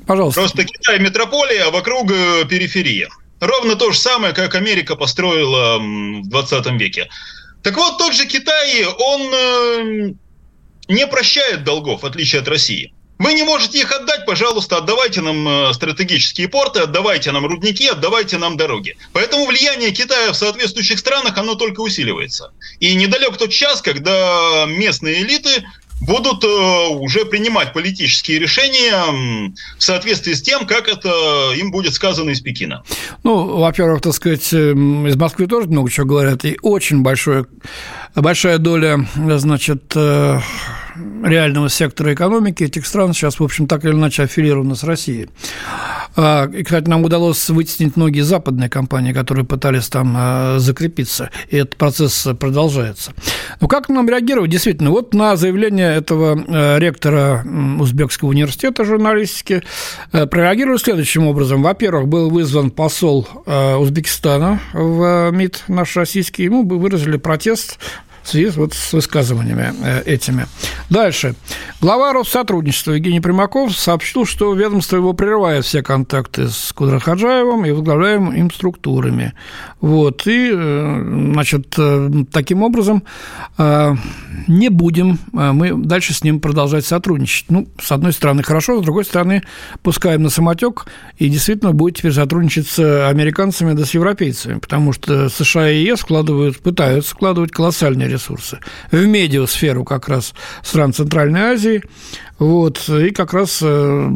Пожалуйста. 0.07 0.41
Просто 0.41 0.64
Китай– 0.64 0.99
метрополия, 1.01 1.66
а 1.66 1.70
вокруг 1.70 2.11
э, 2.12 2.45
периферия. 2.49 3.09
Ровно 3.41 3.74
то 3.74 3.91
же 3.91 3.99
самое, 3.99 4.33
как 4.33 4.55
Америка 4.55 4.95
построила 4.95 5.78
в 5.78 6.28
20 6.28 6.66
веке. 6.80 7.09
Так 7.62 7.76
вот, 7.76 7.99
тот 7.99 8.14
же 8.14 8.26
Китай, 8.26 8.85
он 8.85 9.22
э, 9.35 10.12
не 10.89 11.07
прощает 11.09 11.64
долгов, 11.64 12.03
в 12.03 12.07
отличие 12.07 12.41
от 12.41 12.49
России. 12.49 12.93
Вы 13.22 13.34
не 13.34 13.44
можете 13.44 13.78
их 13.78 13.92
отдать, 13.92 14.26
пожалуйста, 14.26 14.78
отдавайте 14.78 15.20
нам 15.20 15.46
э, 15.46 15.72
стратегические 15.74 16.48
порты, 16.48 16.80
отдавайте 16.80 17.30
нам 17.30 17.46
рудники, 17.46 17.86
отдавайте 17.86 18.36
нам 18.36 18.56
дороги. 18.56 18.96
Поэтому 19.12 19.46
влияние 19.46 19.92
Китая 19.92 20.32
в 20.32 20.36
соответствующих 20.36 20.98
странах, 20.98 21.38
оно 21.38 21.54
только 21.54 21.82
усиливается. 21.82 22.50
И 22.80 22.92
недалек 22.96 23.36
тот 23.36 23.50
час, 23.50 23.80
когда 23.80 24.64
местные 24.66 25.22
элиты 25.22 25.64
будут 26.00 26.42
э, 26.42 26.48
уже 26.48 27.24
принимать 27.24 27.72
политические 27.72 28.40
решения 28.40 29.52
в 29.78 29.82
соответствии 29.82 30.32
с 30.32 30.42
тем, 30.42 30.66
как 30.66 30.88
это 30.88 31.52
им 31.56 31.70
будет 31.70 31.94
сказано 31.94 32.30
из 32.30 32.40
Пекина. 32.40 32.82
Ну, 33.22 33.58
во-первых, 33.58 34.02
так 34.02 34.14
сказать, 34.14 34.52
из 34.52 35.16
Москвы 35.16 35.46
тоже 35.46 35.68
много 35.68 35.90
чего 35.90 36.06
говорят, 36.06 36.44
и 36.44 36.58
очень 36.60 37.02
большое, 37.02 37.46
большая 38.20 38.58
доля, 38.58 39.06
значит, 39.14 39.92
э, 39.94 40.38
реального 41.24 41.68
сектора 41.68 42.14
экономики 42.14 42.64
этих 42.64 42.86
стран 42.86 43.14
сейчас, 43.14 43.40
в 43.40 43.44
общем, 43.44 43.66
так 43.66 43.84
или 43.84 43.92
иначе 43.92 44.24
аффилированы 44.24 44.76
с 44.76 44.84
Россией. 44.84 45.28
А, 46.14 46.46
и, 46.46 46.62
кстати, 46.62 46.88
нам 46.88 47.04
удалось 47.04 47.48
вытеснить 47.48 47.96
многие 47.96 48.20
западные 48.20 48.68
компании, 48.68 49.12
которые 49.12 49.44
пытались 49.44 49.88
там 49.88 50.14
а, 50.16 50.58
закрепиться, 50.58 51.30
и 51.48 51.56
этот 51.56 51.76
процесс 51.76 52.26
продолжается. 52.38 53.12
Но 53.60 53.68
как 53.68 53.88
нам 53.88 54.08
реагировать? 54.08 54.50
Действительно, 54.50 54.90
вот 54.90 55.14
на 55.14 55.36
заявление 55.36 55.94
этого 55.94 56.44
а, 56.46 56.78
ректора 56.78 57.44
Узбекского 57.78 58.28
университета 58.28 58.84
журналистики 58.84 59.62
прореагировали 60.10 60.78
следующим 60.78 61.26
образом. 61.26 61.62
Во-первых, 61.62 62.08
был 62.08 62.30
вызван 62.30 62.70
посол 62.70 63.28
Узбекистана 63.46 64.60
в 64.72 65.30
МИД 65.30 65.64
наш 65.68 65.96
российский, 65.96 66.44
ему 66.44 66.66
выразили 66.66 67.16
протест 67.16 67.78
в 68.22 68.28
связи 68.28 68.50
вот 68.56 68.74
с 68.74 68.92
высказываниями 68.92 69.72
э, 69.82 70.02
этими. 70.04 70.46
Дальше. 70.90 71.34
Глава 71.80 72.12
Россотрудничества 72.12 72.92
Евгений 72.92 73.20
Примаков 73.20 73.76
сообщил, 73.76 74.24
что 74.24 74.54
ведомство 74.54 74.96
его 74.96 75.12
прерывает 75.12 75.64
все 75.64 75.82
контакты 75.82 76.48
с 76.48 76.72
Кудрахаджаевым 76.72 77.64
и 77.66 77.70
возглавляемыми 77.72 78.38
им 78.38 78.50
структурами. 78.50 79.32
Вот. 79.80 80.26
И, 80.26 80.50
э, 80.52 81.30
значит, 81.32 81.74
э, 81.78 82.10
таким 82.30 82.62
образом 82.62 83.02
не 84.48 84.68
будем 84.68 85.18
мы 85.32 85.74
дальше 85.74 86.14
с 86.14 86.24
ним 86.24 86.40
продолжать 86.40 86.84
сотрудничать. 86.84 87.46
Ну, 87.48 87.68
с 87.80 87.92
одной 87.92 88.12
стороны, 88.12 88.42
хорошо, 88.42 88.80
с 88.80 88.84
другой 88.84 89.04
стороны, 89.04 89.42
пускаем 89.82 90.22
на 90.22 90.30
самотек 90.30 90.86
и 91.18 91.28
действительно 91.28 91.72
будет 91.72 91.96
теперь 91.96 92.12
сотрудничать 92.12 92.68
с 92.68 93.08
американцами 93.08 93.74
да 93.74 93.84
с 93.84 93.94
европейцами, 93.94 94.58
потому 94.58 94.92
что 94.92 95.28
США 95.28 95.70
и 95.70 95.84
ЕС 95.84 96.00
вкладывают, 96.00 96.58
пытаются 96.58 97.14
вкладывать 97.14 97.52
колоссальные 97.52 98.08
ресурсы. 98.12 98.58
В 98.90 99.04
медиасферу 99.06 99.84
как 99.84 100.08
раз 100.08 100.34
стран 100.62 100.92
Центральной 100.92 101.40
Азии, 101.54 101.82
вот, 102.39 102.89
и 102.89 103.11
как 103.11 103.35
раз 103.35 103.61
э, 103.62 104.11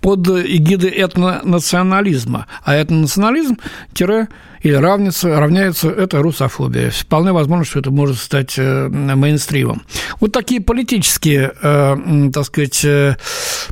под 0.00 0.28
эгидой 0.28 0.90
этнонационализма. 0.90 2.46
А 2.64 2.74
этнонационализм 2.74 3.56
тире 3.94 4.28
или 4.62 4.74
равняется, 4.74 5.40
равняется 5.40 5.88
это 5.88 6.18
русофобия. 6.18 6.90
Вполне 6.90 7.32
возможно, 7.32 7.64
что 7.64 7.78
это 7.78 7.90
может 7.90 8.18
стать 8.18 8.58
э, 8.58 8.88
мейнстримом. 8.88 9.82
Вот 10.20 10.32
такие 10.32 10.60
политические, 10.60 11.54
э, 11.62 11.96
так 12.34 12.44
сказать, 12.44 12.84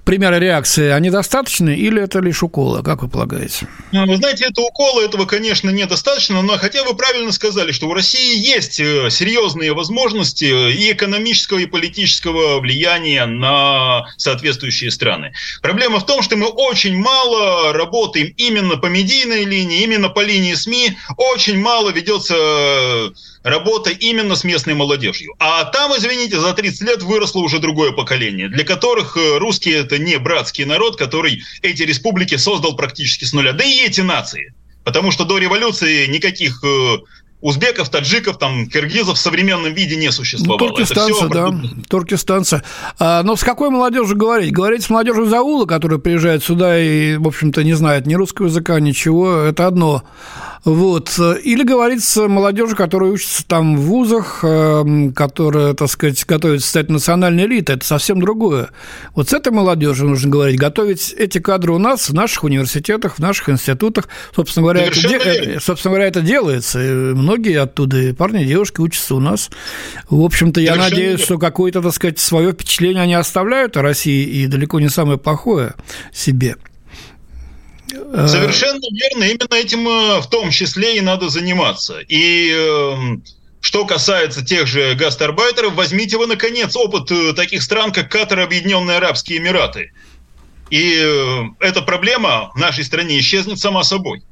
примеры 0.04 0.38
реакции, 0.38 0.88
они 0.88 1.10
достаточны 1.10 1.76
или 1.76 2.02
это 2.02 2.20
лишь 2.20 2.42
уколы, 2.42 2.82
как 2.82 3.02
вы 3.02 3.08
полагаете? 3.08 3.66
Ну, 3.92 4.06
вы 4.06 4.16
знаете, 4.16 4.46
это 4.46 4.62
уколы, 4.62 5.04
этого, 5.04 5.26
конечно, 5.26 5.68
недостаточно, 5.68 6.40
но 6.40 6.56
хотя 6.56 6.82
вы 6.84 6.96
правильно 6.96 7.32
сказали, 7.32 7.72
что 7.72 7.88
у 7.88 7.92
России 7.92 8.38
есть 8.38 8.74
серьезные 8.74 9.74
возможности 9.74 10.44
и 10.44 10.92
экономического, 10.92 11.58
и 11.58 11.66
политического 11.66 12.60
влияния 12.60 13.26
на 13.26 13.87
соответствующие 14.16 14.90
страны. 14.90 15.32
Проблема 15.62 16.00
в 16.00 16.06
том, 16.06 16.22
что 16.22 16.36
мы 16.36 16.46
очень 16.46 16.96
мало 16.96 17.72
работаем 17.72 18.32
именно 18.36 18.76
по 18.76 18.86
медийной 18.86 19.44
линии, 19.44 19.82
именно 19.82 20.08
по 20.08 20.20
линии 20.20 20.54
СМИ, 20.54 20.96
очень 21.16 21.60
мало 21.60 21.90
ведется 21.90 22.34
э, 22.36 23.10
работа 23.42 23.90
именно 23.90 24.36
с 24.36 24.44
местной 24.44 24.74
молодежью. 24.74 25.34
А 25.38 25.64
там, 25.64 25.96
извините, 25.96 26.38
за 26.40 26.52
30 26.52 26.80
лет 26.82 27.02
выросло 27.02 27.40
уже 27.40 27.58
другое 27.58 27.92
поколение, 27.92 28.48
для 28.48 28.64
которых 28.64 29.16
э, 29.16 29.38
русские 29.38 29.76
это 29.76 29.98
не 29.98 30.18
братский 30.18 30.64
народ, 30.64 30.96
который 30.96 31.42
эти 31.62 31.82
республики 31.82 32.36
создал 32.36 32.76
практически 32.76 33.24
с 33.24 33.32
нуля. 33.32 33.52
Да 33.52 33.64
и 33.64 33.86
эти 33.86 34.00
нации. 34.00 34.54
Потому 34.84 35.10
что 35.10 35.24
до 35.24 35.38
революции 35.38 36.06
никаких 36.06 36.62
э, 36.64 36.98
узбеков, 37.40 37.88
таджиков, 37.88 38.38
там, 38.38 38.66
киргизов 38.66 39.16
в 39.16 39.20
современном 39.20 39.72
виде 39.72 39.96
не 39.96 40.10
существовало. 40.10 40.58
Ну, 40.58 40.68
туркестанцы, 40.68 41.28
да, 41.28 41.54
туркестанцы. 41.88 42.62
А, 42.98 43.22
но 43.22 43.36
с 43.36 43.44
какой 43.44 43.70
молодежью 43.70 44.16
говорить? 44.16 44.52
Говорить 44.52 44.82
с 44.82 44.90
молодежью 44.90 45.26
из 45.26 45.32
аула, 45.32 45.64
которая 45.64 45.98
приезжает 45.98 46.42
сюда 46.42 46.78
и, 46.78 47.16
в 47.16 47.26
общем-то, 47.26 47.62
не 47.62 47.74
знает 47.74 48.06
ни 48.06 48.14
русского 48.14 48.46
языка, 48.46 48.80
ничего, 48.80 49.36
это 49.36 49.66
одно. 49.66 50.02
Вот. 50.64 51.18
Или 51.44 51.62
говорить 51.62 52.02
с 52.02 52.26
молодежью, 52.26 52.76
которая 52.76 53.10
учится 53.10 53.46
там 53.46 53.76
в 53.76 53.82
вузах, 53.82 54.40
эм, 54.42 55.12
которая, 55.12 55.74
так 55.74 55.90
сказать, 55.90 56.24
готовится 56.26 56.68
стать 56.68 56.90
национальной 56.90 57.46
элитой, 57.46 57.76
это 57.76 57.86
совсем 57.86 58.20
другое. 58.20 58.70
Вот 59.14 59.30
с 59.30 59.32
этой 59.32 59.52
молодежью 59.52 60.08
нужно 60.08 60.30
говорить, 60.30 60.58
готовить 60.58 61.14
эти 61.16 61.38
кадры 61.38 61.72
у 61.72 61.78
нас 61.78 62.08
в 62.08 62.14
наших 62.14 62.44
университетах, 62.44 63.16
в 63.16 63.18
наших 63.18 63.48
институтах. 63.48 64.08
Собственно 64.34 64.64
говоря, 64.64 64.82
это, 64.82 65.00
де... 65.00 65.58
собственно 65.60 65.92
говоря 65.92 66.08
это 66.08 66.20
делается. 66.20 66.82
И 66.84 66.90
многие 66.90 67.60
оттуда, 67.60 67.98
и 67.98 68.12
парни, 68.12 68.42
и 68.42 68.46
девушки 68.46 68.80
учатся 68.80 69.14
у 69.14 69.20
нас. 69.20 69.50
В 70.10 70.22
общем-то, 70.22 70.60
я 70.60 70.74
Совершенно 70.74 70.90
надеюсь, 70.90 71.20
что 71.20 71.38
какое-то, 71.38 71.82
так 71.82 71.94
сказать, 71.94 72.18
свое 72.18 72.52
впечатление 72.52 73.02
они 73.02 73.14
оставляют 73.14 73.76
о 73.76 73.82
России, 73.82 74.24
и 74.24 74.46
далеко 74.46 74.80
не 74.80 74.88
самое 74.88 75.18
плохое 75.18 75.74
себе. 76.12 76.56
Э, 77.92 78.26
Совершенно 78.28 78.82
верно. 78.92 79.24
Именно 79.24 79.54
этим 79.54 79.88
э, 79.88 80.20
в 80.20 80.28
том 80.28 80.50
числе 80.50 80.98
и 80.98 81.00
надо 81.00 81.28
заниматься. 81.28 81.98
И 82.08 82.50
эм, 82.50 83.22
что 83.60 83.84
касается 83.84 84.44
тех 84.44 84.66
же 84.66 84.94
гастарбайтеров, 84.94 85.74
возьмите 85.74 86.16
вы, 86.18 86.26
наконец, 86.26 86.76
опыт 86.76 87.10
э, 87.10 87.32
таких 87.34 87.62
стран, 87.62 87.92
как 87.92 88.10
Катар 88.10 88.40
Объединенные 88.40 88.98
Арабские 88.98 89.38
Эмираты. 89.38 89.92
И 90.70 91.02
эта 91.60 91.80
проблема 91.80 92.50
в 92.54 92.58
нашей 92.58 92.84
стране 92.84 93.18
исчезнет 93.18 93.58
сама 93.58 93.84
собой. 93.84 94.22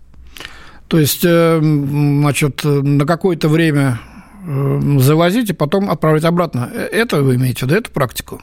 То 0.86 0.98
есть, 0.98 1.22
значит, 1.22 2.60
на 2.62 3.06
какое-то 3.06 3.48
время 3.48 3.98
завозить 4.98 5.48
и 5.48 5.54
потом 5.54 5.90
отправить 5.90 6.24
обратно. 6.24 6.70
Это 6.92 7.22
вы 7.22 7.36
имеете 7.36 7.64
виду, 7.64 7.76
эту 7.76 7.90
практику? 7.90 8.42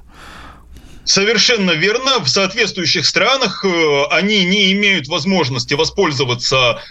Совершенно 1.06 1.72
верно. 1.72 2.20
В 2.20 2.30
соответствующих 2.30 3.06
странах 3.06 3.66
э, 3.66 4.04
они 4.12 4.46
не 4.46 4.72
имеют 4.72 5.08
возможности 5.08 5.74
воспользоваться 5.74 6.82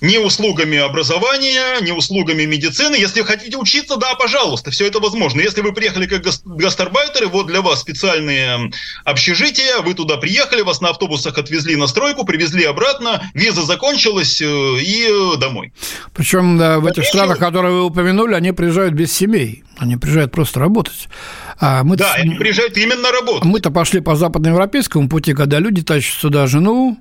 ни 0.00 0.16
услугами 0.16 0.78
образования, 0.78 1.80
ни 1.80 1.90
услугами 1.90 2.44
медицины. 2.44 2.96
Если 2.96 3.20
вы 3.20 3.26
хотите 3.26 3.56
учиться, 3.56 3.96
да, 3.96 4.14
пожалуйста, 4.14 4.70
все 4.70 4.86
это 4.86 5.00
возможно. 5.00 5.40
Если 5.40 5.60
вы 5.60 5.72
приехали 5.72 6.06
как 6.06 6.22
гастарбайтеры, 6.44 7.26
вот 7.26 7.46
для 7.46 7.60
вас 7.60 7.80
специальные 7.80 8.70
общежития, 9.04 9.80
вы 9.80 9.94
туда 9.94 10.16
приехали, 10.16 10.62
вас 10.62 10.80
на 10.80 10.90
автобусах 10.90 11.38
отвезли 11.38 11.76
на 11.76 11.86
стройку, 11.86 12.24
привезли 12.24 12.64
обратно, 12.64 13.30
виза 13.34 13.62
закончилась 13.62 14.40
э, 14.40 14.44
и 14.46 15.06
э, 15.08 15.38
домой. 15.38 15.72
Причем 16.14 16.58
да, 16.58 16.80
в 16.80 16.86
этих 16.86 17.04
странах, 17.04 17.38
которые 17.38 17.74
вы 17.74 17.84
упомянули, 17.84 18.34
они 18.34 18.52
приезжают 18.52 18.94
без 18.94 19.12
семей, 19.12 19.64
они 19.78 19.96
приезжают 19.96 20.32
просто 20.32 20.60
работать. 20.60 21.08
А 21.58 21.84
мы 21.84 21.96
да, 21.96 22.14
они 22.14 22.36
приезжают 22.36 22.76
именно 22.76 23.10
работать. 23.12 23.44
Мы-то 23.44 23.70
пошли 23.70 24.00
по 24.00 24.16
западноевропейскому 24.16 25.08
пути, 25.08 25.34
когда 25.34 25.58
люди 25.58 25.82
тащат 25.82 26.20
сюда 26.20 26.46
жену, 26.46 26.98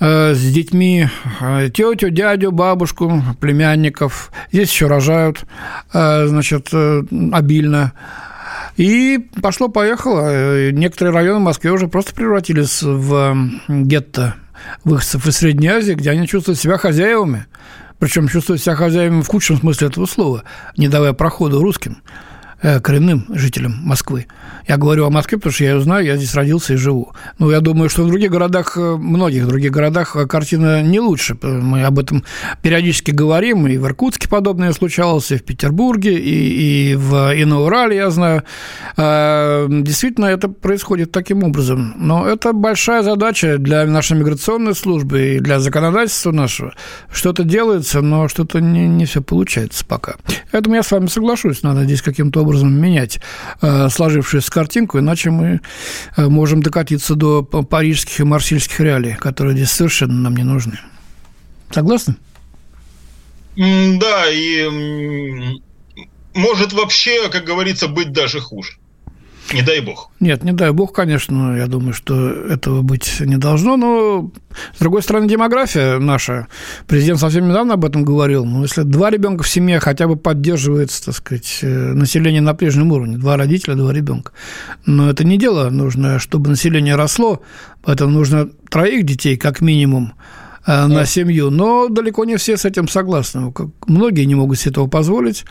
с 0.00 0.52
детьми 0.52 1.08
э, 1.40 1.70
тетю, 1.72 2.10
дядю, 2.10 2.52
бабушку, 2.52 3.22
племянников. 3.40 4.32
Здесь 4.52 4.70
еще 4.70 4.86
рожают, 4.86 5.44
э, 5.92 6.26
значит, 6.26 6.70
обильно. 7.32 7.92
И 8.76 9.28
пошло-поехало. 9.40 10.70
Некоторые 10.72 11.14
районы 11.14 11.38
Москвы 11.40 11.70
уже 11.70 11.86
просто 11.86 12.12
превратились 12.14 12.82
в 12.82 13.36
гетто 13.68 14.34
выходцев 14.82 15.26
из 15.26 15.36
Средней 15.36 15.68
Азии, 15.68 15.94
где 15.94 16.10
они 16.10 16.26
чувствуют 16.26 16.58
себя 16.58 16.76
хозяевами. 16.76 17.46
Причем 17.98 18.28
чувствуют 18.28 18.60
себя 18.60 18.74
хозяевами 18.74 19.22
в 19.22 19.28
худшем 19.28 19.58
смысле 19.58 19.88
этого 19.88 20.06
слова, 20.06 20.42
не 20.76 20.88
давая 20.88 21.12
проходу 21.12 21.62
русским. 21.62 21.98
Э, 22.64 22.80
коренным 22.80 23.26
жителям 23.28 23.78
Москвы. 23.82 24.24
Я 24.66 24.78
говорю 24.78 25.04
о 25.04 25.10
Москве, 25.10 25.36
потому 25.36 25.52
что 25.52 25.64
я 25.64 25.72
ее 25.72 25.80
знаю, 25.82 26.06
я 26.06 26.16
здесь 26.16 26.34
родился 26.34 26.72
и 26.72 26.76
живу. 26.76 27.12
Ну, 27.38 27.50
я 27.50 27.60
думаю, 27.60 27.90
что 27.90 28.04
в 28.04 28.08
других 28.08 28.30
городах, 28.30 28.78
э, 28.78 28.96
многих 28.96 29.46
других 29.46 29.70
городах 29.70 30.16
э, 30.16 30.26
картина 30.26 30.82
не 30.82 30.98
лучше. 30.98 31.36
Мы 31.42 31.84
об 31.84 31.98
этом 31.98 32.24
периодически 32.62 33.10
говорим, 33.10 33.66
и 33.66 33.76
в 33.76 33.84
Иркутске 33.84 34.30
подобное 34.30 34.72
случалось, 34.72 35.30
и 35.30 35.36
в 35.36 35.44
Петербурге, 35.44 36.18
и, 36.18 36.92
и, 36.92 36.94
в, 36.94 37.34
и 37.34 37.44
на 37.44 37.60
Урале, 37.60 37.96
я 37.96 38.08
знаю. 38.08 38.44
Действительно, 38.96 40.26
это 40.26 40.48
происходит 40.48 41.12
таким 41.12 41.44
образом. 41.44 41.92
Но 41.98 42.26
это 42.26 42.54
большая 42.54 43.02
задача 43.02 43.58
для 43.58 43.84
нашей 43.84 44.16
миграционной 44.16 44.74
службы 44.74 45.34
и 45.34 45.38
для 45.38 45.60
законодательства 45.60 46.32
нашего. 46.32 46.72
Что-то 47.12 47.44
делается, 47.44 48.00
но 48.00 48.26
что-то 48.28 48.62
не, 48.62 48.88
не 48.88 49.04
все 49.04 49.20
получается 49.20 49.84
пока. 49.84 50.14
Поэтому 50.50 50.76
я 50.76 50.82
с 50.82 50.90
вами 50.90 51.08
соглашусь, 51.08 51.62
надо 51.62 51.84
здесь 51.84 52.00
каким-то 52.00 52.40
образом 52.40 52.53
образом 52.54 52.72
менять 52.72 53.20
э, 53.60 53.88
сложившуюся 53.88 54.50
картинку, 54.50 54.98
иначе 54.98 55.30
мы 55.30 55.60
э, 56.16 56.28
можем 56.28 56.62
докатиться 56.62 57.14
до 57.14 57.42
парижских 57.42 58.20
и 58.20 58.24
марсельских 58.24 58.80
реалий, 58.80 59.14
которые 59.14 59.56
здесь 59.56 59.70
совершенно 59.70 60.14
нам 60.14 60.36
не 60.36 60.44
нужны. 60.44 60.78
Согласны? 61.70 62.16
Да, 63.56 64.26
и 64.30 64.68
может 66.34 66.72
вообще, 66.72 67.28
как 67.28 67.44
говорится, 67.44 67.88
быть 67.88 68.12
даже 68.12 68.40
хуже. 68.40 68.72
Не 69.52 69.62
дай 69.62 69.80
бог. 69.80 70.10
Нет, 70.20 70.42
не 70.42 70.52
дай 70.52 70.72
бог, 70.72 70.92
конечно, 70.92 71.56
я 71.56 71.66
думаю, 71.66 71.92
что 71.92 72.30
этого 72.30 72.82
быть 72.82 73.20
не 73.20 73.36
должно, 73.36 73.76
но, 73.76 74.30
с 74.74 74.78
другой 74.78 75.02
стороны, 75.02 75.28
демография 75.28 75.98
наша, 75.98 76.48
президент 76.86 77.20
совсем 77.20 77.48
недавно 77.48 77.74
об 77.74 77.84
этом 77.84 78.04
говорил, 78.04 78.44
но 78.44 78.62
если 78.62 78.82
два 78.82 79.10
ребенка 79.10 79.42
в 79.42 79.48
семье 79.48 79.80
хотя 79.80 80.08
бы 80.08 80.16
поддерживается, 80.16 81.04
так 81.04 81.14
сказать, 81.14 81.58
э, 81.62 81.92
население 81.92 82.40
на 82.40 82.54
прежнем 82.54 82.90
уровне, 82.92 83.18
два 83.18 83.36
родителя, 83.36 83.74
два 83.74 83.92
ребенка, 83.92 84.32
но 84.86 85.10
это 85.10 85.24
не 85.24 85.36
дело, 85.36 85.68
нужно, 85.68 86.18
чтобы 86.18 86.48
население 86.50 86.96
росло, 86.96 87.42
поэтому 87.82 88.12
нужно 88.12 88.48
троих 88.70 89.04
детей 89.04 89.36
как 89.36 89.60
минимум, 89.60 90.14
э, 90.66 90.86
на 90.86 91.04
семью, 91.04 91.50
но 91.50 91.88
далеко 91.88 92.24
не 92.24 92.36
все 92.36 92.56
с 92.56 92.64
этим 92.64 92.88
согласны. 92.88 93.52
Многие 93.86 94.24
не 94.24 94.34
могут 94.34 94.58
себе 94.58 94.70
этого 94.72 94.86
позволить. 94.86 95.44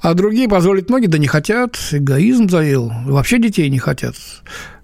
А 0.00 0.14
другие 0.14 0.48
позволить 0.48 0.88
ноги, 0.88 1.06
да 1.06 1.18
не 1.18 1.26
хотят, 1.26 1.78
эгоизм 1.92 2.48
заел, 2.48 2.90
вообще 3.04 3.38
детей 3.38 3.68
не 3.68 3.78
хотят. 3.78 4.14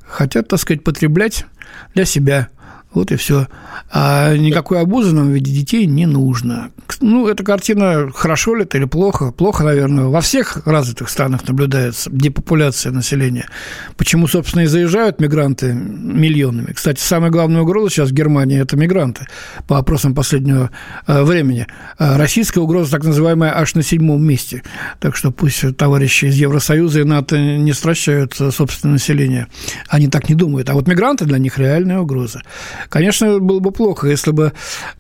Хотят, 0.07 0.49
так 0.49 0.61
сказать, 0.61 0.85
потреблять 0.85 1.47
для 1.95 2.05
себя. 2.05 2.49
Вот 2.93 3.13
и 3.13 3.17
все. 3.17 3.47
А 3.93 4.35
никакой 4.37 4.81
обузы 4.81 5.15
нам 5.15 5.29
в 5.29 5.35
виде 5.35 5.53
детей 5.53 5.87
не 5.87 6.07
нужно. 6.07 6.71
Ну, 7.01 7.29
эта 7.29 7.45
картина 7.45 8.11
хорошо 8.15 8.55
ли 8.55 8.63
это 8.63 8.79
или 8.79 8.87
плохо? 8.87 9.33
Плохо, 9.33 9.65
наверное. 9.65 10.05
Во 10.05 10.21
всех 10.21 10.67
развитых 10.67 11.11
странах 11.11 11.47
наблюдается 11.47 12.09
депопуляция 12.11 12.93
населения. 12.93 13.49
Почему, 13.97 14.27
собственно, 14.29 14.63
и 14.63 14.67
заезжают 14.67 15.21
мигранты 15.21 15.75
миллионами? 15.75 16.73
Кстати, 16.73 17.01
самая 17.01 17.31
главная 17.31 17.63
угроза 17.63 17.91
сейчас 17.91 18.11
в 18.11 18.15
Германии– 18.15 18.61
это 18.63 18.77
мигранты, 18.77 19.27
по 19.69 19.79
опросам 19.79 20.15
последнего 20.15 20.71
э, 21.07 21.23
времени. 21.23 21.67
А 21.99 22.17
российская 22.17 22.61
угроза, 22.61 22.93
так 22.93 23.05
называемая, 23.05 23.59
аж 23.59 23.75
на 23.75 23.83
седьмом 23.83 24.25
месте. 24.25 24.63
Так 25.01 25.17
что 25.17 25.31
пусть 25.33 25.77
товарищи 25.77 26.27
из 26.27 26.37
Евросоюза 26.37 27.01
и 27.01 27.05
НАТО 27.05 27.39
не 27.39 27.73
стращают 27.73 28.35
собственное 28.35 28.95
население. 28.95 29.49
Они 29.89 30.09
так 30.09 30.29
не 30.29 30.35
думают. 30.35 30.71
А 30.71 30.75
вот 30.75 30.87
мигранты 30.87 31.27
для 31.27 31.39
них 31.39 31.59
реальная 31.59 31.99
угроза. 31.99 32.43
Конечно, 32.89 33.39
было 33.39 33.61
бы 33.61 33.71
плохо, 33.71 34.09
если 34.09 34.31
бы 34.31 34.53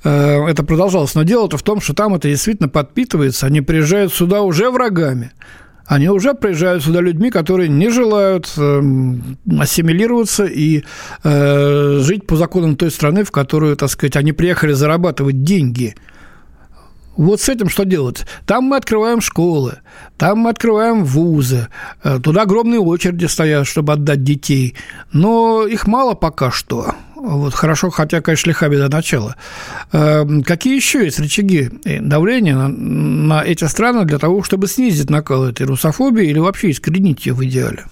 э, 0.04 0.46
это 0.48 0.62
продолжалось. 0.62 1.14
Но 1.14 1.22
дело-то 1.22 1.56
в 1.56 1.62
том, 1.62 1.80
что 1.80 1.94
там 1.94 2.14
это 2.14 2.28
действительно 2.28 2.68
подпитывается. 2.68 3.46
Они 3.46 3.60
приезжают 3.60 4.12
сюда 4.12 4.42
уже 4.42 4.70
врагами. 4.70 5.32
Они 5.86 6.08
уже 6.08 6.34
приезжают 6.34 6.82
сюда 6.82 7.00
людьми, 7.00 7.30
которые 7.30 7.68
не 7.68 7.90
желают 7.90 8.52
э, 8.56 8.82
ассимилироваться 9.60 10.44
и 10.44 10.82
э, 11.22 11.98
жить 12.00 12.26
по 12.26 12.36
законам 12.36 12.76
той 12.76 12.90
страны, 12.90 13.22
в 13.22 13.30
которую, 13.30 13.76
так 13.76 13.90
сказать, 13.90 14.16
они 14.16 14.32
приехали 14.32 14.72
зарабатывать 14.72 15.42
деньги– 15.42 15.94
вот 17.16 17.40
с 17.40 17.48
этим 17.48 17.68
что 17.68 17.84
делать? 17.84 18.26
Там 18.44 18.64
мы 18.64 18.76
открываем 18.76 19.20
школы, 19.20 19.78
там 20.18 20.40
мы 20.40 20.50
открываем 20.50 21.04
вузы, 21.04 21.68
э, 22.04 22.18
туда 22.22 22.42
огромные 22.42 22.80
очереди 22.80 23.24
стоят, 23.24 23.66
чтобы 23.66 23.94
отдать 23.94 24.22
детей, 24.22 24.74
но 25.12 25.66
их 25.66 25.86
мало 25.86 26.14
пока 26.14 26.50
что. 26.50 26.94
Вот 27.16 27.54
хорошо, 27.54 27.88
хотя, 27.90 28.20
конечно, 28.20 28.50
лиха 28.50 28.68
до 28.68 28.88
начала. 28.88 29.36
Э, 29.92 30.24
какие 30.44 30.76
еще 30.76 31.04
есть 31.04 31.18
рычаги 31.18 31.70
давления 32.00 32.54
на, 32.54 32.68
на 32.68 33.42
эти 33.42 33.64
страны 33.64 34.04
для 34.04 34.18
того, 34.18 34.42
чтобы 34.42 34.68
снизить 34.68 35.08
накал 35.08 35.44
этой 35.44 35.64
русофобии 35.66 36.26
или 36.26 36.38
вообще 36.38 36.70
искоренить 36.70 37.24
ее 37.24 37.32
в 37.32 37.42
идеале? 37.44 37.84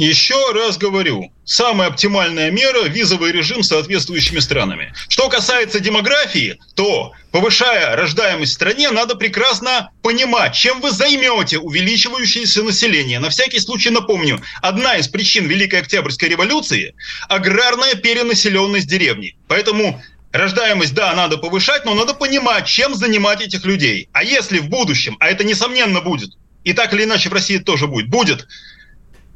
Еще 0.00 0.52
раз 0.52 0.78
говорю, 0.78 1.30
самая 1.44 1.88
оптимальная 1.88 2.50
мера– 2.50 2.84
визовый 2.88 3.32
режим 3.32 3.62
с 3.62 3.68
соответствующими 3.68 4.38
странами. 4.38 4.94
Что 5.10 5.28
касается 5.28 5.78
демографии, 5.78 6.58
то, 6.74 7.12
повышая 7.32 7.94
рождаемость 7.96 8.52
в 8.52 8.54
стране, 8.54 8.90
надо 8.92 9.14
прекрасно 9.14 9.90
понимать, 10.00 10.54
чем 10.54 10.80
вы 10.80 10.90
займете 10.90 11.58
увеличивающееся 11.58 12.62
население. 12.62 13.18
На 13.18 13.28
всякий 13.28 13.60
случай 13.60 13.90
напомню, 13.90 14.40
одна 14.62 14.96
из 14.96 15.06
причин 15.06 15.46
Великой 15.46 15.80
Октябрьской 15.80 16.30
революции– 16.30 16.94
аграрная 17.28 17.94
перенаселенность 17.94 18.88
деревни. 18.88 19.36
Поэтому 19.48 20.02
Рождаемость, 20.32 20.94
да, 20.94 21.12
надо 21.14 21.36
повышать, 21.36 21.84
но 21.84 21.92
надо 21.92 22.14
понимать, 22.14 22.66
чем 22.66 22.94
занимать 22.94 23.42
этих 23.42 23.66
людей. 23.66 24.08
А 24.12 24.24
если 24.24 24.60
в 24.60 24.70
будущем, 24.70 25.18
а 25.20 25.28
это 25.28 25.44
несомненно 25.44 26.00
будет, 26.00 26.30
и 26.64 26.72
так 26.72 26.94
или 26.94 27.04
иначе 27.04 27.28
в 27.28 27.34
России 27.34 27.58
тоже 27.58 27.86
будет, 27.86 28.08
будет 28.08 28.46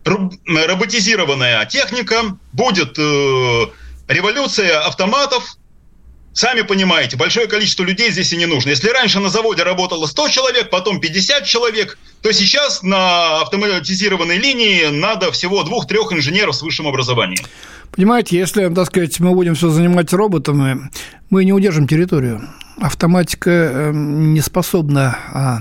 роботизированная 0.05 1.65
техника, 1.67 2.37
будет 2.53 2.99
э, 2.99 3.67
революция 4.09 4.81
автоматов. 4.81 5.57
Сами 6.33 6.63
понимаете, 6.63 7.17
большое 7.17 7.47
количество 7.47 7.85
людей 7.85 8.11
здесь 8.11 8.33
и 8.33 8.37
не 8.37 8.47
нужно. 8.47 8.71
Если 8.71 8.89
раньше 8.89 9.21
на 9.21 9.29
заводе 9.29 9.63
работало 9.63 10.07
100 10.07 10.29
человек, 10.29 10.71
потом 10.71 11.01
50 11.01 11.45
человек, 11.45 11.97
то 12.23 12.33
сейчас 12.33 12.83
на 12.83 13.41
автоматизированной 13.43 14.39
линии 14.39 14.87
надо 14.91 15.31
всего 15.31 15.63
двух-трех 15.63 16.13
инженеров 16.13 16.57
с 16.57 16.63
высшим 16.63 16.89
образованием. 16.89 17.45
Понимаете, 17.93 18.37
если, 18.37 18.69
так 18.75 18.87
сказать, 18.87 19.21
мы 19.21 19.33
будем 19.33 19.55
все 19.55 19.69
занимать 19.69 20.13
роботами, 20.13 20.91
мы 21.31 21.45
не 21.45 21.53
удержим 21.53 21.87
территорию. 21.87 22.43
Автоматика 22.81 23.51
эм, 23.51 24.35
не 24.35 24.41
способна 24.41 25.17
а, 25.33 25.59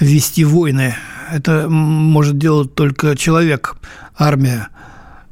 вести 0.00 0.44
войны 0.44 0.96
это 1.30 1.68
может 1.68 2.38
делать 2.38 2.74
только 2.74 3.16
человек, 3.16 3.76
армия. 4.16 4.68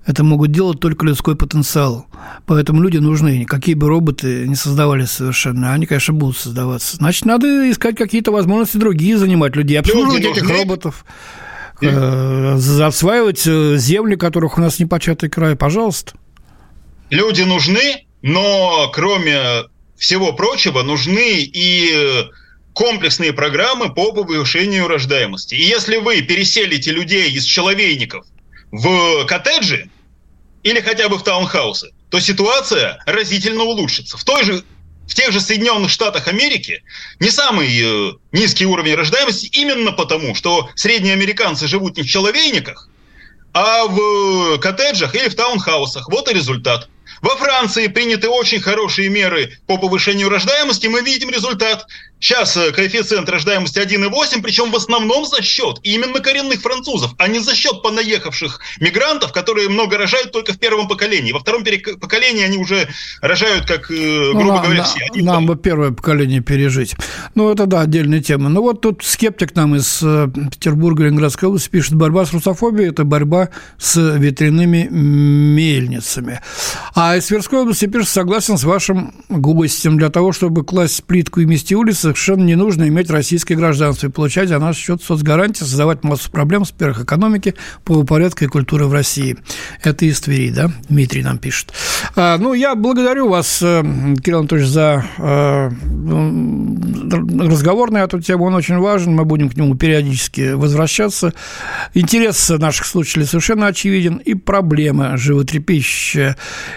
Это 0.07 0.23
могут 0.23 0.53
делать 0.53 0.81
только 0.81 1.07
людской 1.07 1.35
потенциал. 1.35 2.07
Поэтому 2.47 2.83
люди 2.83 2.99
нужны. 2.99 3.47
Какие 3.47 3.75
бы 3.75 3.89
роботы 3.89 4.47
не 4.47 4.55
создавались 4.55 5.11
совершенно, 5.11 5.73
они, 5.73 5.87
конечно, 5.87 6.13
будут 6.13 6.37
создаваться. 6.37 6.97
Значит, 6.97 7.25
надо 7.25 7.71
искать 7.71 7.97
какие-то 7.97 8.31
возможности 8.31 8.77
другие 8.77 9.17
занимать 9.17 9.57
людей, 9.57 9.79
обслуживать 9.79 10.25
этих 10.25 10.49
роботов, 10.49 11.07
э, 11.81 12.59
осваивать 12.83 13.47
э, 13.47 13.77
земли, 13.79 14.17
которых 14.17 14.59
у 14.59 14.61
нас 14.61 14.79
непочатый 14.79 15.31
край. 15.31 15.57
Пожалуйста. 15.57 16.13
Люди 17.09 17.43
нужны, 17.43 18.05
но 18.21 18.91
кроме 18.93 19.65
всего 19.97 20.33
прочего 20.35 20.83
нужны 20.83 21.41
и 21.43 22.27
комплексные 22.75 23.33
программы 23.33 23.93
по 23.93 24.13
повышению 24.13 24.89
рождаемости. 24.89 25.55
И 25.55 25.63
если 25.63 25.97
вы 25.97 26.23
переселите 26.23 26.91
людей 26.91 27.31
из 27.31 27.45
человейников 27.45 28.27
в 28.71 29.25
коттеджи 29.27 29.89
или 30.63 30.81
хотя 30.81 31.09
бы 31.09 31.17
в 31.17 31.23
таунхаусы, 31.23 31.93
то 32.11 32.21
ситуация 32.21 32.99
разительно 33.07 33.63
улучшится. 33.63 34.19
В 34.19 34.25
той 34.25 34.45
же 34.45 34.63
в 35.07 35.15
тех 35.15 35.33
же 35.33 35.41
Соединенных 35.41 35.91
Штатах 35.91 36.29
Америки 36.29 36.83
не 37.21 37.31
самый 37.31 37.69
э, 37.69 38.13
низкий 38.33 38.67
уровень 38.67 38.95
рождаемости 38.95 39.47
именно 39.53 39.93
потому, 39.93 40.35
что 40.35 40.71
средние 40.75 41.13
американцы 41.13 41.69
живут 41.69 41.97
не 41.97 42.03
в 42.03 42.07
человейниках, 42.07 42.89
а 43.53 43.85
в 43.85 44.59
коттеджах 44.59 45.15
или 45.15 45.29
в 45.29 45.35
таунхаусах. 45.35 46.09
Вот 46.09 46.29
и 46.29 46.35
результат. 46.35 46.89
Во 47.21 47.37
Франции 47.37 47.87
приняты 47.87 48.29
очень 48.29 48.61
хорошие 48.61 49.09
меры 49.09 49.59
по 49.67 49.79
повышению 49.79 50.29
рождаемости. 50.29 50.89
Мы 50.89 51.03
видим 51.03 51.31
результат. 51.31 51.87
Сейчас 52.25 52.57
э, 52.57 52.73
коэффициент 52.73 53.29
рождаемости 53.29 53.79
1,8, 53.79 54.41
причем 54.43 54.71
в 54.71 54.77
основном 54.77 55.27
за 55.27 55.43
счет 55.43 55.79
именно 55.83 56.21
коренных 56.21 56.63
французов, 56.63 57.11
а 57.19 57.29
не 57.29 57.39
за 57.39 57.55
счет 57.55 57.83
понаехавших 57.83 58.61
мигрантов, 58.81 59.31
которые 59.31 59.69
много 59.69 59.99
рожают 59.99 60.33
только 60.33 60.55
в 60.55 60.59
первом 60.59 60.89
поколении. 60.89 61.33
Во 61.33 61.41
втором 61.41 61.63
поколении 62.01 62.43
они 62.43 62.57
уже 62.57 62.89
рожают, 63.21 63.67
как, 63.67 63.91
э, 63.91 63.95
ну, 64.33 64.39
грубо 64.39 64.55
ну, 64.55 64.63
говоря, 64.63 64.79
на, 64.79 64.85
все. 64.85 65.01
Они 65.13 65.21
нам 65.21 65.45
бы 65.45 65.57
первое 65.57 65.91
поколение 65.91 66.41
пережить. 66.41 66.97
Ну, 67.35 67.53
это, 67.53 67.67
да, 67.67 67.83
отдельная 67.83 68.23
тема. 68.23 68.49
Ну, 68.49 68.63
вот 68.63 68.81
тут 68.81 69.03
скептик 69.05 69.55
нам 69.55 69.77
из 69.77 70.03
э, 70.03 70.29
Петербурга, 70.51 71.05
Ленинградской 71.05 71.49
области 71.51 71.69
пишет, 71.69 71.93
борьба 71.93 72.25
с 72.25 72.33
русофобией– 72.33 72.89
это 72.91 73.05
борьба 73.05 73.51
с 73.77 74.01
ветряными 74.01 74.89
мельницами. 74.91 76.41
А 76.95 77.19
из 77.19 77.27
Тверской 77.27 77.59
области 77.59 77.85
пишет, 77.85 78.09
согласен 78.09 78.57
с 78.57 78.65
вашим 78.65 79.13
гостем. 79.29 79.99
Для 79.99 80.09
того, 80.09 80.33
чтобы 80.33 80.65
класть 80.65 81.05
плитку 81.05 81.41
и 81.41 81.45
мести 81.45 81.75
улицы, 81.75 82.14
совершенно 82.15 82.45
не 82.45 82.55
нужно 82.55 82.87
иметь 82.89 83.11
российское 83.11 83.57
гражданство 83.57 84.07
и 84.07 84.11
получать 84.11 84.49
за 84.49 84.59
наш 84.59 84.77
счет 84.77 85.03
соцгарантии, 85.03 85.65
создавать 85.65 86.05
массу 86.05 86.31
проблем, 86.31 86.63
во-первых, 86.63 87.03
экономики, 87.03 87.55
правопорядка 87.85 88.45
и 88.45 88.49
культуры 88.49 88.87
в 88.87 88.93
России. 88.93 89.37
Это 89.83 90.07
из 90.07 90.21
Твери, 90.21 90.51
да? 90.51 90.71
Дмитрий 90.89 91.23
нам 91.23 91.39
пишет. 91.39 91.73
А, 92.15 92.39
ну, 92.39 92.55
я 92.55 92.77
благодарю 92.77 93.29
вас, 93.29 93.61
э, 93.63 93.83
Кирилл 94.23 94.41
Анатольевич, 94.41 94.71
за 94.71 95.05
э, 95.19 95.71
разговор 97.49 97.91
на 97.91 97.99
эту 97.99 98.21
тему. 98.21 98.45
Он 98.45 98.55
очень 98.55 98.79
важен, 98.79 99.15
мы 99.15 99.25
будем 99.25 99.51
к 99.51 99.57
нему 99.57 99.75
периодически 99.75 100.53
возвращаться. 100.53 101.35
Интерес 101.95 102.49
наших 102.51 102.87
слушателей 102.87 103.27
совершенно 103.27 103.67
очевиден, 103.67 104.17
и 104.17 104.35
проблема 104.35 105.17
животрепещущая. 105.17 106.37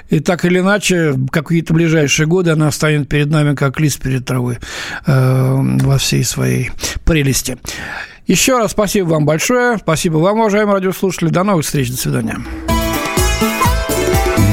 И 0.10 0.20
так 0.20 0.46
или 0.46 0.60
иначе, 0.60 1.14
какие-то 1.32 1.74
ближайшие 1.74 2.26
годы 2.26 2.52
она 2.52 2.72
станет 2.72 3.08
перед 3.08 3.28
нами, 3.28 3.56
как 3.56 3.80
лист 3.80 4.02
перед 4.02 4.26
травой. 4.26 4.58
Э, 5.18 5.56
во 5.84 5.98
всей 5.98 6.24
своей 6.24 6.72
прелести. 7.06 7.58
Еще 8.28 8.58
раз 8.58 8.72
спасибо 8.72 9.08
вам 9.08 9.26
большое. 9.26 9.78
Спасибо 9.78 10.18
вам, 10.18 10.40
уважаемые 10.40 10.76
радиослушатели. 10.76 11.30
До 11.30 11.44
новых 11.44 11.66
встреч. 11.66 11.90
До 11.90 11.98
свидания. 11.98 12.38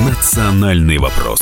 Национальный 0.06 0.98
вопрос. 0.98 1.40